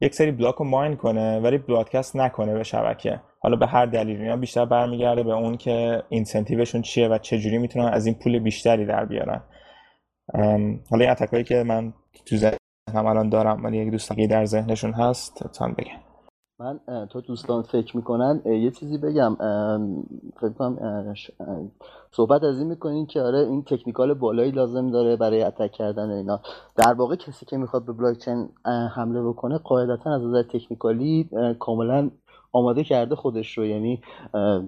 یک 0.00 0.14
سری 0.14 0.32
block 0.32 0.54
رو 0.54 0.64
mine 0.64 0.96
کنه 0.96 1.40
ولی 1.40 1.58
broadcast 1.58 2.16
نکنه 2.16 2.54
به 2.54 2.62
شبکه. 2.62 3.20
حالا 3.40 3.56
به 3.56 3.66
هر 3.66 3.86
دلیلی 3.86 4.22
اینا 4.22 4.36
بیشتر 4.36 4.64
برمیگرده 4.64 5.22
به 5.22 5.32
اون 5.32 5.56
که 5.56 6.02
incentive 6.08 6.59
شون 6.59 6.82
چیه 6.82 7.08
و 7.08 7.18
چجوری 7.18 7.58
می‌تونن 7.58 7.86
از 7.86 8.06
این 8.06 8.14
پول 8.14 8.38
بیشتری 8.38 8.86
در 8.86 9.04
بیارن. 9.04 9.42
حالا 10.90 11.04
این 11.04 11.10
اتکایی 11.10 11.44
که 11.44 11.62
من 11.62 11.92
تو 12.26 12.36
ذهنم 12.36 13.06
الان 13.06 13.28
دارم 13.28 13.64
ولی 13.64 13.78
یک 13.78 13.90
دوست 13.90 14.12
در 14.12 14.44
ذهنشون 14.44 14.92
هست 14.92 15.44
تا 15.52 15.68
بگم 15.68 16.15
من 16.58 16.80
تو 17.10 17.20
دوستان 17.20 17.62
فکر 17.62 17.96
می‌کنن 17.96 18.42
یه 18.44 18.70
چیزی 18.70 18.98
بگم 18.98 19.36
فکر 20.40 20.52
کنم 20.58 21.14
صحبت 22.12 22.42
از 22.42 22.58
این 22.58 22.68
می‌کنین 22.68 23.06
که 23.06 23.20
آره 23.20 23.38
این 23.38 23.62
تکنیکال 23.62 24.14
بالایی 24.14 24.50
لازم 24.50 24.90
داره 24.90 25.16
برای 25.16 25.42
اتک 25.42 25.72
کردن 25.72 26.10
اینا. 26.10 26.40
در 26.76 26.92
واقع 26.92 27.16
کسی 27.16 27.46
که 27.46 27.56
می‌خواد 27.56 27.84
به 27.84 27.92
بلاک 27.92 28.18
چین 28.18 28.48
حمله 28.94 29.22
بکنه 29.22 29.58
قاعدتا 29.58 30.14
از 30.14 30.22
نظر 30.22 30.42
تکنیکالی 30.42 31.28
کاملا 31.58 32.10
آماده 32.56 32.84
کرده 32.84 33.14
خودش 33.14 33.58
رو. 33.58 33.66
یعنی 33.66 34.00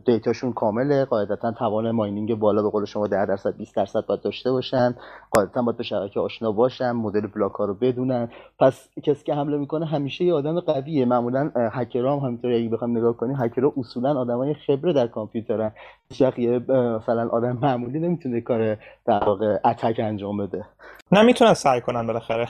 دیتاشون 0.05 0.53
کامله. 0.53 1.05
قاعدتا 1.05 1.53
توان 1.53 1.91
ماینینگ 1.91 2.35
بالا 2.35 2.63
به 2.63 2.71
قول 2.71 2.85
شما 2.85 3.07
10 3.07 3.27
درصد 3.27 3.57
20 3.57 3.77
درصد 3.77 4.07
باید 4.07 4.21
داشته 4.21 4.53
باشن. 4.53 4.95
قاعدتا 5.31 5.63
باید 5.63 5.77
به 5.77 5.83
شبکه 5.83 6.21
آشنا 6.21 6.53
باشن 6.53 6.93
مدل 6.93 7.27
بلاک 7.27 7.53
ها 7.53 7.65
رو 7.65 7.75
بدونن. 7.75 8.29
پس 8.59 8.89
کسی 9.03 9.25
که 9.25 9.35
حمله 9.35 9.57
می‌کنه 9.57 9.87
همیشه 9.87 10.25
یه 10.25 10.35
آدم 10.35 10.61
قویه. 10.61 11.05
معمولا 11.05 11.51
هکرها 11.55 12.17
هم 12.17 12.27
همینطوری. 12.27 12.57
اگه 12.57 12.69
بخوام 12.69 12.97
نگاه 12.97 13.17
کنیم 13.17 13.37
هکرها 13.37 13.73
اصولا 13.77 14.21
آدمای 14.21 14.55
خبره 14.55 14.93
در 14.93 15.07
کامپیوترن. 15.07 15.73
یه 16.19 16.59
مثلا 16.69 17.29
آدم 17.29 17.59
معمولی 17.63 17.99
نمی‌تونه 17.99 18.41
کار 18.41 18.77
در 19.07 19.25
واقع 19.25 19.57
اتک 19.65 19.97
انجام 19.99 20.37
بده. 20.37 20.65
نه 21.13 21.23
می‌تونن 21.23 21.55
سعی 21.55 21.81
کنن 21.81 22.07
بالاخره. 22.07 22.49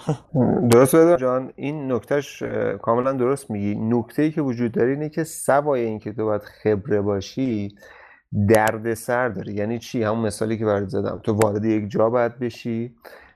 درست 0.70 0.96
بده 0.96 1.16
جان. 1.16 1.52
این 1.56 1.92
نکتهش 1.92 2.42
کاملا 2.82 3.12
درست 3.12 3.50
میگی. 3.50 3.74
نکته 3.74 4.22
ای 4.22 4.30
که 4.30 4.42
وجود 4.42 4.72
داره 4.72 4.90
اینه 4.90 5.08
که 5.08 5.24
سوای 5.28 5.84
اینکه 5.84 6.12
تو 6.12 6.24
باید 6.24 6.42
خبره 6.42 7.00
باشی 7.00 7.74
درد 8.48 8.94
سر 8.94 9.28
داره 9.28 9.52
یعنی 9.52 9.78
چی؟ 9.78 10.02
همون 10.02 10.26
مثالی 10.26 10.58
که 10.58 10.64
برات 10.64 10.88
زدم. 10.88 11.20
تو 11.22 11.32
وارد 11.32 11.64
یک 11.64 11.90
جا 11.90 12.10
باید 12.10 12.38
بشی 12.38 12.94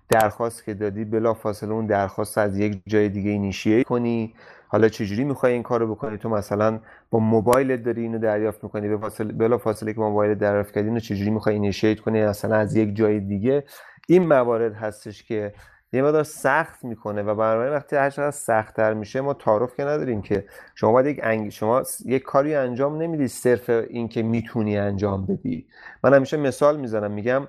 درخواست 0.08 0.64
که 0.64 0.74
دادی 0.74 1.04
بلا 1.04 1.34
فاصله 1.34 1.72
اون 1.72 1.86
درخواست 1.86 2.38
از 2.38 2.58
یک 2.58 2.80
جای 2.86 3.08
دیگه 3.08 3.30
اینیشیه 3.30 3.84
کنی. 3.84 4.34
حالا 4.68 4.88
چجوری 4.88 5.24
می‌خوای 5.24 5.52
این 5.52 5.62
کارو 5.62 5.94
بکنی؟ 5.94 6.18
تو 6.18 6.28
مثلا 6.28 6.80
با 7.10 7.18
موبایلت 7.18 7.82
داری 7.82 8.02
اینو 8.02 8.18
دریافت 8.18 8.64
می‌کنی. 8.64 8.88
به 8.88 8.96
فاصله 8.98 9.32
بلا 9.32 9.58
فاصله 9.58 9.92
که 9.92 10.00
موبایل 10.00 10.34
دریافت 10.34 10.74
کردی 10.74 10.88
اینو 10.88 11.00
چجوری 11.00 11.30
می‌خوای 11.30 11.54
اینیشیت 11.54 12.00
کنی؟ 12.00 12.20
اصلا 12.20 12.56
از 12.56 12.76
یک 12.76 12.96
جای 12.96 13.20
دیگه. 13.20 13.64
این 14.08 14.26
موارد 14.26 14.74
هستش 14.74 15.22
که 15.24 15.52
یه 15.92 16.02
مقدار 16.02 16.22
سخت 16.22 16.84
می‌کنه 16.84 17.22
و 17.22 17.34
برنامه 17.34 17.70
وقتی 17.70 17.96
هر 17.96 18.10
چقدر 18.10 18.30
سختتر 18.30 18.94
میشه 18.94 19.20
ما 19.20 19.34
تعارف 19.34 19.76
که 19.76 19.84
نداریم 19.84 20.22
که 20.22 20.44
شما 20.74 20.92
باید 20.92 21.06
یک 21.06 21.20
انگ... 21.22 21.50
شما 21.50 21.82
یک 22.04 22.22
کاری 22.22 22.54
انجام 22.54 23.02
نمیدی 23.02 23.28
صرف 23.28 23.70
اینکه 23.70 24.22
می‌تونی 24.22 24.78
انجام 24.78 25.26
بدی. 25.26 25.66
من 26.04 26.14
همیشه 26.14 26.36
مثال 26.36 26.80
می‌زنم 26.80 27.10
میگم 27.10 27.48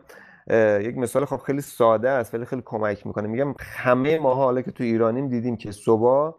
یک 0.81 0.97
مثال 0.97 1.25
خب 1.25 1.37
خیلی 1.37 1.61
ساده 1.61 2.09
است 2.09 2.33
ولی 2.33 2.45
خیلی 2.45 2.61
کمک 2.65 3.07
می‌کنه. 3.07 3.27
میگم 3.27 3.55
همه 3.59 4.19
ما 4.19 4.35
حالا 4.35 4.61
که 4.61 4.71
تو 4.71 4.83
ایرانیم 4.83 5.27
دیدیم 5.29 5.57
که 5.57 5.71
صبح 5.71 6.35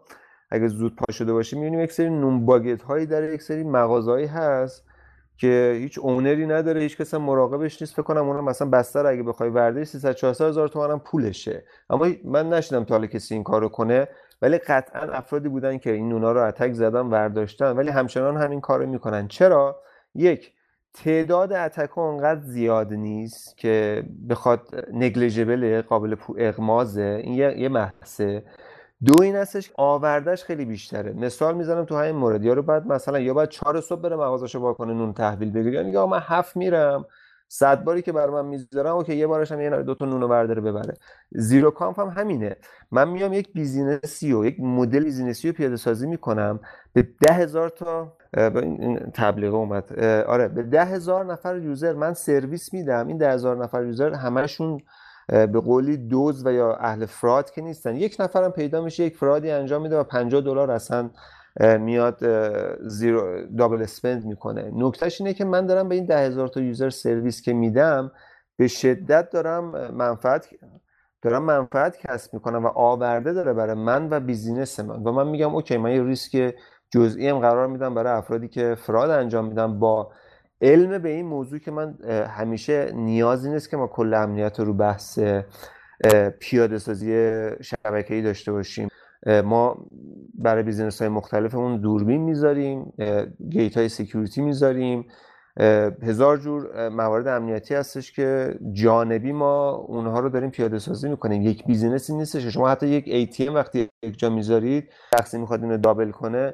اگه 0.49 0.67
زود 0.67 0.95
پا 0.95 1.13
شده 1.13 1.33
باشیم 1.33 1.59
می‌بینیم 1.59 1.79
یک 1.79 1.91
سری 1.91 2.09
نون 2.09 2.45
باگت 2.45 2.81
هایی 2.81 3.05
داره 3.05 3.33
یک 3.33 3.41
سری 3.41 3.63
مغازهایی 3.63 4.25
هست 4.25 4.83
که 5.37 5.77
هیچ 5.79 5.99
اونری 5.99 6.45
نداره 6.45 6.81
هیچ 6.81 6.97
کس 6.97 7.13
مراقبش 7.13 7.81
نیست. 7.81 7.93
فکر 7.93 8.03
کنم 8.03 8.29
اونم 8.29 8.43
مثلا 8.43 8.69
بستر 8.69 9.05
اگه 9.05 9.23
بخوای 9.23 9.49
ورده 9.49 9.85
300 9.85 10.13
400 10.13 10.45
هزار 10.45 10.67
تومان 10.67 10.91
هم 10.91 10.99
پولشه. 10.99 11.63
اما 11.89 12.07
من 12.23 12.49
نشیدم 12.49 12.83
تا 12.83 12.95
حالا 12.95 13.07
کسی 13.07 13.33
این 13.33 13.43
کارو 13.43 13.69
کنه. 13.69 14.07
ولی 14.41 14.57
قطعا 14.57 15.01
افرادی 15.01 15.49
بودن 15.49 15.77
که 15.77 15.91
این 15.91 16.09
نونا 16.09 16.31
رو 16.31 16.47
اتک 16.47 16.73
زدن 16.73 17.01
ورداشتن. 17.01 17.71
ولی 17.77 17.89
همچنان 17.89 18.37
همین 18.37 18.61
کارو 18.61 18.87
می‌کنن. 18.87 19.27
چرا؟ 19.27 19.81
یک 20.15 20.51
تعداد 20.93 21.53
اتک 21.53 21.89
ها 21.89 22.11
انقدر 22.11 22.41
زیاد 22.41 22.93
نیست 22.93 23.57
که 23.57 24.03
بخواد 24.29 24.85
نگلیجبل 24.93 25.81
قابل 25.81 26.15
اغمازه. 26.37 27.21
این 27.23 27.33
یه, 27.33 27.69
محسه 27.69 28.43
دو 29.03 29.13
این 29.21 29.35
هستش 29.35 29.71
آوردش 29.75 30.43
خیلی 30.43 30.65
بیشتره. 30.65 31.13
مثال 31.13 31.55
می‌زنم 31.55 31.85
تو 31.85 31.97
همین 31.97 32.15
مورد. 32.15 32.43
یارو 32.43 32.61
بعد 32.61 32.87
مثلا 32.87 33.19
یا 33.19 33.33
بعد 33.33 33.49
چهار 33.49 33.81
صبح 33.81 34.01
بره 34.01 34.15
مغازه‌شو 34.15 34.59
وا 34.59 34.73
کنه 34.73 34.93
نون 34.93 35.13
تحویل 35.13 35.51
بگیره. 35.51 35.75
یعنی 35.75 35.97
من 36.05 36.19
هفت 36.21 36.57
میرم 36.57 37.05
صد 37.47 37.83
باری 37.83 38.01
که 38.01 38.11
بر 38.11 38.29
من 38.29 38.45
می‌ذارم 38.45 39.03
که 39.03 39.13
یه 39.13 39.27
بارش 39.27 39.51
هم 39.51 39.61
یه 39.61 39.69
دو 39.69 39.95
تا 39.95 40.05
نونو 40.05 40.27
برداره 40.27 40.61
ببره. 40.61 40.93
زیرو 41.31 41.71
کامپ 41.71 41.99
هم 41.99 42.07
همینه. 42.07 42.55
من 42.91 43.09
میام 43.09 43.33
یک 43.33 43.53
بیزینسی 43.53 44.33
و 44.33 44.45
یک 44.45 44.59
مدل 44.59 45.03
بیزینسی 45.03 45.47
رو 45.47 45.53
پیاده 45.53 45.75
سازی 45.75 46.07
می‌کنم. 46.07 46.59
به 46.93 47.07
ده 47.21 47.33
هزار 47.33 47.69
تا 47.69 48.13
این 48.37 48.99
تبلیغ 49.13 49.53
اومد. 49.53 49.99
آره 50.27 50.47
به 50.47 50.63
ده 50.63 50.85
هزار 50.85 51.25
نفر 51.25 51.57
یوزر 51.57 51.93
من 51.93 52.13
سرویس 52.13 52.73
میدم. 52.73 53.07
این 53.07 53.17
ده 53.17 53.31
هزار 53.31 53.63
نفر 53.63 53.85
یوزر 53.85 54.13
همشون 54.13 54.79
به 55.27 55.59
قولی 55.59 55.97
دوز 55.97 56.45
و 56.45 56.53
یا 56.53 56.75
اهل 56.75 57.05
فراد 57.05 57.51
که 57.51 57.61
نیستن. 57.61 57.95
یک 57.95 58.15
نفرم 58.19 58.51
پیدا 58.51 58.81
میشه 58.81 59.03
یک 59.03 59.17
فرادی 59.17 59.51
انجام 59.51 59.81
میده 59.81 59.99
و 59.99 60.03
50 60.03 60.41
دلار 60.41 60.71
اصلا 60.71 61.09
میاد 61.79 62.19
zero 62.87 63.47
double 63.57 63.81
spend 63.81 64.25
می‌کنه. 64.25 64.71
نکتهش 64.73 65.21
اینه 65.21 65.33
که 65.33 65.45
من 65.45 65.65
دارم 65.65 65.89
به 65.89 65.95
این 65.95 66.05
ده 66.05 66.17
هزار 66.17 66.47
تا 66.47 66.61
user 66.61 66.89
سرویس 66.89 67.41
که 67.41 67.53
میدم 67.53 68.11
به 68.57 68.67
شدت 68.67 69.29
دارم 69.29 69.91
منفعت 69.91 70.47
دارم 71.21 71.43
منفعت 71.43 71.97
کسب 71.97 72.33
می‌کنم 72.33 72.65
و 72.65 72.67
آورده 72.67 73.33
داره 73.33 73.53
برای 73.53 73.75
من 73.75 74.09
و 74.09 74.19
business 74.19 74.79
من. 74.79 75.03
و 75.03 75.11
من 75.11 75.27
میگم 75.27 75.55
okay 75.55 75.77
من 75.77 75.91
یه 75.91 76.03
ریسک 76.03 76.55
جزئی 76.89 77.27
هم 77.27 77.39
قرار 77.39 77.67
میدم 77.67 77.93
برای 77.93 78.13
افرادی 78.13 78.47
که 78.47 78.75
fraud 78.75 79.09
انجام 79.09 79.45
میدم 79.45 79.79
با 79.79 80.11
علم 80.61 80.97
به 80.97 81.09
این 81.09 81.25
موضوع 81.25 81.59
که 81.59 81.71
من 81.71 81.97
همیشه 82.27 82.91
نیازی 82.93 83.49
نیست 83.49 83.69
که 83.69 83.77
ما 83.77 83.87
کل 83.87 84.13
امنیت 84.13 84.59
رو 84.59 84.73
بحث 84.73 85.19
پیاده 86.39 86.77
سازی 86.77 87.09
شبکه‌ای 87.61 88.21
داشته 88.21 88.51
باشیم. 88.51 88.87
ما 89.43 89.87
برای 90.33 90.63
business 90.63 91.01
های 91.01 91.09
مختلفمون 91.09 91.81
دوربین 91.81 92.21
می‌ذاریم 92.21 92.93
gate 93.49 93.77
های 93.77 93.89
security 93.89 94.41
می‌ذاریم. 94.41 95.05
هزار 96.03 96.37
جور 96.37 96.89
موارد 96.89 97.27
امنیتی 97.27 97.75
هستش 97.75 98.11
که 98.11 98.59
جانبی 98.71 99.31
ما 99.31 99.69
اونها 99.71 100.19
رو 100.19 100.29
داریم 100.29 100.49
پیاده 100.49 100.79
سازی 100.79 101.09
می‌کنیم. 101.09 101.41
یک 101.41 101.65
business 101.65 102.08
ی 102.08 102.13
نیستش. 102.13 102.45
شما 102.45 102.69
حتی 102.69 102.87
یک 102.87 103.33
ATM 103.33 103.49
وقتی 103.49 103.89
یک 104.03 104.19
جا 104.19 104.29
می‌ذارید 104.29 104.89
شخصی 105.15 105.37
می‌خواد 105.37 105.63
اینو 105.63 105.77
double 105.77 106.11
کنه 106.11 106.53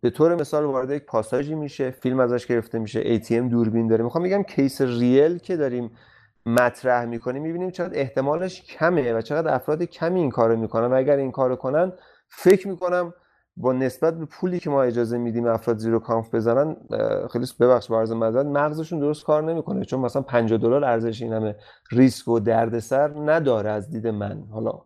به 0.00 0.10
طور 0.10 0.34
مثال 0.34 0.64
وارد 0.64 0.90
یک 0.90 1.06
پاساژی 1.06 1.54
میشه 1.54 1.90
فیلم 1.90 2.20
ازش 2.20 2.46
گرفته 2.46 2.78
میشه 2.78 3.18
ATM 3.18 3.50
دوربین 3.50 3.88
داره. 3.88 4.04
می‌خوام 4.04 4.24
بگم 4.24 4.42
case 4.42 4.80
real 4.80 5.38
که 5.38 5.56
داریم 5.56 5.90
مطرح 6.46 7.04
می‌کنیم 7.04 7.42
می‌بینیم 7.42 7.70
چقدر 7.70 7.98
احتمالش 7.98 8.62
کمه 8.62 9.12
و 9.12 9.20
چقدر 9.20 9.54
افراد 9.54 9.82
کمی 9.82 10.20
این 10.20 10.30
کارو 10.30 10.56
می‌کنن. 10.56 10.86
و 10.86 10.94
اگر 10.94 11.16
این 11.16 11.32
کارو 11.32 11.56
کنن 11.56 11.92
فکر 12.28 12.68
می‌کنم 12.68 13.14
با 13.56 13.72
نسبت 13.72 14.18
به 14.18 14.24
پولی 14.24 14.60
که 14.60 14.70
ما 14.70 14.82
اجازه 14.82 15.18
میدیم 15.18 15.46
افراد 15.46 15.76
زیرو 15.76 15.98
کانف 15.98 16.34
بزنن 16.34 16.76
خیلی 17.32 17.46
ببخش 17.60 17.88
بارز 17.88 18.12
مزد 18.12 18.46
مغزشون 18.46 19.00
درست 19.00 19.24
کار 19.24 19.42
نمی‌کنه. 19.42 19.84
چون 19.84 20.00
مثلا 20.00 20.22
50 20.22 20.58
دلار 20.58 20.84
ارزش 20.84 21.22
این 21.22 21.32
همه 21.32 21.56
ریسک 21.92 22.28
و 22.28 22.40
دردسر 22.40 23.08
نداره 23.08 23.70
از 23.70 23.90
دید 23.90 24.06
من. 24.06 24.42
حالا. 24.52 24.80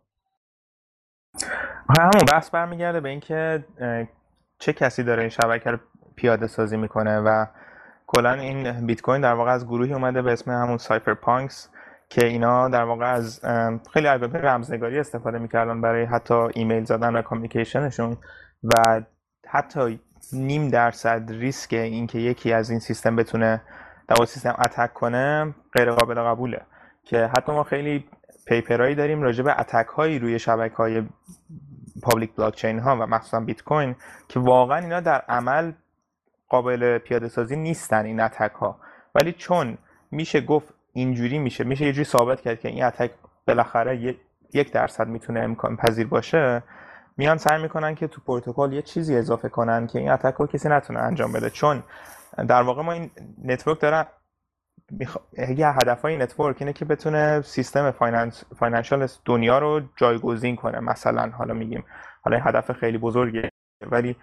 همون 1.99 2.25
بحث 2.33 2.51
برمیگرده 2.51 3.01
به 3.01 3.09
اینکه 3.09 3.65
چه 4.63 4.73
کسی 4.73 5.03
داره 5.03 5.21
این 5.21 5.29
شبکه 5.29 5.71
رو 5.71 5.79
پیاده 6.17 6.47
سازی 6.47 6.77
می‌کنه 6.77 7.19
و 7.19 7.47
کلا 8.07 8.33
این 8.33 8.87
بیت 8.87 9.01
کوین 9.01 9.21
در 9.21 9.35
واقع 9.35 9.51
از 9.51 9.67
گروهی 9.67 9.93
اومده 9.93 10.23
به 10.23 10.33
اسم 10.33 10.51
همون 10.51 10.79
سایفر 10.79 11.15
پانکس 11.15 11.69
که 12.09 12.27
اینا 12.27 12.69
در 12.69 12.85
واقع 12.85 13.13
از 13.13 13.41
خیلی 13.93 14.07
الگوریتم 14.07 14.39
رمزنگاری 14.39 14.99
استفاده 14.99 15.39
می‌کردن 15.39 15.81
برای 15.81 16.05
حتی 16.05 16.35
ایمیل 16.55 16.85
زدن 16.85 17.17
و 17.17 17.23
communication 17.23 17.95
شون 17.95 18.17
و 18.65 19.03
حتی 19.49 20.01
نیم 20.33 20.69
درصد 20.69 21.23
ریسک 21.29 21.73
اینکه 21.73 22.19
یکی 22.19 22.53
از 22.53 22.71
این 22.71 22.79
سیستم 22.79 23.17
بتونه 23.17 23.63
در 24.09 24.25
سیستم 24.25 24.57
attack 24.59 24.95
کنه 24.95 25.55
غیر 25.73 25.91
قابل 25.91 26.15
قبوله. 26.15 26.61
که 27.05 27.31
حتی 27.37 27.53
ما 27.53 27.65
خیلی 27.65 28.05
paper 28.47 28.81
ایی 28.81 28.95
داریم 28.95 29.23
راجع 29.23 29.45
به 29.45 29.61
attack 29.61 29.87
هایی 29.87 30.19
روی 30.19 30.39
شبکه 30.39 30.77
های 30.77 31.03
public 32.03 32.35
blockchain 32.35 32.79
ها 32.79 32.97
و 32.97 33.07
مخصوصا 33.07 33.41
بیت 33.41 33.63
کوین 33.63 33.97
که 34.29 34.41
واقعا 34.41 34.79
اینا 34.79 35.01
در 35.01 35.21
عمل 35.29 35.73
قابل 36.49 36.99
پیاده 36.99 37.29
سازی 37.29 37.57
نیستن 37.57 38.05
این 38.05 38.21
attack 38.21 38.53
ها. 38.61 38.79
ولی 39.15 39.33
چون 39.33 39.79
میشه 40.11 40.41
گفت 40.41 40.75
اینجوری 40.93 41.39
میشه 41.39 41.65
میشه 41.65 41.85
یه 41.85 41.93
جوری 41.93 42.05
ثابت 42.05 42.41
کرد 42.41 42.61
که 42.61 42.69
این 42.69 42.85
attack 42.85 43.11
بالاخره 43.47 44.17
یک 44.53 44.73
درصد 44.73 45.09
می‌تونه 45.09 45.41
امکان 45.41 45.77
پذیر 45.77 46.07
باشه 46.07 46.63
میان 47.17 47.37
سعی 47.37 47.63
می‌کنن 47.63 47.95
که 47.95 48.07
تو 48.07 48.21
پروتکل 48.27 48.73
یه 48.73 48.83
چیزی 48.83 49.17
اضافه 49.17 49.49
کنن 49.49 49.87
که 49.87 49.99
این 49.99 50.11
attack 50.11 50.35
رو 50.35 50.47
کسی 50.47 50.69
نتونه 50.69 51.01
انجام 51.01 51.33
بده. 51.33 51.51
چون 51.51 51.83
در 52.49 52.63
واقع 52.63 52.83
ما 52.83 52.93
این 52.93 53.11
network 53.45 53.81
داره 53.81 54.07
یه 55.57 55.69
هدف 55.69 56.03
های 56.03 56.17
network 56.17 56.57
اینه 56.61 56.73
که 56.73 56.85
بتونه 56.85 57.41
سیستم 57.41 57.91
finance 57.91 58.45
financial 58.59 59.09
دنیا 59.25 59.59
رو 59.59 59.81
جایگزین 59.97 60.57
کنه 60.57 60.81
مثلا 60.81 61.31
حالا 61.31 61.55
میگیم 61.55 61.85
حالا 62.23 62.37
این 62.37 62.47
هدف 62.47 62.73
خیلی 62.73 62.99
بزرگه 62.99 63.49
ولی 63.91 64.17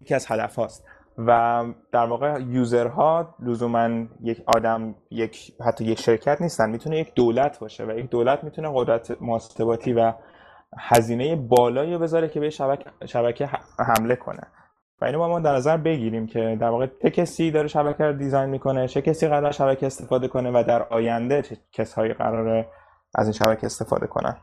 یکی 0.00 0.14
از 0.14 0.26
هدف 0.30 0.56
هاست 0.56 0.84
و 1.18 1.62
در 1.92 2.06
واقع 2.06 2.40
یوزرها 2.40 3.34
لزوما 3.40 4.06
یک 4.20 4.42
آدم 4.46 4.94
یک 5.10 5.52
حتی 5.66 5.84
یک 5.84 6.00
شرکت 6.00 6.40
نیستن 6.40 6.70
می‌تونه 6.70 6.98
یک 6.98 7.14
دولت 7.14 7.58
باشه 7.58 7.84
و 7.84 7.90
یک 7.90 8.10
دولت 8.10 8.44
می‌تونه 8.44 8.70
قدرت 8.74 9.22
محاسباتی 9.22 9.92
و 9.92 10.12
هزینه 10.78 11.36
بالایی 11.36 11.98
بذاره 11.98 12.28
که 12.28 12.40
به 12.40 12.50
شبکه, 12.50 12.90
شبکه 13.06 13.50
حمله 13.78 14.16
کنه. 14.16 14.42
و 15.00 15.04
اینو 15.04 15.18
با 15.18 15.28
ما 15.28 15.40
در 15.40 15.54
نظر 15.54 15.76
بگیریم 15.76 16.26
که 16.26 16.56
در 16.60 16.68
واقع 16.68 16.86
چه 17.02 17.10
کسی 17.10 17.50
داره 17.50 17.68
شبکه 17.68 18.04
رو 18.04 18.12
دیزاین 18.12 18.50
می‌کنه 18.50 18.88
چه 18.88 19.02
کسی 19.02 19.28
قرار 19.28 19.52
شبکه 19.52 19.86
استفاده 19.86 20.28
کنه 20.28 20.50
و 20.50 20.64
در 20.66 20.82
آینده 20.82 21.42
چه 21.42 21.56
کسایی 21.72 22.12
قراره 22.12 22.68
از 23.14 23.26
این 23.26 23.32
شبکه 23.32 23.66
استفاده 23.66 24.06
کنن. 24.06 24.36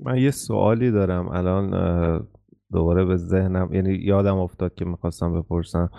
من 0.00 0.16
یه 0.16 0.30
سوالی 0.30 0.90
دارم 0.90 1.28
الان 1.28 1.70
دوباره 2.72 3.04
به 3.04 3.16
ذهنم 3.16 3.74
یعنی 3.74 3.94
یادم 3.94 4.38
افتاد 4.38 4.74
که 4.74 4.84
می‌خواستم 4.84 5.40
بپرسم. 5.40 5.90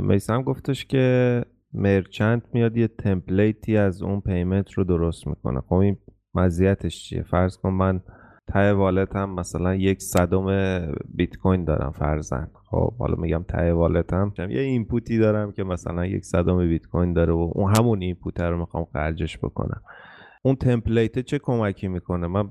میسم 0.00 0.42
گفتش 0.42 0.84
که 0.84 1.44
merchant 1.72 2.42
میاد 2.52 2.76
یه 2.76 2.88
template 2.88 3.66
ی 3.66 3.76
از 3.76 4.02
اون 4.02 4.20
payment 4.20 4.72
رو 4.72 4.84
درست 4.84 5.26
می‌کنه. 5.26 5.60
خب 5.60 5.74
این 5.74 5.96
مزیتش 6.34 7.04
چیه؟ 7.04 7.22
فرض 7.22 7.56
کن 7.56 7.70
من 7.70 8.00
ته 8.48 8.72
wallet 8.72 9.22
م 9.22 9.30
مثلا 9.30 9.74
یک 9.74 10.02
صدم 10.02 10.46
بیت 11.14 11.36
کوین 11.36 11.64
دارم 11.64 11.90
فرضا 11.90 12.50
خب 12.70 12.94
حالا 12.98 13.14
میگم 13.14 13.44
ته 13.48 13.72
wallet 13.72 14.23
م 14.23 14.32
یه 14.38 14.60
input 14.60 15.08
ی 15.08 15.18
دارم 15.18 15.52
که 15.52 15.64
مثلا 15.64 16.06
یک 16.06 16.24
صدم 16.24 16.68
بیت 16.68 16.86
کوین 16.86 17.12
داره 17.12 17.32
و 17.32 17.52
اون 17.54 17.74
همون 17.76 18.02
input 18.02 18.40
رو 18.40 18.58
می‌خوام 18.60 18.84
خرجش 18.92 19.38
بکنم. 19.38 19.82
اون 20.42 20.56
template 20.56 21.18
چه 21.18 21.38
کمکی 21.38 21.88
می‌کنه؟ 21.88 22.26
من 22.26 22.48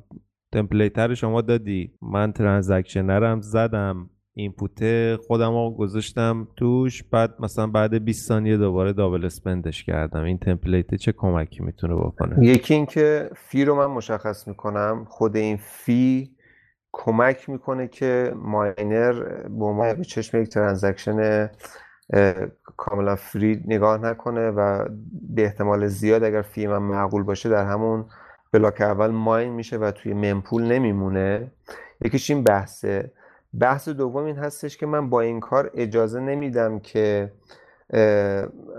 template 0.51 0.99
رو 0.99 1.15
شما 1.15 1.41
دادی. 1.41 1.93
من 2.01 2.31
transaction 2.31 3.24
رم 3.24 3.41
زدم. 3.41 4.09
input 4.37 5.15
خودم 5.15 5.51
رو 5.51 5.71
گذاشتم 5.71 6.47
توش 6.55 7.03
بعد 7.03 7.33
مثلا 7.39 7.67
بعد 7.67 8.03
20 8.03 8.27
ثانیه 8.27 8.57
دوباره 8.57 8.93
double 8.93 9.25
spend 9.25 9.66
ش 9.66 9.83
کردم. 9.83 10.23
این 10.23 10.37
template 10.37 10.95
چه 10.95 11.11
کمکی 11.11 11.63
می‌تونه 11.63 11.95
بکنه؟ 11.95 12.45
یکی 12.45 12.73
اینکه 12.73 13.29
fee 13.35 13.65
رو 13.65 13.75
من 13.75 13.85
مشخص 13.85 14.47
می‌کنم 14.47 15.05
خود 15.09 15.35
این 15.35 15.57
fee 15.61 16.31
کمک 16.91 17.49
می‌کنه 17.49 17.87
که 17.87 18.33
miner 18.35 19.13
به 19.43 19.65
عنوان 19.65 19.93
به 19.93 20.03
چشم 20.03 20.41
یک 20.41 20.49
transaction 20.49 21.49
کاملا 22.77 23.15
free 23.15 23.63
نگاه 23.65 23.97
نکنه 23.97 24.49
و 24.49 24.85
به 25.29 25.43
احتمال 25.43 25.87
زیاد 25.87 26.23
اگر 26.23 26.41
fee 26.41 26.67
من 26.67 26.77
معقول 26.77 27.23
باشه 27.23 27.49
در 27.49 27.65
همون 27.65 28.05
block 28.51 28.81
اول 28.81 29.11
mine 29.11 29.53
میشه 29.53 29.77
و 29.77 29.91
توی 29.91 30.13
mempool 30.13 30.63
نمیمونه. 30.63 31.51
یکیش 32.05 32.29
این 32.29 32.43
بحثه. 32.43 33.11
بحث 33.53 33.89
دوم 33.89 34.23
این 34.23 34.37
هستش 34.37 34.77
که 34.77 34.85
من 34.85 35.09
با 35.09 35.21
این 35.21 35.39
کار 35.39 35.71
اجازه 35.73 36.19
نمیدم 36.19 36.79
که 36.79 37.31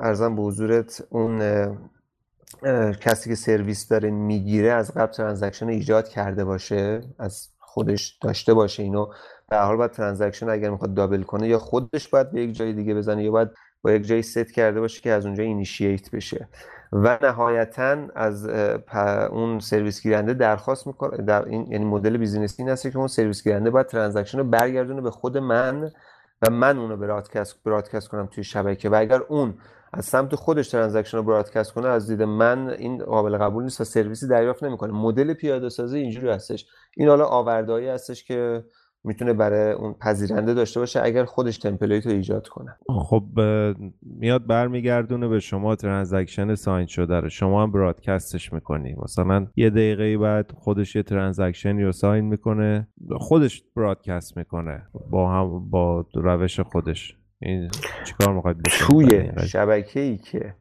عرضم 0.00 0.36
به 0.36 0.42
حضورت 0.42 1.04
اون 1.10 1.40
کسی 3.00 3.30
که 3.30 3.36
سرویس 3.36 3.88
داره 3.88 4.10
می‌گیره 4.10 4.72
از 4.72 4.94
قبل 4.94 5.12
transaction 5.12 5.68
ایجاد 5.68 6.08
کرده 6.08 6.44
باشه 6.44 7.00
از 7.18 7.48
خودش 7.58 8.18
داشته 8.22 8.54
باشه 8.54 8.82
اینو. 8.82 9.06
به 9.50 9.56
حال 9.56 9.76
باید 9.76 9.90
transaction 9.90 10.48
اگر 10.48 10.70
می‌خواد 10.70 10.94
double 10.94 11.22
کنه 11.22 11.48
یا 11.48 11.58
خودش 11.58 12.08
باید 12.08 12.32
به 12.32 12.42
یک 12.42 12.56
جای 12.56 12.72
دیگه 12.72 12.94
بزنه 12.94 13.24
یا 13.24 13.30
باید 13.30 13.48
با 13.82 13.92
یک 13.92 14.02
جایی 14.02 14.22
ست 14.22 14.52
کرده 14.52 14.80
باشه 14.80 15.00
که 15.00 15.12
از 15.12 15.26
اونجا 15.26 15.42
initiate 15.42 16.10
بشه. 16.10 16.48
و 16.92 17.18
نهایتا 17.22 17.96
از 18.14 18.46
اون 19.30 19.58
سرویس 19.58 20.02
گیرنده 20.02 20.34
درخواست 20.34 20.86
می‌کنه 20.86 21.16
در 21.16 21.44
این 21.44 21.72
یعنی 21.72 21.84
مدل 21.84 22.16
business 22.16 22.57
ی 22.57 22.62
این 22.62 22.68
هست 22.70 22.90
که 22.90 22.98
اون 22.98 23.06
سرویس 23.06 23.42
گیرنده 23.44 23.70
باید 23.70 23.86
transaction 23.86 24.38
رو 24.38 24.44
برگردونه 24.44 25.00
به 25.00 25.10
خود 25.10 25.38
من 25.38 25.90
و 26.42 26.50
من 26.50 26.78
اونو 26.78 26.96
broadcast 26.96 27.62
broadcast 27.64 28.08
کنم 28.08 28.26
توی 28.26 28.44
شبکه. 28.44 28.88
و 28.88 28.94
اگر 28.94 29.20
اون 29.28 29.54
از 29.92 30.04
سمت 30.04 30.34
خودش 30.34 30.68
transaction 30.68 31.16
رو 31.16 31.22
broadcast 31.22 31.72
کنه 31.72 31.88
از 31.88 32.10
دید 32.10 32.22
من 32.22 32.70
این 32.70 33.04
قابل 33.04 33.38
قبول 33.38 33.64
نیست 33.64 33.80
و 33.80 33.84
سرویسی 33.84 34.28
دریافت 34.28 34.64
نمی‌کنه. 34.64 34.92
مدل 34.92 35.34
پیاده 35.34 35.68
سازی 35.68 35.98
اینجوری 35.98 36.28
هستش. 36.28 36.66
این 36.96 37.08
حالا 37.08 37.26
آورده‌هایی 37.26 37.88
هستش 37.88 38.24
که 38.24 38.64
می‌تونه 39.04 39.32
برای 39.32 39.72
اون 39.72 39.94
پذیرنده 39.94 40.54
داشته 40.54 40.80
باشه 40.80 41.00
اگر 41.04 41.24
خودش 41.24 41.58
template 41.58 42.06
رو 42.06 42.12
ایجاد 42.12 42.48
کنه. 42.48 42.76
خب 42.88 43.24
میاد 44.02 44.46
برمیگردونه 44.46 45.28
به 45.28 45.40
شما 45.40 45.76
transaction 45.76 46.54
sign 46.54 46.86
شده 46.86 47.20
رو. 47.20 47.28
شما 47.28 47.62
هم 47.62 47.72
broadcast 47.72 48.38
ش 48.38 48.52
می‌کنی. 48.52 48.96
مثلا 49.02 49.46
یه 49.56 49.70
دقیقه 49.70 50.18
بعد 50.18 50.52
خودش 50.54 50.96
یه 50.96 51.02
transaction 51.02 51.77
ی 51.77 51.84
رو 51.84 51.92
sign 51.92 52.24
می‌کنه. 52.24 52.88
خودش 53.16 53.62
broadcast 53.76 54.36
می‌کنه 54.36 54.82
با 55.10 55.32
هم 55.32 55.70
با 55.70 56.06
روش 56.14 56.60
خودش. 56.60 57.16
این 57.38 57.70
چیکار 58.04 58.34
می‌خواید 58.34 58.56
توی 58.62 59.30
شبکه 59.46 60.00
ای 60.00 60.16
که 60.16 60.54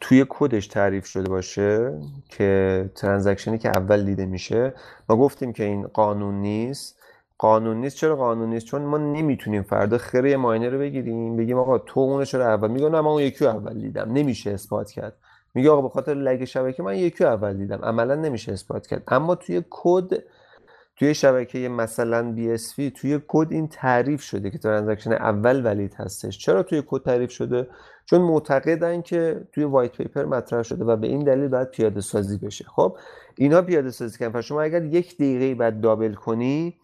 توی 0.00 0.26
کدش 0.28 0.66
تعریف 0.66 1.06
شده 1.06 1.28
باشه 1.28 2.00
که 2.28 2.90
transaction 2.94 3.53
ی 3.53 3.58
که 3.58 3.68
اول 3.68 4.04
دیده 4.04 4.26
میشه. 4.26 4.74
ما 5.08 5.16
گفتیم 5.16 5.52
که 5.52 5.64
این 5.64 5.86
قانون 5.86 6.34
نیست. 6.34 7.01
قانون 7.42 7.76
نیست. 7.76 7.96
چرا 7.96 8.16
قانون 8.16 8.50
نیست؟ 8.50 8.66
چون 8.66 8.82
ما 8.82 8.98
نمی‌تونیم 8.98 9.62
فردا 9.62 9.98
خر 9.98 10.36
miner 10.36 10.68
رو 10.68 10.78
بگیریم 10.78 11.36
بگیم 11.36 11.58
آقا 11.58 11.78
تو 11.78 12.00
اونو 12.00 12.24
چرا 12.24 12.46
اول. 12.46 12.70
میگه 12.70 12.88
نه 12.88 13.00
من 13.00 13.06
اون 13.06 13.22
یکی 13.22 13.46
اول 13.46 13.80
دیدم. 13.80 14.12
نمیشه 14.12 14.50
اثبات 14.50 14.90
کرد. 14.90 15.16
میگه 15.54 15.70
آقا 15.70 15.82
به 15.82 15.88
خاطر 15.88 16.14
lag 16.14 16.44
شبکه 16.44 16.82
من 16.82 16.96
یکی 16.96 17.24
اول 17.24 17.56
دیدم. 17.56 17.80
عملا 17.82 18.14
نمیشه 18.14 18.52
اثبات 18.52 18.86
کرد. 18.86 19.02
اما 19.08 19.34
توی 19.34 19.62
کد 19.70 20.22
توی 20.96 21.14
شبکه 21.14 21.68
مثلا 21.68 22.34
BSV 22.36 22.92
توی 23.00 23.20
کد 23.28 23.46
این 23.50 23.68
تعریف 23.68 24.22
شده 24.22 24.50
که 24.50 24.58
transaction 24.58 25.12
اول 25.12 25.66
valid 25.66 25.94
هستش. 25.94 26.38
چرا 26.38 26.62
توی 26.62 26.82
کد 26.86 27.02
تعریف 27.02 27.30
شده؟ 27.30 27.68
چون 28.06 28.20
معتقدن 28.20 29.02
که 29.02 29.40
توی 29.52 29.64
white 29.64 29.96
paper 29.96 30.24
مطرح 30.24 30.62
شده 30.62 30.84
و 30.84 30.96
به 30.96 31.06
این 31.06 31.24
دلیل 31.24 31.48
باید 31.48 31.70
پیاده 31.70 32.00
سازی 32.00 32.38
بشه. 32.38 32.64
خب 32.64 32.96
اینا 33.36 33.62
پیاده 33.62 33.90
سازی 33.90 34.18
کردن 34.18 34.40
شما 34.40 34.62
اگر 34.62 34.84
یک 34.84 35.16
دقیقه 35.16 35.54
بعد 35.54 35.80
double 35.80 36.14
کنی 36.14 36.76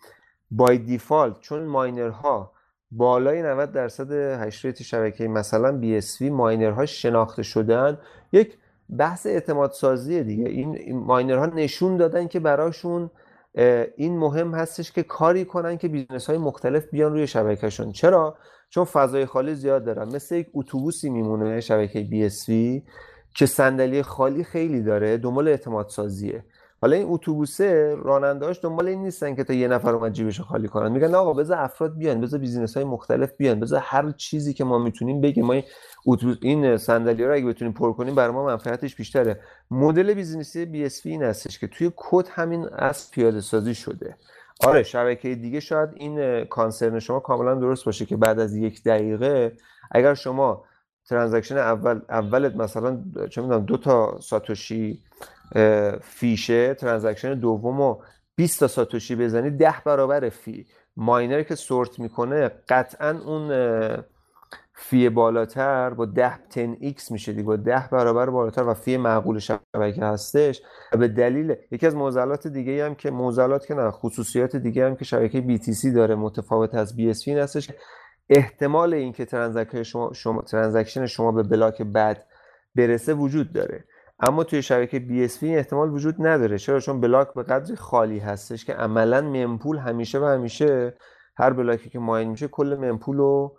by 0.50 0.78
default 0.78 1.40
چون 1.40 1.62
miner 1.62 2.37
ها 2.37 2.52
بالای 2.90 3.42
90 3.42 3.72
درصد 3.72 4.12
hash 4.12 4.47
rate 4.47 4.82
شبکه 4.82 5.28
مثلا 5.28 5.80
BSV 5.82 6.22
miner 6.22 6.76
ها 6.76 6.86
شناخته 6.86 7.42
شدن 7.42 7.98
یک 8.32 8.58
بحث 8.98 9.26
اعتماد 9.26 9.72
سازی 9.72 10.22
دیگه. 10.22 10.48
این 10.48 10.98
miner 10.98 11.38
ها 11.38 11.46
نشون 11.46 11.96
دادن 11.96 12.28
که 12.28 12.40
براشون 12.40 13.10
این 13.96 14.18
مهم 14.18 14.54
هستش 14.54 14.92
که 14.92 15.02
کاری 15.02 15.44
کنن 15.44 15.78
که 15.78 15.88
بیزنس 15.88 16.26
های 16.26 16.38
مختلف 16.38 16.86
بیان 16.90 17.12
روی 17.12 17.26
شبکهشون. 17.26 17.92
چرا؟ 17.92 18.36
چون 18.70 18.84
فضای 18.84 19.26
خالی 19.26 19.54
زیاد 19.54 19.84
دارن. 19.84 20.14
مثل 20.14 20.34
یک 20.34 20.48
اتوبوسی 20.54 21.10
میمونه 21.10 21.60
شبکه 21.60 22.04
BSV 22.04 22.82
که 23.34 23.46
صندلی 23.46 24.02
خالی 24.02 24.44
خیلی 24.44 24.82
داره 24.82 25.16
دنبال 25.16 25.48
اعتماد 25.48 25.88
سازیه 25.88 26.44
حالا 26.80 26.96
این 26.96 27.06
اتوبوسه 27.08 27.96
رانندهاش 28.04 28.60
دنبال 28.62 28.88
این 28.88 29.02
نیستن 29.02 29.34
که 29.34 29.44
تا 29.44 29.52
یه 29.52 29.68
نفر 29.68 29.94
اومد 29.94 30.12
جیبش 30.12 30.40
خالی 30.40 30.68
کنن. 30.68 30.92
میگن 30.92 31.14
آقا 31.14 31.32
بذار 31.32 31.58
افراد 31.58 31.98
بیان 31.98 32.20
بذار 32.20 32.40
business 32.40 32.76
های 32.76 32.84
مختلف 32.84 33.36
بیان 33.36 33.60
بذار 33.60 33.80
هر 33.84 34.10
چیزی 34.10 34.54
که 34.54 34.64
ما 34.64 34.78
می‌تونیم 34.78 35.20
بگیم. 35.20 35.46
ما 35.46 35.62
این 36.42 36.76
صندلی 36.76 37.24
رو 37.24 37.34
اگه 37.34 37.46
بتونیم 37.46 37.74
پر 37.74 37.92
کنیم 37.92 38.14
برای 38.14 38.34
ما 38.34 38.44
منفعتش 38.44 38.96
بیشتره. 38.96 39.40
مدل 39.70 40.14
business 40.14 40.64
ی 40.64 40.84
BS 40.84 41.06
این 41.06 41.22
هستش 41.22 41.58
که 41.58 41.66
توی 41.66 41.92
کد 41.96 42.28
همین 42.30 42.68
از 42.72 43.10
پیاده 43.10 43.40
سازی 43.40 43.74
شده. 43.74 44.16
آره 44.66 44.82
شبکه 44.82 45.34
دیگه 45.34 45.60
شاید 45.60 45.90
این 45.94 46.44
concern 46.44 46.98
شما 46.98 47.20
کاملا 47.20 47.54
درست 47.54 47.84
باشه 47.84 48.06
که 48.06 48.16
بعد 48.16 48.40
از 48.40 48.56
یک 48.56 48.82
دقیقه 48.82 49.52
اگر 49.90 50.14
شما 50.14 50.64
transaction 51.08 51.56
اول 51.56 52.00
اولت 52.08 52.56
مثلا 52.56 53.04
چه 53.30 53.40
می‌دونم 53.40 53.64
دو 53.64 53.76
تا 53.76 54.18
ساتوشی 54.20 55.02
fee 56.02 56.38
شه 56.38 56.74
transaction 56.74 57.34
دوم 57.34 57.98
20 58.36 58.60
تا 58.60 58.68
ساتوشی 58.68 59.16
بزنی 59.16 59.50
10 59.50 59.74
برابر 59.84 60.28
fee. 60.28 60.66
miner 60.96 61.42
که 61.42 61.54
sort 61.54 61.98
می‌کنه 61.98 62.50
قطعا 62.68 63.10
اون 63.26 63.50
fee 64.80 65.08
بالاتر 65.08 65.90
با 65.90 66.06
10 66.06 66.34
10x 66.50 67.10
میشه 67.10 67.32
دیگه. 67.32 67.44
با 67.44 67.56
10 67.56 67.88
برابر 67.92 68.30
بالاتر 68.30 68.62
و 68.62 68.74
fee 68.74 68.96
معقول 68.96 69.38
شبکه 69.38 70.04
هستش. 70.04 70.62
و 70.92 70.96
به 70.96 71.08
دلیل 71.08 71.54
یکی 71.70 71.86
از 71.86 71.96
معضلات 71.96 72.46
دیگه 72.46 72.84
هم 72.84 72.94
که 72.94 73.10
معضلات 73.10 73.66
که 73.66 73.74
نه 73.74 73.90
خصوصیات 73.90 74.56
دیگه 74.56 74.86
هم 74.86 74.96
که 74.96 75.04
شبکه 75.04 75.40
BTC 75.42 75.94
داره 75.94 76.14
متفاوت 76.14 76.74
از 76.74 76.92
BSV 76.92 77.22
این 77.28 77.38
هستش 77.38 77.70
احتمال 78.30 78.94
اینکه 78.94 79.24
transaction 79.24 79.82
شما, 79.82 80.12
شما 80.12 80.42
transaction 80.42 81.06
شما 81.06 81.32
به 81.32 81.42
بلاک 81.42 81.82
بعد 81.82 82.26
برسه 82.74 83.14
وجود 83.14 83.52
داره. 83.52 83.84
اما 84.20 84.44
توی 84.44 84.62
شبکه 84.62 84.98
BSV 84.98 85.42
این 85.42 85.56
احتمال 85.56 85.90
وجود 85.90 86.26
نداره. 86.26 86.58
چرا؟ 86.58 86.80
چون 86.80 87.00
بلاک 87.00 87.34
به 87.34 87.42
قدری 87.42 87.76
خالی 87.76 88.18
هستش 88.18 88.64
که 88.64 88.74
عملا 88.74 89.20
mempool 89.20 89.78
همیشه 89.78 90.18
و 90.18 90.24
همیشه 90.24 90.94
هر 91.36 91.50
بلاکی 91.50 91.90
که 91.90 91.98
mine 91.98 92.28
میشه 92.28 92.48
کل 92.48 92.76
mempool 92.80 93.16
رو 93.16 93.56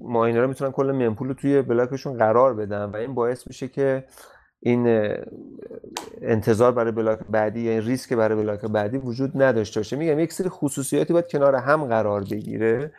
ماینرها 0.00 0.46
می‌تونن 0.46 0.72
کل 0.72 0.92
ممپول 0.92 1.28
رو 1.28 1.34
توی 1.34 1.62
بلاکشون 1.62 2.18
قرار 2.18 2.54
بدن 2.54 2.84
و 2.84 2.96
این 2.96 3.14
باعث 3.14 3.46
میشه 3.46 3.68
که 3.68 4.04
این 4.60 5.14
انتظار 6.22 6.72
برای 6.72 6.92
بلاک 6.92 7.18
بعدی 7.30 7.60
یا 7.60 7.72
این 7.72 7.82
ریسک 7.82 8.12
برای 8.12 8.38
بلاک 8.38 8.60
بعدی 8.60 8.98
وجود 8.98 9.42
نداشته 9.42 9.80
باشه. 9.80 9.96
میگم 9.96 10.18
یک 10.18 10.32
سری 10.32 10.48
خصوصیاتی 10.48 11.12
باید 11.12 11.28
کنار 11.30 11.54
هم 11.54 11.84
قرار 11.84 12.20
بگیره 12.20 12.92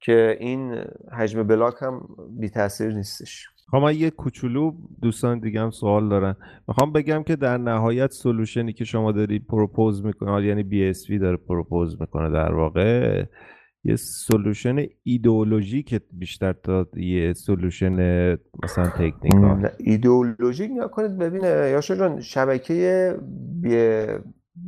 که 0.00 0.36
این 0.40 0.84
حجم 1.12 1.42
بلاک 1.42 1.74
هم 1.80 2.08
بی 2.30 2.50
تاثیر 2.50 2.94
نیستش. 2.94 3.48
خب 3.70 3.76
من 3.76 3.94
یه 3.96 4.10
کوچولو 4.10 4.72
دوستان 5.02 5.38
دیگه 5.38 5.60
هم 5.60 5.70
سوال 5.70 6.08
دارن. 6.08 6.36
می‌خوام 6.68 6.92
بگم 6.92 7.22
که 7.22 7.36
در 7.36 7.58
نهایت 7.58 8.10
solution 8.12 8.65
ی 8.65 8.72
که 8.72 8.84
شما 8.84 9.12
داری 9.12 9.38
propose 9.38 10.04
می‌کنه 10.04 10.46
یعنی 10.46 10.62
BSV 10.62 11.18
داره 11.18 11.36
propose 11.36 12.00
می‌کنه 12.00 12.30
در 12.30 12.54
واقع 12.54 13.24
یه 13.84 13.96
solution 13.96 14.86
ایدئولوژیک 15.02 16.02
بیشتر 16.12 16.52
تا 16.52 16.86
یه 16.96 17.32
solution 17.32 17.92
مثلا 18.62 18.86
تکنیکال. 18.86 19.68
ایدئولوژیک 19.78 20.70
نکنید 20.76 21.18
ببین 21.18 21.44
یاشا 21.44 21.96
جان 21.96 22.20
شبکه 22.20 23.14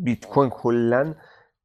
بیت 0.04 0.26
کوین 0.26 0.50
کلا 0.50 1.14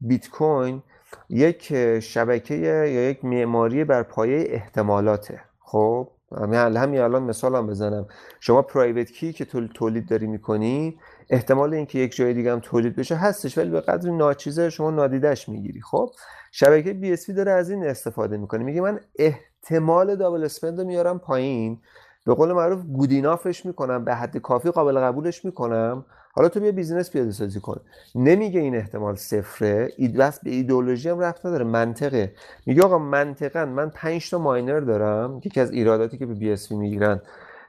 بیت 0.02 0.30
کوین 0.30 0.82
یک 1.30 1.74
شبکه 2.00 2.56
یا 2.56 3.10
یک 3.10 3.26
معماری 3.26 3.84
بر 3.84 4.04
پایه 4.04 4.48
احتمالاته. 4.50 5.42
خب؟ 5.60 6.08
همین 6.32 7.00
الان 7.00 7.24
مثال 7.24 7.56
هم 7.56 7.68
بزنم. 7.68 8.08
شما 8.40 8.62
private 8.62 9.12
key 9.12 9.34
که 9.34 9.46
تولید 9.46 10.10
داری 10.10 10.28
می‌کنی 10.28 10.98
احتمال 11.30 11.74
اینکه 11.74 12.00
یک 12.00 12.16
جای 12.16 12.34
دیگه 12.34 12.52
هم 12.52 12.60
تولید 12.60 12.96
بشه 12.96 13.16
هستش 13.16 13.58
ولی 13.58 13.70
به 13.70 13.82
قدر 13.82 14.12
ناچیزه 14.12 14.70
شما 14.70 14.92
نادیدش 14.92 15.50
می‌گیری. 15.50 15.82
خب؟ 15.82 16.10
شبکه 16.52 16.94
بی 16.94 17.14
اس 17.14 17.30
داره 17.30 17.52
از 17.52 17.70
این 17.70 17.86
استفاده 17.86 18.38
می‌کنه. 18.38 18.64
میگه 18.64 18.82
من 18.82 19.00
احتمال 19.20 20.16
double 20.16 20.44
spend 20.44 20.80
رو 20.80 20.86
میارم 20.86 21.20
پایین. 21.20 21.82
به 22.26 22.34
قول 22.34 22.54
معروف 22.54 22.82
good 22.82 23.10
enough 23.10 23.52
ش 23.52 23.66
می‌کنم 23.66 24.06
به 24.06 24.16
حد 24.16 24.38
کافی 24.38 24.72
قابل 24.72 25.00
قبولش 25.00 25.46
می‌کنم. 25.46 26.06
حالا 26.36 26.50
تو 26.50 26.60
بیا 26.60 26.72
business 26.72 27.12
پیاده 27.12 27.32
سازی 27.32 27.60
کن. 27.60 27.82
نمیگه 28.16 28.60
این 28.60 28.76
احتمال 28.76 29.16
صفره. 29.16 29.94
اید 29.98 30.18
بس 30.18 30.40
به 30.40 30.50
ایدئولوژی 30.52 31.10
هم 31.10 31.20
ربط 31.20 31.46
نداره. 31.46 31.66
منطقه. 31.66 32.34
میگه 32.66 32.84
آقا 32.84 32.98
منطقا 32.98 33.66
من 33.66 33.90
5 33.90 34.30
تا 34.30 34.40
ماینر 34.40 34.80
دارم 34.80 35.42
یکی 35.46 35.60
از 35.62 35.72
ایراداتی 35.72 36.18
که 36.18 36.26
به 36.26 36.34
بی 36.34 36.52
اس 36.52 36.72
می‌گیرن. 36.72 37.22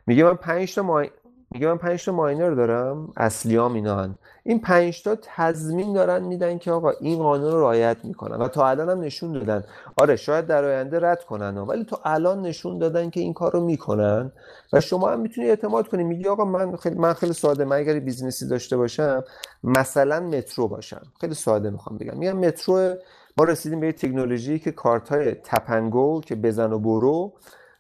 میگه 0.07 0.25
من 0.25 0.35
5 0.35 0.75
تا. 0.75 1.05
میگه 1.51 1.67
من 1.67 1.79
5 1.79 2.05
تا 2.05 2.13
ماینر 2.13 2.51
دارم. 2.51 3.13
اصلیام 3.17 3.75
اینا 3.75 3.97
هن. 3.97 4.15
این 4.45 4.61
5 4.61 5.03
تا 5.03 5.17
تضمین 5.23 5.93
دارن 5.93 6.23
میدن 6.23 6.59
که 6.59 6.73
آقا 6.73 6.91
این 6.91 7.19
قانون 7.19 7.53
رو 7.53 7.61
رعایت 7.61 7.97
می‌کنن 8.05 8.37
و 8.37 8.49
تا 8.49 8.69
الان 8.69 8.89
هم 8.91 9.01
نشون 9.01 9.33
دادن. 9.33 9.65
آره 9.97 10.17
شاید 10.17 10.47
در 10.47 10.65
آینده 10.65 11.01
رد 11.01 11.25
کنن 11.25 11.59
ولی 11.59 11.85
تا 11.85 12.01
الان 12.05 12.43
نشون 12.43 12.79
دادن 12.79 13.11
که 13.11 13.21
این 13.21 13.35
کار 13.35 13.53
رو 13.53 13.61
می‌کنن 13.61 14.33
و 14.73 14.81
شما 14.81 15.09
هم 15.11 15.21
می‌تونی 15.21 15.49
اعتماد 15.49 15.89
کنی. 15.89 16.05
میگی 16.05 16.29
آقا 16.29 16.45
من 16.45 16.77
خیلی 16.77 16.99
من 16.99 17.13
خیلی 17.13 17.33
ساده 17.33 17.65
من 17.65 17.77
اگر 17.77 18.01
business 18.01 18.44
ی 18.44 18.49
داشته 18.49 18.77
باشم 18.77 19.25
مثلا 19.65 20.21
مترو 20.21 20.69
باشم. 20.69 21.03
خیلی 21.21 21.35
ساده 21.35 21.71
می‌خوام 21.71 21.99
بگم. 21.99 22.19
میگم 22.19 22.37
مترو 22.37 22.95
ما 23.39 23.45
رسیدیم 23.45 23.81
به 23.81 23.93
تکنولوژی 23.93 24.59
که 24.59 24.73
کارت 24.73 25.09
های 25.09 25.35
tap 25.35 25.67
and 25.67 25.99
go 25.99 26.21
که 26.21 26.35
بزن 26.35 26.73
و 26.73 26.79
برو 26.79 27.33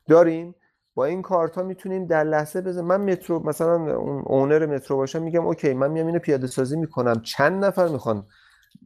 داریم. 0.08 0.54
با 0.96 1.04
این 1.04 1.22
کارت 1.22 1.54
ها 1.54 1.62
می‌تونیم 1.62 2.06
در 2.06 2.24
لحظه 2.24 2.60
بزن 2.60 2.80
من 2.80 3.00
مترو 3.00 3.46
مثلا 3.46 3.96
اون 3.96 4.22
owner 4.26 4.66
مترو 4.66 4.96
باشم 4.96 5.22
میگم 5.22 5.46
OK 5.46 5.74
من 5.74 5.90
میام 5.90 6.06
اینو 6.06 6.18
پیاده 6.18 6.46
سازی 6.46 6.76
می‌کنم. 6.76 7.20
چند 7.22 7.64
نفر 7.64 7.88
می‌خوان 7.88 8.26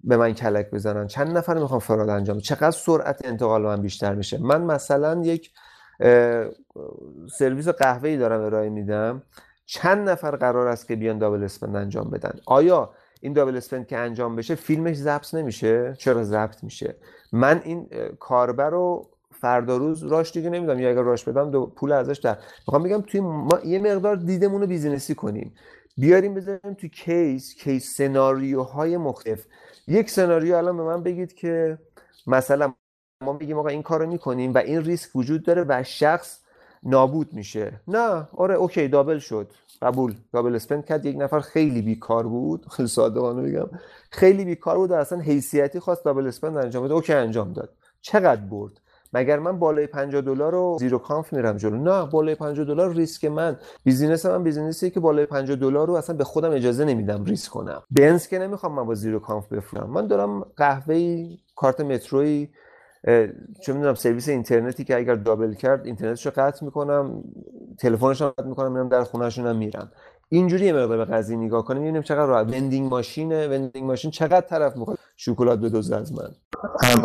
به 0.05 0.17
من 0.17 0.33
کلک 0.33 0.71
بزنن؟ 0.71 1.07
چند 1.07 1.39
نفر 1.39 1.55
می‌خوان 1.55 1.81
fraud 1.81 2.09
انجام 2.09 2.39
چقدر 2.39 2.71
سرعت 2.71 3.27
انتقال 3.27 3.63
من 3.63 3.83
بیشتر 3.83 4.15
میشه؟ 4.15 4.39
من 4.39 4.63
مثلا 4.63 5.21
یک 5.25 5.51
سرویس 7.39 7.69
قهوه 7.69 8.09
ای 8.09 8.17
دارم 8.17 8.45
ارائه 8.45 8.69
میدم. 8.69 9.23
چند 9.67 10.09
نفر 10.09 10.37
قرار 10.37 10.67
است 10.67 10.89
که 10.89 10.97
بیان 10.97 11.19
double 11.19 11.45
spend 11.45 11.77
انجام 11.77 12.11
بدن؟ 12.11 12.33
آیا 12.47 12.91
این 13.21 13.33
double 13.33 13.57
spend 13.57 13.87
که 13.87 13.97
انجام 13.97 14.37
بشه 14.37 14.55
فیلمش 14.55 14.97
ضبط 14.97 15.35
نمیشه؟ 15.35 15.95
چرا 15.99 16.25
ضبط 16.25 16.65
میشه؟ 16.65 16.97
من 17.33 17.61
این 17.65 17.89
کاربر 18.21 18.71
رو 18.71 19.11
فردا 19.41 19.77
روز 19.77 20.03
راش 20.03 20.33
دیگه 20.33 20.51
نمیدم 20.51 20.79
یا 20.79 20.91
اگر 20.91 21.03
راش 21.03 21.25
بدم 21.25 21.51
دو 21.51 21.67
پول 21.67 21.93
ازش 21.93 22.19
در. 22.19 22.39
می‌خوام 22.67 22.83
بگم 22.83 23.01
توی 23.01 23.21
ما 23.21 23.59
یه 23.65 23.79
مقدار 23.79 24.17
دیدمون 24.17 24.61
رو 24.61 24.67
business 24.67 25.10
ی 25.10 25.15
کنیم. 25.15 25.55
بیاریم 25.97 26.35
بذاریم 26.35 26.75
توی 26.75 26.89
case 26.89 27.55
case 27.55 27.97
سناریوهای 27.97 28.97
مختلف. 28.97 29.47
یک 29.89 30.11
سناریو 30.11 30.57
الان 30.57 30.77
به 30.77 30.83
من 30.83 31.03
بگید 31.03 31.35
که 31.35 31.79
مثلا 32.27 32.75
ما 33.25 33.33
بگیم 33.33 33.59
آقا 33.59 33.69
این 33.69 33.83
کارو 33.83 34.07
می‌کنیم 34.07 34.55
و 34.55 34.59
این 34.59 34.85
ریسک 34.85 35.17
وجود 35.17 35.43
داره 35.43 35.65
و 35.69 35.83
شخص 35.83 36.41
نابود 36.83 37.33
میشه. 37.33 37.81
نه. 37.89 38.29
آره 38.37 38.55
OK 38.55 38.89
double 38.89 39.19
شد. 39.19 39.53
قبول. 39.83 40.15
double 40.33 40.55
spend 40.55 40.85
کرد. 40.85 41.07
یک 41.07 41.17
نفر 41.19 41.41
خیلی 41.41 41.83
بیکار 41.83 42.27
بود. 42.27 42.67
خیلی 42.69 42.89
صادقانه 42.89 43.43
بگم. 43.43 43.79
خیلی 44.11 44.45
بیکار 44.45 44.77
بود 44.77 44.91
و 44.91 44.95
اصلا 44.95 45.19
حیثیتی 45.19 45.81
خواست 45.81 46.05
double 46.05 46.27
spend 46.27 46.57
انجام 46.57 46.85
بده. 46.85 46.95
OK 46.95 47.13
انجام 47.13 47.53
داد. 47.53 47.73
چقدر 48.01 48.41
برد؟ 48.41 48.81
مگر 49.13 49.39
من 49.39 49.59
بالای 49.59 49.87
50 49.87 50.23
دلار 50.23 50.53
رو 50.53 50.77
zero 50.81 50.99
conf 50.99 51.33
میرم 51.33 51.57
جلو؟ 51.57 51.77
نه 51.77 52.07
بالای 52.11 52.35
50 52.35 52.67
دلار 52.67 52.95
ریسک 52.95 53.25
من. 53.25 53.57
business 53.85 54.27
من 54.27 54.43
business 54.43 54.86
ی 54.86 54.91
که 54.91 55.01
بالای 55.01 55.27
50 55.27 55.57
دلار 55.57 55.87
رو 55.87 55.95
اصلا 55.95 56.17
به 56.17 56.25
خودم 56.25 56.51
اجازه 56.51 56.85
نمیدم 56.85 57.25
ریسک 57.25 57.53
کنم. 57.53 57.83
بنز 57.91 58.27
که 58.27 58.39
نمی‌خوام 58.39 58.73
من 58.73 58.87
با 58.87 58.95
zero 58.95 59.19
conf 59.19 59.53
بفروشم. 59.53 59.91
من 59.91 60.07
دارم 60.07 60.41
قهوه 60.57 61.27
کارت 61.57 61.81
متروی 61.81 62.49
چه 63.63 63.73
می‌دونم 63.73 63.95
سرویس 63.95 64.29
اینترنتی 64.29 64.85
که 64.85 64.97
اگر 64.97 65.15
double 65.15 65.55
کرد 65.55 65.87
اینترنتش 65.87 66.27
رو 66.27 66.33
قطع 66.37 66.65
می‌کنم 66.65 67.25
تلفنش 67.79 68.21
رو 68.21 68.29
قطع 68.29 68.47
می‌کنم 68.47 68.73
میرم 68.73 68.89
در 68.89 69.05
خونهشون 69.05 69.47
هم 69.47 69.57
میرم. 69.57 69.93
اینجوری 70.33 70.67
یه 70.67 70.73
مقدار 70.73 70.97
به 70.97 71.05
قضیه 71.05 71.37
نگاه 71.37 71.65
کنیم 71.65 71.83
می‌بینیم 71.83 72.03
چقدر 72.03 72.27
راحت. 72.27 72.47
vending 72.47 72.91
machine 72.91 73.49
ه 73.49 73.54
vending 73.54 73.87
machine 73.87 74.11
چقدر 74.11 74.41
طرف 74.41 74.77
می‌خواد 74.77 74.99
شکلات 75.17 75.59
بدزده 75.59 75.97
از 75.97 76.13
من. 76.13 76.31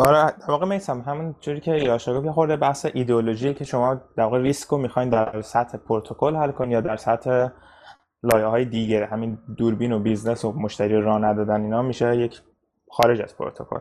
آره 0.00 0.32
در 0.40 0.50
واقع 0.50 0.66
میسم 0.66 1.00
همون 1.00 1.34
جوری 1.40 1.60
که 1.60 1.70
یاشا 1.70 2.20
گفت 2.20 2.30
خورده 2.30 2.56
بحث 2.56 2.86
ایدئولوژی 2.94 3.54
که 3.54 3.64
شما 3.64 3.94
در 4.16 4.24
واقع 4.24 4.38
ریسک 4.38 4.68
رو 4.68 4.78
می‌خواین 4.78 5.08
در 5.08 5.42
سطح 5.42 5.78
پروتکل 5.78 6.36
حل 6.36 6.50
کنید 6.50 6.72
یا 6.72 6.80
در 6.80 6.96
سطح 6.96 7.48
لایه 8.22 8.46
های 8.46 8.64
دیگر 8.64 9.02
همین 9.02 9.38
دوربین 9.56 9.92
و 9.92 9.98
business 9.98 10.44
و 10.44 10.52
مشتری 10.52 11.00
راه 11.00 11.18
ندادن 11.18 11.62
اینا 11.62 11.82
میشه 11.82 12.16
یک 12.16 12.40
خارج 12.90 13.20
از 13.22 13.36
پروتکل. 13.36 13.78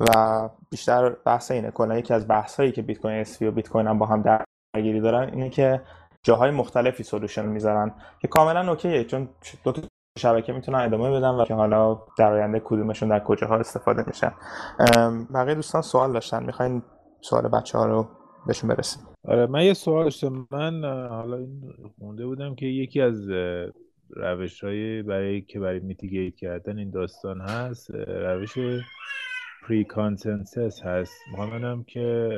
و 0.00 0.48
بیشتر 0.70 1.08
بحث 1.08 1.50
اینه 1.50 1.70
کلا 1.70 1.98
یکی 1.98 2.14
از 2.14 2.28
بحث 2.28 2.60
هایی 2.60 2.72
که 2.72 2.82
بیت 2.82 2.98
کوین 2.98 3.24
و 3.40 3.50
بیت 3.50 3.68
کوین 3.68 3.86
هم 3.86 3.98
با 3.98 4.06
هم 4.06 4.40
درگیری 4.74 5.00
دارن 5.00 5.28
اینه 5.28 5.50
که 5.50 5.82
جاهای 6.26 6.50
مختلفی 6.50 7.02
solution 7.02 7.46
می‌ذارن 7.46 7.94
که 8.18 8.28
کاملا 8.28 8.70
OK 8.70 8.93
ه 8.93 9.04
چون 9.04 9.28
دو 9.64 9.72
تا 9.72 9.82
شبکه 10.18 10.52
می‌تونن 10.52 10.78
ادامه 10.78 11.10
بدن 11.10 11.28
و 11.28 11.44
که 11.44 11.54
حالا 11.54 11.98
در 12.18 12.32
آینده 12.32 12.62
کدومشون 12.64 13.08
در 13.08 13.20
کجاها 13.20 13.56
استفاده 13.56 14.04
میشن 14.06 14.32
بقیه 15.34 15.54
دوستان 15.54 15.82
سوال 15.82 16.12
داشتن 16.12 16.42
می‌خواین 16.44 16.82
سوال 17.20 17.48
بچه 17.48 17.78
ها 17.78 17.86
رو 17.86 18.08
بهشون 18.46 18.70
برسیم. 18.70 19.02
آره 19.28 19.46
من 19.46 19.64
یه 19.64 19.74
سوال 19.74 20.04
داشتم. 20.04 20.46
من 20.50 20.84
حالا 21.08 21.36
این 21.36 21.72
خونده 21.98 22.26
بودم 22.26 22.54
که 22.54 22.66
یکی 22.66 23.00
از 23.00 23.28
روش 24.16 24.64
های 24.64 25.02
برای 25.02 25.42
که 25.42 25.60
برای 25.60 25.80
mitigate 25.80 26.36
کردن 26.36 26.78
این 26.78 26.90
داستان 26.90 27.40
هست 27.40 27.90
روش 28.06 28.58
pre-consensus 29.68 30.82
هست. 30.82 31.14
می‌خوام 31.30 31.84
که 31.84 32.30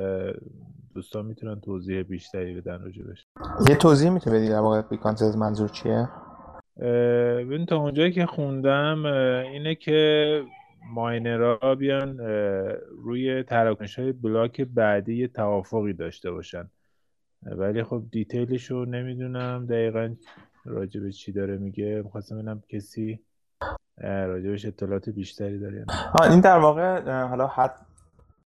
دوستان 0.95 1.27
می‌تونن 1.27 1.61
توضیح 1.61 2.03
بیشتری 2.03 2.61
بدن 2.61 2.83
راجبش 2.83 3.27
یه 3.69 3.75
توضیح 3.75 4.11
می‌تونه 4.11 4.37
بدی 4.37 4.49
در 4.49 4.59
واقع 4.59 4.83
pre 4.83 5.37
منظور 5.37 5.69
چیه؟ 5.69 6.09
ببین 7.41 7.67
تا 7.67 7.77
اونجایی 7.77 8.13
که 8.13 8.27
خوندم 8.27 9.07
اینه 9.53 9.75
که 9.75 10.43
ماینرها 10.93 11.75
بیان 11.75 12.19
روی 13.03 13.43
تراکنش 13.43 13.99
های 13.99 14.13
بلاک 14.13 14.61
بعدی 14.61 15.17
یه 15.17 15.29
توافقی 15.29 15.93
داشته 15.93 16.31
باشن. 16.31 16.71
ولی 17.43 17.83
خب 17.83 18.03
detail 18.13 18.56
ش 18.56 18.71
رو 18.71 18.85
نمی‌دونم 18.85 19.67
دقیقا 19.67 20.15
راجب 20.65 21.11
چی 21.11 21.33
داره 21.33 21.57
میگه. 21.57 22.03
می‌خواستم 22.05 22.37
ببینم 22.37 22.63
کسی 22.69 23.21
راجبش 24.03 24.67
اطلاعات 24.67 25.09
بیشتری 25.09 25.61
داره 25.61 25.87
این 26.31 26.41
در 26.41 26.59
واقع 26.59 27.23
حالا 27.23 27.47
حد 27.47 27.75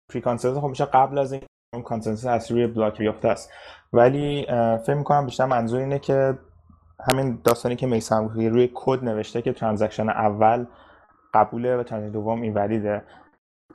pre 0.10 0.22
خب 0.22 0.68
میشه 0.68 0.86
قبل 0.86 1.18
از 1.18 1.34
این 1.34 1.42
اون 1.74 1.84
consensus 1.84 2.26
اصلی 2.26 2.64
روی 2.64 2.74
بلاک 2.74 2.98
بیافته 2.98 3.28
است. 3.28 3.52
ولی 3.94 4.46
فکر 4.86 4.94
می‌کنم 4.94 5.26
بیشتر 5.26 5.46
منظور 5.46 5.80
اینه 5.80 6.00
که 6.00 6.38
همین 7.12 7.42
داستانی 7.44 7.76
که 7.76 7.88
میسم 7.88 8.28
روی 8.28 8.70
کد 8.74 9.04
نوشته 9.04 9.42
که 9.42 9.54
transaction 9.54 10.10
اول 10.10 10.66
قبوله 11.34 11.78
و 11.78 11.84
transaction 11.84 12.12
دوم 12.12 12.42
invalid 12.42 12.54
ه 12.54 13.04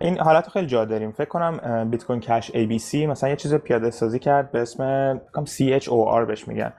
این 0.01 0.19
حالت 0.19 0.49
خیلی 0.49 0.67
جا 0.67 0.85
داریم. 0.85 1.13
فکر 1.13 1.29
کنم 1.29 1.91
بیت 1.91 2.05
کوین 2.05 2.21
کش 2.21 2.51
ABC 2.51 2.95
مثلا 2.95 3.31
یه 3.31 3.37
چیز 3.37 3.55
پیاده 3.55 3.91
سازی 3.91 4.19
کرد 4.19 4.53
به 4.53 4.63
اسم 4.63 5.21
CTOR 5.47 6.27
بهش 6.27 6.49
میگن 6.49 6.73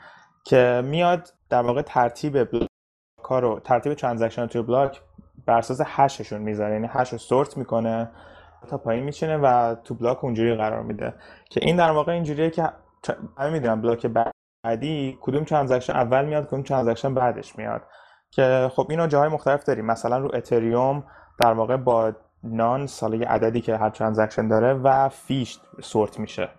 که 0.45 0.81
میاد 0.85 1.29
در 1.49 1.61
واقع 1.61 1.81
ترتیب 1.81 2.37
بلاک 3.29 3.43
رو 3.43 3.59
ترتیب 3.59 3.93
transaction 3.93 4.47
توی 4.47 4.61
بلاک 4.61 5.01
بر 5.45 5.57
اساس 5.57 5.81
hash 5.85 6.13
شون 6.13 6.41
می‌ذاره 6.41 6.73
یعنی 6.73 6.87
hash 6.91 7.09
رو 7.09 7.17
sort 7.17 7.57
می‌کنه 7.57 8.09
تا 8.69 8.77
پایین 8.77 9.03
میشینه 9.03 9.37
و 9.37 9.75
تو 9.75 9.95
بلاک 9.95 10.23
اونجوری 10.23 10.55
قرار 10.55 10.83
میده. 10.83 11.13
که 11.49 11.59
این 11.63 11.75
در 11.75 11.91
واقع 11.91 12.11
اینجوریه 12.11 12.49
که 12.49 12.69
همه 13.37 13.49
می‌دونم 13.49 13.81
بلاک 13.81 14.07
بعدی 14.65 15.17
کدوم 15.21 15.43
transaction 15.43 15.93
اول 15.93 16.25
میاد 16.25 16.47
کدوم 16.47 16.63
transaction 16.63 17.13
بعدش 17.13 17.57
میاد. 17.57 17.81
که 18.31 18.71
خب 18.75 18.87
اینو 18.89 19.07
جاهای 19.07 19.29
مختلف 19.29 19.63
داریم. 19.63 19.85
مثلا 19.85 20.17
رو 20.17 20.31
اتریوم 20.33 21.03
در 21.39 21.53
واقع 21.53 21.77
با 21.77 22.11
nonce 22.43 22.87
اون 22.87 23.25
عددی 23.25 23.61
که 23.61 23.77
هر 23.77 23.89
transaction 23.89 24.47
داره 24.47 24.73
و 24.73 25.09
fee 25.09 25.39
ش 25.39 25.59
sort 25.81 26.19
میشه. 26.19 26.49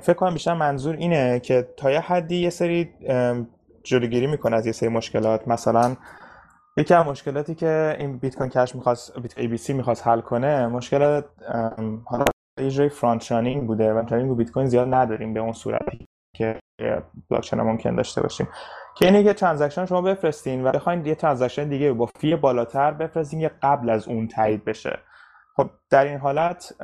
فکر 0.00 0.14
کنم 0.14 0.32
بیشتر 0.32 0.54
منظور 0.54 0.96
اینه 0.96 1.40
که 1.40 1.68
تا 1.76 1.90
یه 1.90 2.00
حدی 2.00 2.36
یه 2.36 2.50
سری 2.50 2.90
جلوگیری 3.88 4.26
می‌کنه 4.26 4.56
از 4.56 4.66
یه 4.66 4.72
سری 4.72 4.88
مشکلات. 4.88 5.48
مثلا 5.48 5.96
یکی 6.76 6.94
از 6.94 7.06
مشکلاتی 7.06 7.54
که 7.54 7.96
این 7.98 8.18
بیت 8.18 8.36
کوین 8.36 8.50
کش 8.50 8.74
می‌خواست 8.74 9.20
Bitcoin 9.20 9.38
ABC 9.38 9.72
می‌خواست 9.72 10.06
حل 10.06 10.20
کنه 10.20 10.66
مشکل 10.66 11.22
حالا 12.04 12.24
یه 12.60 12.70
جای 12.70 12.88
front 12.88 13.32
running 13.32 13.66
بوده 13.66 13.92
front 13.92 13.98
running 13.98 14.36
بیت 14.36 14.50
کوین 14.50 14.66
زیاد 14.66 14.94
نداریم 14.94 15.34
به 15.34 15.40
اون 15.40 15.52
صورتی 15.52 16.06
که 16.36 16.60
block 17.30 17.54
ممکن 17.54 17.94
داشته 17.94 18.22
باشیم. 18.22 18.48
که 18.96 19.06
اینه 19.06 19.24
که 19.24 19.32
transaction 19.32 19.86
شما 19.86 20.02
بفرستین 20.02 20.66
و 20.66 20.72
بخواین 20.72 21.06
یه 21.06 21.14
transaction 21.14 21.68
دیگه 21.68 21.92
با 21.92 22.06
fee 22.06 22.36
بالاتر 22.36 22.90
بفرستین 22.90 23.40
که 23.40 23.50
قبل 23.62 23.90
از 23.90 24.08
اون 24.08 24.28
تایید 24.28 24.64
بشه. 24.64 24.98
خب 25.56 25.70
در 25.90 26.04
این 26.04 26.18
حالت 26.18 26.74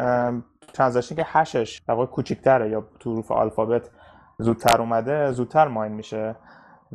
transaction 0.75 1.15
که 1.15 1.25
hash 1.27 1.63
ش 1.63 1.81
در 1.89 1.95
واقع 1.95 2.07
کوچیک‌تره 2.07 2.71
یا 2.71 2.89
تو 3.01 3.13
حروف 3.13 3.33
آلفابت 3.33 3.91
زودتر 4.39 4.81
اومده 4.81 5.33
زودتر 5.33 5.69
mine 5.69 5.93
میشه. 5.93 6.37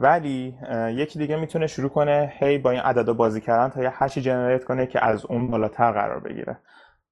ولی 0.02 0.58
یکی 0.94 1.20
دیگه 1.20 1.36
می‌تونه 1.36 1.68
شروع 1.68 1.90
کنه 1.90 2.34
هی 2.40 2.58
با 2.58 2.72
این 2.72 2.80
عددا 2.80 3.14
بازی 3.14 3.42
کردن 3.42 3.70
تا 3.70 3.84
یه 3.84 4.04
hash 4.04 4.22
ی 4.22 4.26
generate 4.26 4.64
کنه 4.64 4.88
که 4.88 5.06
از 5.06 5.26
اون 5.26 5.48
بالاتر 5.48 5.92
قرار 5.92 6.20
بگیره. 6.20 6.58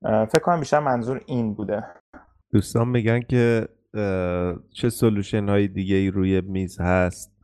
فکر 0.01 0.39
کنم 0.39 0.59
بیشتر 0.59 0.79
منظور 0.79 1.21
این 1.25 1.53
بوده. 1.53 1.83
دوستان 2.53 2.87
میگن 2.87 3.19
که 3.19 3.67
چه 4.73 4.89
solution 4.89 5.49
های 5.49 5.67
دیگه 5.67 5.95
ای 5.95 6.11
روی 6.11 6.41
میز 6.41 6.81
هست؟ 6.81 7.37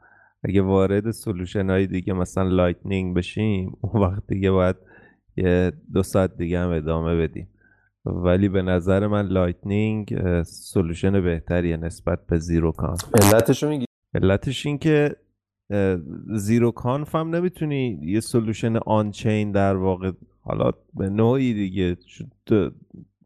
اگه 0.44 0.62
وارد 0.62 1.12
solution 1.12 1.70
های 1.70 1.88
دیگه 1.88 2.14
مثلا 2.14 2.44
Lightning 2.44 3.16
بشیم 3.16 3.78
اون 3.82 4.04
وقت 4.04 4.24
دیگه 4.28 4.52
باید 4.52 4.76
یه 5.36 5.72
دو 5.94 6.04
ساعت 6.04 6.38
دیگه 6.38 6.60
هم 6.60 6.70
ادامه 6.70 7.16
بدیم. 7.16 7.50
ولی 8.06 8.50
به 8.50 8.62
نظر 8.62 9.08
من 9.08 9.26
Lightning 9.26 10.42
solution 10.44 11.22
بهتریه 11.22 11.78
نسبت 11.78 12.20
به 12.30 12.38
zero 12.38 12.72
conf. 12.72 12.98
علتش 13.22 13.64
میگی؟ 13.64 13.86
علتش 14.16 14.66
این 14.66 14.78
که 14.78 15.16
zero 16.36 16.72
conf 16.72 17.16
هم 17.16 17.36
نمی‌تونی 17.36 18.00
یه 18.02 18.20
solution 18.20 18.76
on-chain 18.76 19.52
در 19.52 19.76
واقع 19.76 20.12
حالا 20.42 20.72
به 20.94 21.10
نوعی 21.10 21.54
دیگه 21.54 21.98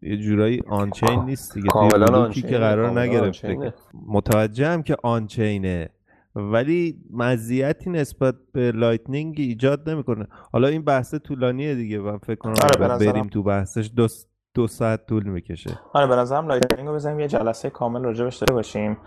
یه 0.01 0.17
جورایی 0.17 0.61
on-chain 0.67 1.19
نیست 1.25 1.53
دیگه 1.53 1.67
کاملا 1.69 2.29
که 2.29 2.57
قرار 2.57 2.99
نگرفته 2.99 3.73
متوجهم 4.07 4.83
که 4.83 4.97
on-chain 5.03 5.80
ه 5.80 5.89
ولی 6.35 6.97
مزیتی 7.13 7.89
نسبت 7.89 8.35
به 8.53 8.71
Lightning 8.71 9.35
ایجاد 9.37 9.89
نمی‌کنه. 9.89 10.27
حالا 10.51 10.67
این 10.67 10.81
بحث 10.81 11.15
طولانیه 11.15 11.75
دیگه 11.75 11.99
و 11.99 12.17
فکر 12.17 12.35
کنم 12.35 12.53
آره 12.63 13.11
بریم 13.11 13.27
تو 13.27 13.43
بحثش 13.43 13.91
دو, 13.95 14.07
دو 14.53 14.67
ساعت 14.67 15.05
طول 15.05 15.23
می‌کشه. 15.23 15.79
آره 15.93 16.07
به 16.07 16.15
نظرم 16.15 16.47
Lightning 16.47 16.87
رو 16.87 16.95
بزنیم 16.95 17.19
یه 17.19 17.27
جلسه 17.27 17.69
کامل 17.69 18.03
راجبش 18.03 18.35
داشته 18.35 18.53
باشیم. 18.53 18.97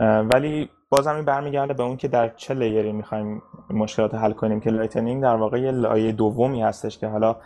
ولی 0.00 0.70
بازم 0.90 1.14
این 1.14 1.24
برمیگرده 1.24 1.74
به 1.74 1.82
اون 1.82 1.96
که 1.96 2.08
در 2.08 2.28
چه 2.28 2.54
layer 2.54 2.86
ی 2.86 2.92
می‌خوایم 2.92 3.42
مشکلات 3.70 4.14
حل 4.14 4.32
کنیم 4.32 4.60
که 4.60 4.70
Lightning 4.70 5.22
در 5.22 5.36
واقع 5.36 5.60
یه 5.60 5.70
لایه 5.70 6.12
دومی 6.12 6.62
هستش 6.62 6.98
که 6.98 7.06
حالا 7.06 7.36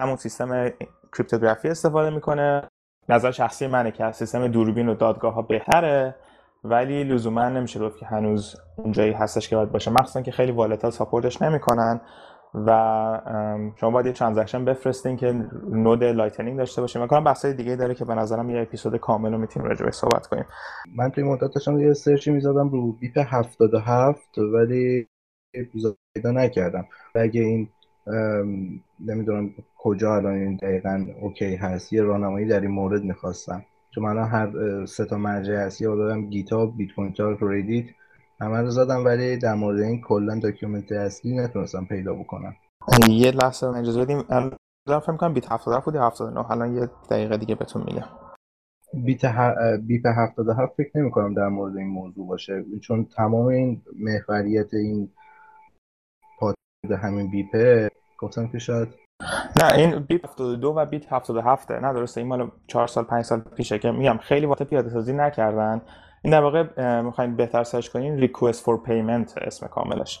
همون 0.00 0.16
سیستم 0.16 0.68
cryptography 1.18 1.68
استفاده 1.68 2.10
می‌کنه. 2.10 2.62
نظر 3.08 3.30
شخصی 3.30 3.66
منه 3.66 3.90
که 3.90 4.12
سیستم 4.12 4.48
دوربین 4.48 4.88
و 4.88 4.94
دادگاه 4.94 5.34
ها 5.34 5.42
بهتره 5.42 6.14
ولی 6.64 7.04
لزوما 7.04 7.48
نمیشه 7.48 7.80
گفت 7.80 7.98
که 7.98 8.06
هنوز 8.06 8.56
اونجایی 8.76 9.12
هستش 9.12 9.48
که 9.48 9.56
باید 9.56 9.72
باشه. 9.72 9.90
مخصوصا 9.90 10.22
که 10.22 10.32
خیلی 10.32 10.52
wallet 10.52 10.84
ها 10.84 10.90
support 10.90 11.30
ش 11.30 11.42
نمی‌کنن. 11.42 12.00
و 12.54 13.70
شما 13.80 13.90
باید 13.90 14.06
یه 14.06 14.12
transaction 14.12 14.64
بفرستین 14.64 15.16
که 15.16 15.32
node 15.70 16.04
Lightning 16.04 16.58
داشته 16.58 16.80
باشه 16.80 17.00
می‌کنم 17.00 17.24
بحثای 17.24 17.54
دیگه 17.54 17.76
داره 17.76 17.94
که 17.94 18.04
به 18.04 18.14
نظرم 18.14 18.50
یه 18.50 18.62
اپیزود 18.62 18.96
کامل 18.96 19.32
رو 19.32 19.38
می‌تونیم 19.38 19.68
راجع 19.68 19.90
صحبت 19.90 20.26
کنیم. 20.26 20.44
من 20.96 21.10
توی 21.10 21.24
مدت 21.24 21.50
داشتم 21.54 21.78
یه 21.78 21.92
search 21.92 22.25
ی 22.25 22.30
می‌زدم 22.30 22.68
رو 22.68 22.92
BIP 22.92 23.18
77 23.18 24.38
ولی 24.38 25.08
پیدا 26.14 26.30
نکردم. 26.30 26.84
و 27.14 27.18
اگه 27.18 27.40
این 27.40 27.68
نمی‌دونم 29.06 29.50
کجا 29.78 30.14
الان 30.14 30.34
این 30.34 30.56
دقیقا 30.56 31.06
okay 31.20 31.56
هست. 31.56 31.92
یه 31.92 32.02
راهنمایی 32.02 32.46
در 32.46 32.60
این 32.60 32.70
مورد 32.70 33.02
می‌خواستم. 33.02 33.64
چون 33.94 34.04
من 34.04 34.18
هر 34.18 34.50
سه 34.86 35.04
تا 35.04 35.16
مرجع 35.16 35.56
هست. 35.56 35.80
یه 35.80 35.88
GitHub 36.30 36.76
بیت 36.76 36.90
کوین 36.92 37.14
Reddit. 37.40 37.84
همه 38.40 38.60
رو 38.60 38.70
زدم 38.70 39.04
ولی 39.04 39.36
در 39.36 39.54
مورد 39.54 39.80
این 39.80 40.00
کلا 40.00 40.40
document 40.42 40.92
اصلی 40.92 41.36
نتونستم 41.36 41.84
پیدا 41.84 42.14
بکنم. 42.14 42.54
یه 43.08 43.30
لحظه 43.30 43.66
اجازه 43.66 44.00
بدیم. 44.00 44.22
دارم 44.86 45.00
فکر 45.00 45.16
کنم 45.16 45.34
BIP 45.34 45.52
77 45.52 45.84
بودی 45.84 45.98
79 45.98 46.50
الان 46.50 46.76
یه 46.76 46.88
دقیقه 47.10 47.36
دیگه 47.36 47.54
بهتون 47.54 47.82
میگم. 47.82 48.06
بیت 48.94 49.24
ه... 49.24 49.54
بیپ 49.76 50.06
77 50.06 50.72
فکر 50.76 50.98
نمی 50.98 51.10
کنم 51.10 51.34
در 51.34 51.48
مورد 51.48 51.76
این 51.76 51.88
موضوع 51.88 52.26
باشه 52.26 52.64
چون 52.82 53.04
تمام 53.04 53.46
این 53.46 53.82
محوریت 53.94 54.74
این 54.74 55.10
پاد 56.38 56.54
همین 57.02 57.30
بیپه 57.30 57.90
گفتم 58.18 58.48
که 58.48 58.58
شاید 58.58 58.88
نه 59.62 59.74
این 59.74 59.98
بیپ 59.98 60.26
72 60.26 60.74
و 60.76 60.86
بیت 60.86 61.12
77 61.12 61.70
نه 61.70 61.92
درسته. 61.92 62.20
این 62.20 62.28
مال 62.28 62.50
4 62.66 62.86
سال 62.86 63.04
5 63.04 63.24
سال 63.24 63.40
پیشه 63.40 63.78
که 63.78 63.90
میگم 63.90 64.18
خیلی 64.18 64.46
وقت 64.46 64.62
پیاده 64.62 64.90
سازی 64.90 65.12
نکردن. 65.12 65.82
این 66.22 66.32
در 66.32 66.42
واقع 66.42 67.00
می‌خوایم 67.00 67.36
بهتر 67.36 67.64
سرچ 67.64 67.88
کنیم 67.88 68.26
request 68.26 68.56
for 68.56 68.88
payment 68.88 69.46
اسم 69.46 69.66
کاملش. 69.66 70.20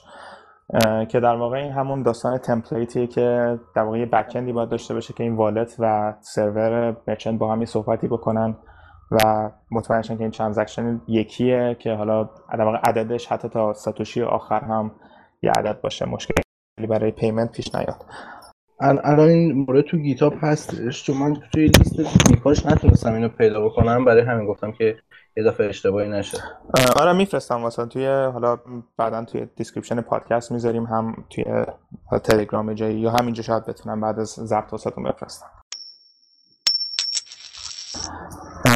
که 1.08 1.20
در 1.20 1.36
واقع 1.36 1.56
این 1.56 1.72
همون 1.72 2.02
داستان 2.02 2.38
تمپلیتیه 2.38 3.06
که 3.06 3.58
در 3.74 3.82
واقع 3.82 3.98
یه 3.98 4.06
بکندی 4.06 4.52
باید 4.52 4.68
داشته 4.68 4.94
باشه 4.94 5.14
که 5.14 5.22
این 5.22 5.36
والت 5.36 5.76
و 5.78 6.14
سرور 6.20 6.96
مرچنت 7.08 7.38
با 7.38 7.52
هم 7.52 7.64
صحبتی 7.64 8.08
بکنن 8.08 8.56
و 9.10 9.50
مطمئن 9.70 10.02
که 10.02 10.16
این 10.20 10.30
transaction 10.30 11.00
یکیه 11.08 11.76
که 11.78 11.92
حالا 11.92 12.30
در 12.52 12.64
واقع 12.64 12.78
عددش 12.78 13.26
حتی 13.26 13.48
تا 13.48 13.72
ساتوشی 13.72 14.22
آخر 14.22 14.60
هم 14.60 14.92
یه 15.42 15.50
عدد 15.50 15.80
باشه 15.80 16.06
مشکلی 16.06 16.42
برای 16.88 17.10
payment 17.10 17.52
پیش 17.52 17.74
نیاد. 17.74 18.04
الان 18.80 19.28
این 19.28 19.52
مورد 19.52 19.84
تو 19.84 19.96
GitHub 19.96 20.34
هستش 20.40 21.04
چون 21.04 21.16
من 21.16 21.36
توی 21.52 21.66
لیست 21.66 22.00
BIP 22.28 22.47
هاش 22.47 22.66
نتونستم 22.66 23.14
اینو 23.14 23.28
پیدا 23.28 23.68
بکنم 23.68 24.04
برای 24.04 24.22
همین 24.22 24.46
گفتم 24.46 24.72
که 24.72 24.98
یه 25.36 25.44
دفعه 25.44 25.68
اشتباهی 25.68 26.08
نشه. 26.08 26.38
آره 26.96 27.12
میفرستم 27.12 27.62
واسه 27.62 27.86
توی 27.86 28.06
حالا 28.06 28.58
بعدا 28.96 29.24
توی 29.24 29.46
description 29.56 30.00
پادکست 30.00 30.52
می‌ذاریم 30.52 30.84
هم 30.84 31.24
توی 31.30 31.44
تلگرام 32.24 32.74
جایی 32.74 33.00
یا 33.00 33.10
همینجا 33.10 33.42
شاید 33.42 33.66
بتونم 33.66 34.00
بعد 34.00 34.18
از 34.18 34.28
ضبط 34.28 34.72
واسهتون 34.72 35.04
بفرستم. 35.04 35.46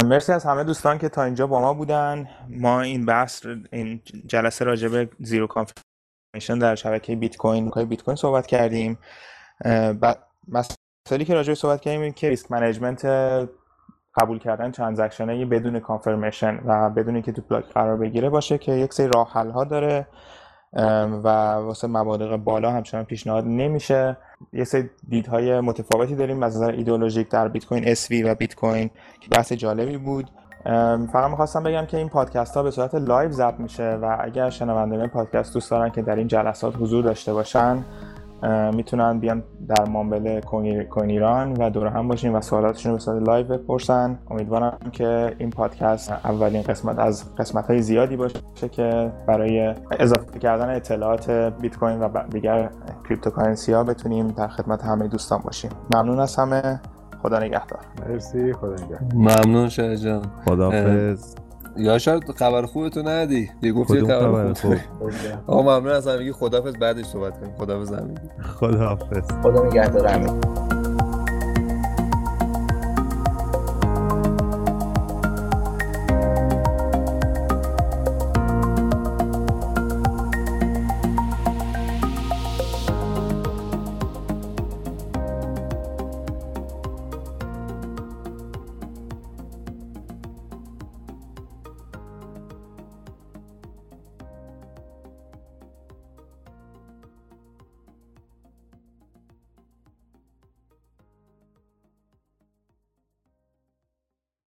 مرسی 0.05 0.33
از 0.33 0.45
همه 0.45 0.65
دوستان 0.65 0.99
که 0.99 1.09
تا 1.09 1.23
اینجا 1.25 1.47
با 1.47 1.61
ما 1.61 1.75
بودن. 1.75 2.29
ما 2.49 2.81
این 2.81 3.07
بحث 3.07 3.47
این 3.73 4.01
جلسه 4.27 4.65
راجبه 4.65 5.09
zero 5.19 5.47
confirmation 5.47 6.59
در 6.59 6.75
شبکه 6.75 7.17
بیت 7.17 7.37
کوین 7.37 7.71
بیت 7.71 8.03
کوین 8.03 8.17
صحبت 8.17 8.47
کردیم. 8.47 8.99
مسئله 10.49 11.25
که 11.27 11.35
راجع 11.35 11.55
صحبت 11.55 11.81
کردیم 11.81 12.13
که 12.13 12.29
risk 12.29 12.53
management 12.53 13.05
قبول 14.21 14.39
کردن 14.39 14.71
transaction 14.71 15.49
بدون 15.49 15.81
confirmation 15.81 16.61
و 16.65 16.91
بدون 16.91 17.23
که 17.23 17.33
تو 17.33 17.43
block 17.51 17.65
قرار 17.65 17.97
بگیره 17.97 18.31
باشه 18.31 18.59
که 18.59 18.73
یک 18.73 18.93
سری 18.93 19.09
راه 19.15 19.33
حل 19.33 19.51
ها 19.51 19.65
داره 19.65 20.07
و 21.25 21.29
واسه 21.55 21.89
مبالغ 21.89 22.37
بالا 22.37 22.71
همچنان 22.71 23.05
پیشنهاد 23.05 23.45
نمیشه. 23.45 24.17
یه 24.53 24.65
سری 24.65 24.91
دیدهای 25.09 25.61
متفاوتی 25.61 26.15
داریم 26.15 26.43
از 26.43 26.57
نظر 26.57 26.71
ایدئولوژیک 26.71 27.29
در 27.29 27.49
بیت 27.49 27.67
کوین 27.67 27.89
کش 27.89 28.09
و 28.11 28.35
بیت 28.35 28.55
کوین 28.55 28.91
که 29.21 29.29
بحث 29.31 29.53
جالبی 29.53 29.99
بود. 29.99 30.31
فقط 31.13 31.31
می‌خواستم 31.31 31.63
بگم 31.63 31.87
که 31.87 31.97
این 31.97 32.09
پادکست 32.09 32.57
ها 32.57 32.63
به 32.63 32.71
صورت 32.71 32.95
live 32.95 33.31
ضبط 33.31 33.61
میشه 33.61 33.99
و 34.03 34.17
اگر 34.21 34.51
شنوندگان 34.51 35.09
پادکست 35.09 35.55
دوست 35.55 35.71
دارن 35.71 35.91
که 35.91 36.03
در 36.03 36.17
این 36.17 36.29
جلسات 36.29 36.77
حضور 36.77 37.05
داشته 37.05 37.33
باشن 37.33 37.85
می‌تونن 38.75 39.19
بیان 39.21 39.43
در 39.69 39.85
Mumble 39.89 40.41
کوین 40.41 41.11
ایران 41.11 41.53
و 41.53 41.71
دور 41.71 41.87
هم 41.87 42.09
باشیم 42.09 42.35
و 42.35 42.41
سوالاتشون 42.41 42.91
رو 42.93 42.97
به 42.97 43.03
صورت 43.03 43.29
live 43.29 43.47
بپرسن. 43.47 44.19
امیدوارم 44.31 44.79
که 44.93 45.35
این 45.39 45.51
پادکست 45.51 46.13
اولین 46.13 46.63
قسمت 46.63 46.99
از 46.99 47.35
قسمت 47.35 47.67
های 47.67 47.83
زیادی 47.83 48.17
باشه 48.17 48.69
که 48.73 49.13
برای 49.27 49.75
اضافه 50.01 50.39
کردن 50.39 50.75
اطلاعات 50.75 51.31
بیت 51.31 51.77
کوین 51.77 52.01
و 52.01 52.09
دیگر 52.31 52.71
cryptocurrency 53.09 53.73
ها 53.73 53.85
بتونیم 53.85 54.29
در 54.29 54.49
خدمت 54.49 54.85
همه 54.85 55.09
دوستان 55.09 55.41
باشیم. 55.45 55.71
ممنون 55.95 56.21
از 56.21 56.37
همه. 56.37 56.81
خدا 57.23 57.39
نگهدار. 57.39 57.81
مرسی. 58.09 58.53
خدا 58.53 58.73
نگهدار. 58.73 59.01
ممنون 59.15 59.69
شاه 59.69 59.97
جان 59.97 60.23
خداحافظ 60.45 61.35
یا 61.77 61.99
شاید 61.99 62.31
خبر 62.37 62.67
خوبتو 62.67 63.03
ندی. 63.03 63.51
یه 63.63 63.73
گفتی 63.73 64.01
خبر 64.01 64.53
خوب. 64.53 64.77
آقا 65.47 65.63
ممنون 65.63 65.93
از 65.93 66.09
همگی. 66.09 66.33
خدافظ 66.33 66.77
بعدش 66.77 67.07
صحبت 67.07 67.41
کنیم. 67.41 67.55
خدافظ 67.59 67.93
همگی 67.93 68.21
خداحافظ. 68.61 69.33
خدا 69.43 69.67
نگهدار 69.67 70.07
همه. 70.07 70.84